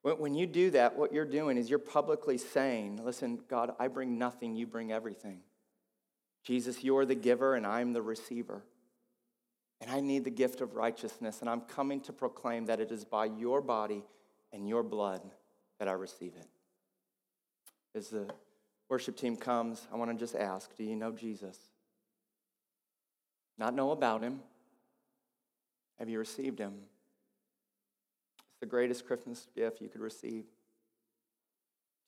When 0.01 0.33
you 0.33 0.47
do 0.47 0.71
that, 0.71 0.97
what 0.97 1.11
you're 1.11 1.25
doing 1.25 1.57
is 1.57 1.69
you're 1.69 1.77
publicly 1.77 2.37
saying, 2.37 3.01
Listen, 3.03 3.39
God, 3.49 3.73
I 3.79 3.89
bring 3.89 4.17
nothing, 4.17 4.55
you 4.55 4.65
bring 4.65 4.93
everything. 4.93 5.41
Jesus, 6.43 6.83
you're 6.83 7.05
the 7.05 7.15
giver 7.15 7.55
and 7.55 7.67
I'm 7.67 7.91
the 7.91 8.01
receiver. 8.01 8.63
And 9.81 9.91
I 9.91 9.99
need 9.99 10.23
the 10.23 10.29
gift 10.29 10.61
of 10.61 10.75
righteousness, 10.75 11.39
and 11.39 11.49
I'm 11.49 11.61
coming 11.61 12.01
to 12.01 12.13
proclaim 12.13 12.65
that 12.65 12.81
it 12.81 12.91
is 12.91 13.05
by 13.05 13.25
your 13.25 13.61
body 13.61 14.03
and 14.51 14.67
your 14.67 14.83
blood 14.83 15.21
that 15.79 15.87
I 15.87 15.93
receive 15.93 16.33
it. 16.37 16.47
Is 17.95 18.09
the 18.09 18.29
worship 18.89 19.15
team 19.15 19.35
comes, 19.35 19.87
I 19.93 19.95
want 19.95 20.11
to 20.11 20.17
just 20.17 20.35
ask 20.35 20.75
do 20.75 20.83
you 20.83 20.95
know 20.95 21.11
Jesus? 21.11 21.57
Not 23.57 23.75
know 23.75 23.91
about 23.91 24.21
him. 24.21 24.39
Have 25.99 26.09
you 26.09 26.17
received 26.17 26.59
him? 26.59 26.73
It's 28.37 28.59
the 28.61 28.65
greatest 28.65 29.05
Christmas 29.05 29.47
gift 29.55 29.81
you 29.81 29.89
could 29.89 30.01
receive. 30.01 30.45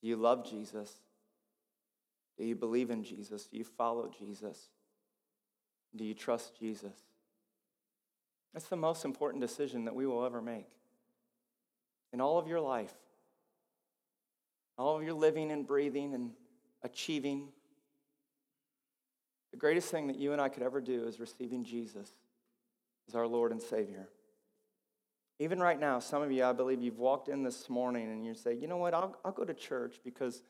Do 0.02 0.08
you 0.08 0.16
love 0.16 0.50
Jesus? 0.50 0.92
Do 2.38 2.46
you 2.46 2.56
believe 2.56 2.90
in 2.90 3.04
Jesus? 3.04 3.46
Do 3.46 3.58
you 3.58 3.66
follow 3.66 4.10
Jesus? 4.18 4.70
Do 5.96 6.06
you 6.06 6.14
trust 6.14 6.58
Jesus? 6.58 6.96
That's 8.54 8.68
the 8.68 8.78
most 8.78 9.06
important 9.06 9.42
decision 9.42 9.86
that 9.86 9.96
we 9.96 10.06
will 10.06 10.26
ever 10.26 10.42
make 10.42 10.68
in 12.14 12.20
all 12.20 12.38
of 12.38 12.48
your 12.48 12.60
life, 12.60 12.94
all 14.78 14.98
of 14.98 15.04
your 15.04 15.14
living 15.14 15.52
and 15.52 15.68
breathing 15.68 16.14
and 16.14 16.32
achieving. 16.84 17.50
The 19.52 19.58
greatest 19.58 19.90
thing 19.90 20.08
that 20.08 20.18
you 20.18 20.32
and 20.32 20.42
I 20.42 20.50
could 20.50 20.64
ever 20.64 20.82
do 20.82 21.06
is 21.08 21.20
receiving 21.20 21.64
Jesus 21.64 22.10
as 23.08 23.16
our 23.16 23.28
Lord 23.28 23.52
and 23.52 23.62
Savior. 23.62 24.10
Even 25.40 25.60
right 25.60 25.80
now, 25.80 26.00
some 26.00 26.22
of 26.22 26.32
you, 26.32 26.44
I 26.44 26.54
believe 26.54 26.82
you've 26.82 27.00
walked 27.00 27.28
in 27.28 27.44
this 27.44 27.70
morning 27.70 28.12
and 28.12 28.26
you 28.26 28.34
say, 28.34 28.54
you 28.54 28.68
know 28.68 28.78
what, 28.78 28.94
I'll, 28.94 29.18
I'll 29.26 29.32
go 29.32 29.44
to 29.44 29.54
church 29.54 30.00
because 30.04 30.44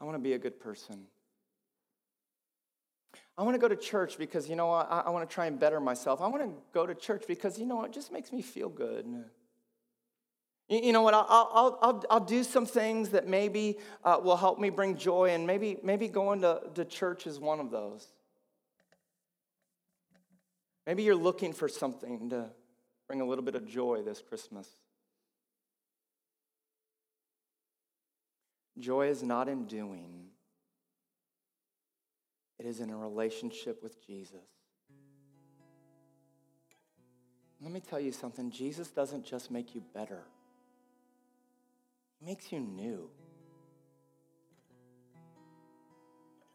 I 0.00 0.04
want 0.04 0.16
to 0.16 0.22
be 0.22 0.34
a 0.34 0.38
good 0.38 0.60
person. 0.60 1.06
I 3.38 3.42
want 3.42 3.54
to 3.54 3.58
go 3.58 3.68
to 3.68 3.76
church 3.76 4.18
because, 4.18 4.48
you 4.48 4.56
know, 4.56 4.70
I, 4.70 5.04
I 5.06 5.10
want 5.10 5.28
to 5.28 5.34
try 5.34 5.46
and 5.46 5.58
better 5.58 5.80
myself. 5.80 6.20
I 6.20 6.26
want 6.26 6.42
to 6.42 6.50
go 6.74 6.86
to 6.86 6.94
church 6.94 7.24
because, 7.26 7.58
you 7.58 7.64
know, 7.64 7.82
it 7.84 7.92
just 7.92 8.12
makes 8.12 8.32
me 8.32 8.42
feel 8.42 8.68
good. 8.68 9.06
You, 10.68 10.92
know 10.92 11.02
what? 11.02 11.12
I'll, 11.12 11.26
I'll, 11.28 11.78
I'll, 11.82 12.04
I'll 12.10 12.24
do 12.24 12.42
some 12.44 12.64
things 12.64 13.10
that 13.10 13.26
maybe 13.26 13.78
uh, 14.04 14.18
will 14.22 14.36
help 14.36 14.58
me 14.58 14.70
bring 14.70 14.96
joy, 14.96 15.30
and 15.30 15.46
maybe, 15.46 15.76
maybe 15.82 16.08
going 16.08 16.40
to, 16.42 16.62
to 16.74 16.84
church 16.84 17.26
is 17.26 17.38
one 17.38 17.60
of 17.60 17.70
those. 17.70 18.06
Maybe 20.86 21.02
you're 21.02 21.14
looking 21.14 21.52
for 21.52 21.68
something 21.68 22.30
to 22.30 22.50
bring 23.06 23.20
a 23.20 23.24
little 23.24 23.44
bit 23.44 23.54
of 23.54 23.66
joy 23.66 24.02
this 24.02 24.22
Christmas. 24.26 24.68
Joy 28.78 29.08
is 29.08 29.22
not 29.22 29.48
in 29.48 29.66
doing, 29.66 30.28
it 32.58 32.66
is 32.66 32.80
in 32.80 32.90
a 32.90 32.96
relationship 32.96 33.82
with 33.82 34.04
Jesus. 34.04 34.46
Let 37.60 37.70
me 37.70 37.80
tell 37.80 38.00
you 38.00 38.10
something 38.10 38.50
Jesus 38.50 38.88
doesn't 38.88 39.24
just 39.24 39.50
make 39.50 39.74
you 39.74 39.82
better, 39.94 40.22
makes 42.24 42.52
you 42.52 42.60
new. 42.60 43.08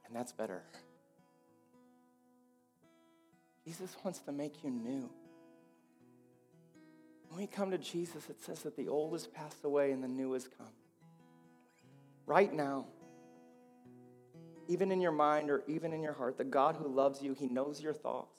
And 0.05 0.15
that's 0.15 0.31
better. 0.31 0.63
Jesus 3.65 3.95
wants 4.03 4.19
to 4.19 4.31
make 4.31 4.63
you 4.63 4.69
new. 4.69 5.09
When 7.29 7.41
we 7.41 7.47
come 7.47 7.71
to 7.71 7.77
Jesus, 7.77 8.29
it 8.29 8.41
says 8.41 8.61
that 8.63 8.77
the 8.77 8.87
old 8.87 9.11
has 9.11 9.27
passed 9.27 9.65
away 9.65 9.91
and 9.91 10.01
the 10.01 10.07
new 10.07 10.31
has 10.31 10.47
come. 10.47 10.67
Right 12.25 12.53
now, 12.53 12.85
even 14.69 14.91
in 14.91 15.01
your 15.01 15.11
mind 15.11 15.49
or 15.49 15.63
even 15.67 15.91
in 15.91 16.01
your 16.01 16.13
heart, 16.13 16.37
the 16.37 16.45
God 16.45 16.77
who 16.77 16.87
loves 16.87 17.21
you, 17.21 17.33
He 17.33 17.47
knows 17.47 17.81
your 17.81 17.93
thoughts. 17.93 18.33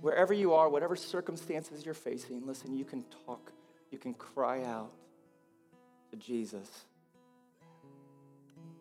Wherever 0.00 0.34
you 0.34 0.52
are, 0.54 0.68
whatever 0.68 0.96
circumstances 0.96 1.84
you're 1.84 1.94
facing, 1.94 2.44
listen, 2.44 2.76
you 2.76 2.84
can 2.84 3.04
talk, 3.24 3.52
you 3.90 3.98
can 3.98 4.14
cry 4.14 4.62
out 4.64 4.92
to 6.10 6.16
Jesus. 6.16 6.84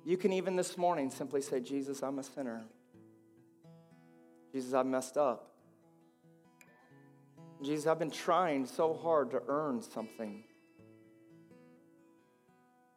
You 0.03 0.17
can 0.17 0.33
even 0.33 0.55
this 0.55 0.77
morning 0.77 1.09
simply 1.09 1.41
say, 1.41 1.59
Jesus, 1.59 2.03
I'm 2.03 2.19
a 2.19 2.23
sinner. 2.23 2.63
Jesus, 4.53 4.73
I've 4.73 4.85
messed 4.85 5.17
up. 5.17 5.51
Jesus, 7.63 7.87
I've 7.87 7.99
been 7.99 8.11
trying 8.11 8.65
so 8.65 8.93
hard 8.93 9.31
to 9.31 9.41
earn 9.47 9.81
something, 9.81 10.43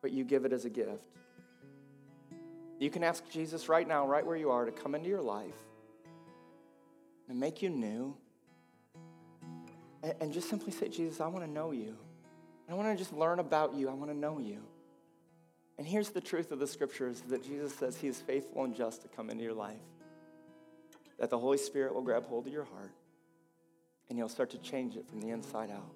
but 0.02 0.10
you 0.10 0.24
give 0.24 0.44
it 0.44 0.52
as 0.52 0.64
a 0.64 0.70
gift. 0.70 1.02
You 2.78 2.90
can 2.90 3.02
ask 3.02 3.28
Jesus 3.30 3.68
right 3.68 3.88
now, 3.88 4.06
right 4.06 4.24
where 4.24 4.36
you 4.36 4.50
are, 4.50 4.64
to 4.64 4.72
come 4.72 4.94
into 4.94 5.08
your 5.08 5.22
life 5.22 5.56
and 7.28 7.40
make 7.40 7.62
you 7.62 7.70
new. 7.70 8.16
And 10.20 10.32
just 10.32 10.48
simply 10.48 10.70
say, 10.72 10.88
Jesus, 10.88 11.20
I 11.20 11.26
want 11.26 11.44
to 11.44 11.50
know 11.50 11.72
you. 11.72 11.96
I 12.68 12.74
want 12.74 12.88
to 12.88 12.96
just 12.96 13.12
learn 13.12 13.38
about 13.38 13.74
you. 13.74 13.88
I 13.88 13.94
want 13.94 14.10
to 14.10 14.16
know 14.16 14.38
you. 14.38 14.60
And 15.78 15.86
here's 15.86 16.10
the 16.10 16.20
truth 16.20 16.52
of 16.52 16.58
the 16.58 16.66
scriptures 16.66 17.22
that 17.28 17.42
Jesus 17.44 17.74
says 17.74 17.96
he 17.96 18.08
is 18.08 18.20
faithful 18.20 18.64
and 18.64 18.74
just 18.74 19.02
to 19.02 19.08
come 19.08 19.30
into 19.30 19.44
your 19.44 19.54
life 19.54 19.76
that 21.18 21.30
the 21.30 21.38
Holy 21.38 21.58
Spirit 21.58 21.94
will 21.94 22.02
grab 22.02 22.26
hold 22.26 22.46
of 22.46 22.52
your 22.52 22.64
heart 22.64 22.92
and 24.08 24.18
you'll 24.18 24.28
start 24.28 24.50
to 24.50 24.58
change 24.58 24.96
it 24.96 25.08
from 25.08 25.20
the 25.20 25.30
inside 25.30 25.70
out. 25.70 25.92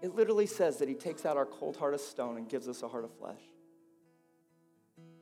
It 0.00 0.14
literally 0.14 0.46
says 0.46 0.78
that 0.78 0.88
He 0.88 0.94
takes 0.94 1.26
out 1.26 1.36
our 1.36 1.46
cold 1.46 1.76
heart 1.76 1.94
of 1.94 2.00
stone 2.00 2.36
and 2.36 2.48
gives 2.48 2.68
us 2.68 2.82
a 2.82 2.88
heart 2.88 3.04
of 3.04 3.12
flesh. 3.18 3.40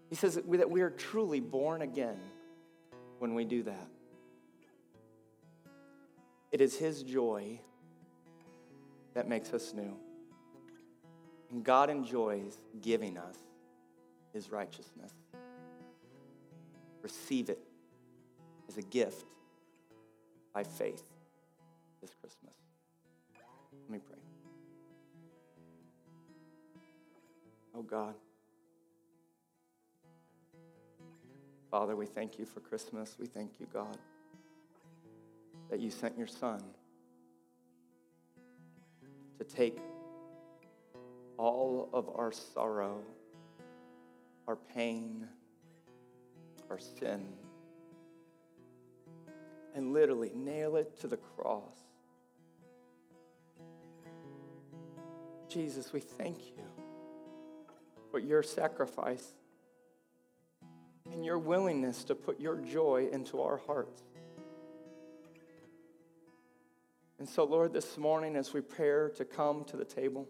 He 0.09 0.14
says 0.14 0.35
that 0.35 0.47
we, 0.47 0.59
that 0.59 0.71
we 0.71 0.83
are 0.83 0.91
truly 0.91 1.41
born 1.41 1.83
again 1.83 2.19
when 3.19 3.35
we 3.35 3.45
do 3.45 3.62
that. 3.64 3.89
It 6.53 6.61
is 6.61 6.77
His 6.77 7.03
joy 7.03 7.61
that 9.14 9.29
makes 9.29 9.53
us 9.53 9.73
new. 9.75 9.97
And 11.51 11.64
God 11.64 11.90
enjoys 11.90 12.59
giving 12.80 13.16
us 13.16 13.36
His 14.32 14.51
righteousness. 14.51 15.12
Receive 17.03 17.49
it 17.49 17.61
as 18.68 18.76
a 18.76 18.82
gift 18.82 19.24
by 20.53 20.64
faith 20.64 21.03
this 22.01 22.14
Christmas. 22.20 22.55
Let 23.72 23.90
me 23.90 23.99
pray. 23.99 24.18
Oh 27.74 27.82
God. 27.82 28.14
Father, 31.70 31.94
we 31.94 32.07
thank 32.07 32.38
you 32.38 32.47
for 32.47 32.61
Christmas. 32.61 33.16
We 33.20 33.26
thank 33.26 33.61
you, 33.61 33.66
God, 33.72 33.99
that 35.68 35.78
you 35.78 35.90
sent 35.90 36.16
your 36.16 36.26
Son 36.26 36.62
to 39.38 39.44
take 39.44 39.78
all 41.39 41.89
of 41.93 42.09
our 42.14 42.32
sorrow, 42.32 43.03
our 44.47 44.57
pain, 44.57 45.26
our 46.70 46.78
sin 46.78 47.26
and 49.76 49.93
literally 49.93 50.32
nail 50.34 50.76
it 50.76 50.99
to 51.01 51.07
the 51.07 51.18
cross. 51.18 51.74
Jesus, 55.49 55.93
we 55.93 56.01
thank 56.01 56.39
you 56.47 56.64
for 58.11 58.18
your 58.18 58.43
sacrifice 58.43 59.34
and 61.12 61.24
your 61.24 61.39
willingness 61.39 62.05
to 62.05 62.14
put 62.14 62.41
your 62.41 62.57
joy 62.57 63.09
into 63.12 63.43
our 63.43 63.59
hearts. 63.59 64.03
And 67.18 67.28
so, 67.28 67.45
Lord, 67.45 67.72
this 67.72 67.99
morning 67.99 68.34
as 68.34 68.55
we 68.55 68.62
prepare 68.62 69.11
to 69.11 69.24
come 69.26 69.64
to 69.64 69.76
the 69.76 69.84
table, 69.84 70.26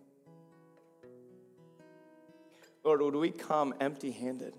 Lord, 2.86 3.02
would 3.02 3.16
we 3.16 3.32
come 3.32 3.74
empty 3.80 4.12
handed? 4.12 4.54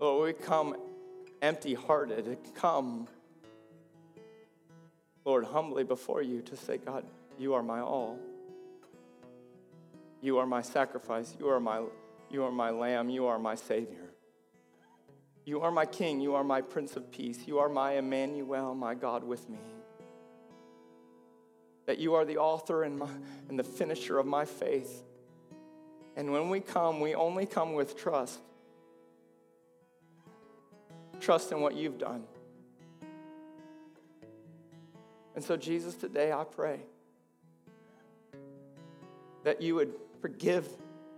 Lord, 0.00 0.20
would 0.20 0.36
we 0.36 0.44
come 0.44 0.74
empty 1.40 1.74
hearted, 1.74 2.36
come, 2.56 3.06
Lord, 5.24 5.44
humbly 5.44 5.84
before 5.84 6.22
you 6.22 6.42
to 6.42 6.56
say, 6.56 6.76
God, 6.78 7.04
you 7.38 7.54
are 7.54 7.62
my 7.62 7.78
all. 7.78 8.18
You 10.20 10.38
are 10.38 10.46
my 10.46 10.60
sacrifice. 10.60 11.36
You 11.38 11.48
are 11.48 11.60
my, 11.60 11.84
you 12.30 12.42
are 12.42 12.50
my 12.50 12.70
lamb. 12.70 13.08
You 13.08 13.26
are 13.26 13.38
my 13.38 13.54
Savior. 13.54 14.10
You 15.44 15.60
are 15.60 15.70
my 15.70 15.86
King. 15.86 16.20
You 16.20 16.34
are 16.34 16.42
my 16.42 16.62
Prince 16.62 16.96
of 16.96 17.12
Peace. 17.12 17.46
You 17.46 17.60
are 17.60 17.68
my 17.68 17.92
Emmanuel, 17.92 18.74
my 18.74 18.94
God 18.94 19.22
with 19.22 19.48
me. 19.48 19.60
That 21.86 21.98
you 21.98 22.14
are 22.14 22.24
the 22.24 22.38
author 22.38 22.82
and, 22.82 22.98
my, 22.98 23.08
and 23.48 23.56
the 23.56 23.64
finisher 23.64 24.18
of 24.18 24.26
my 24.26 24.44
faith. 24.44 25.04
And 26.16 26.32
when 26.32 26.48
we 26.48 26.60
come, 26.60 27.00
we 27.00 27.14
only 27.14 27.46
come 27.46 27.74
with 27.74 27.96
trust 27.96 28.40
trust 31.24 31.52
in 31.52 31.60
what 31.60 31.74
you've 31.74 31.98
done. 31.98 32.22
And 35.34 35.42
so, 35.42 35.56
Jesus, 35.56 35.94
today 35.94 36.32
I 36.32 36.44
pray 36.44 36.80
that 39.42 39.60
you 39.60 39.74
would 39.74 39.92
forgive 40.20 40.68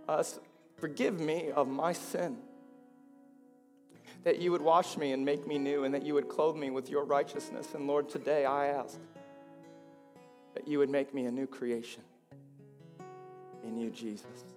us, 0.07 0.39
forgive 0.77 1.19
me 1.19 1.51
of 1.51 1.67
my 1.67 1.93
sin. 1.93 2.37
That 4.23 4.39
you 4.39 4.51
would 4.51 4.61
wash 4.61 4.97
me 4.97 5.11
and 5.11 5.23
make 5.23 5.45
me 5.45 5.57
new, 5.57 5.83
and 5.83 5.93
that 5.93 6.03
you 6.03 6.13
would 6.15 6.27
clothe 6.27 6.55
me 6.55 6.69
with 6.69 6.89
your 6.89 7.05
righteousness. 7.05 7.73
And 7.75 7.87
Lord, 7.87 8.09
today 8.09 8.45
I 8.45 8.67
ask 8.67 8.97
that 10.55 10.67
you 10.67 10.79
would 10.79 10.89
make 10.89 11.13
me 11.13 11.25
a 11.25 11.31
new 11.31 11.47
creation 11.47 12.01
in 13.63 13.77
you, 13.77 13.89
Jesus. 13.91 14.56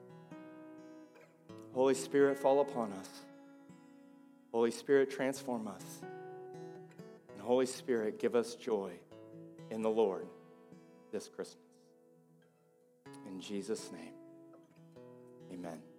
Holy 1.73 1.95
Spirit, 1.95 2.39
fall 2.39 2.61
upon 2.61 2.93
us. 2.93 3.09
Holy 4.53 4.71
Spirit, 4.71 5.11
transform 5.11 5.69
us. 5.69 6.03
And 7.33 7.41
Holy 7.41 7.67
Spirit, 7.67 8.19
give 8.19 8.35
us 8.35 8.55
joy 8.55 8.93
in 9.71 9.83
the 9.83 9.91
Lord. 9.91 10.27
this 11.13 11.29
Christmas. 11.29 11.57
In 13.27 13.41
Jesus' 13.41 13.91
name, 13.93 14.15
amen. 15.53 15.90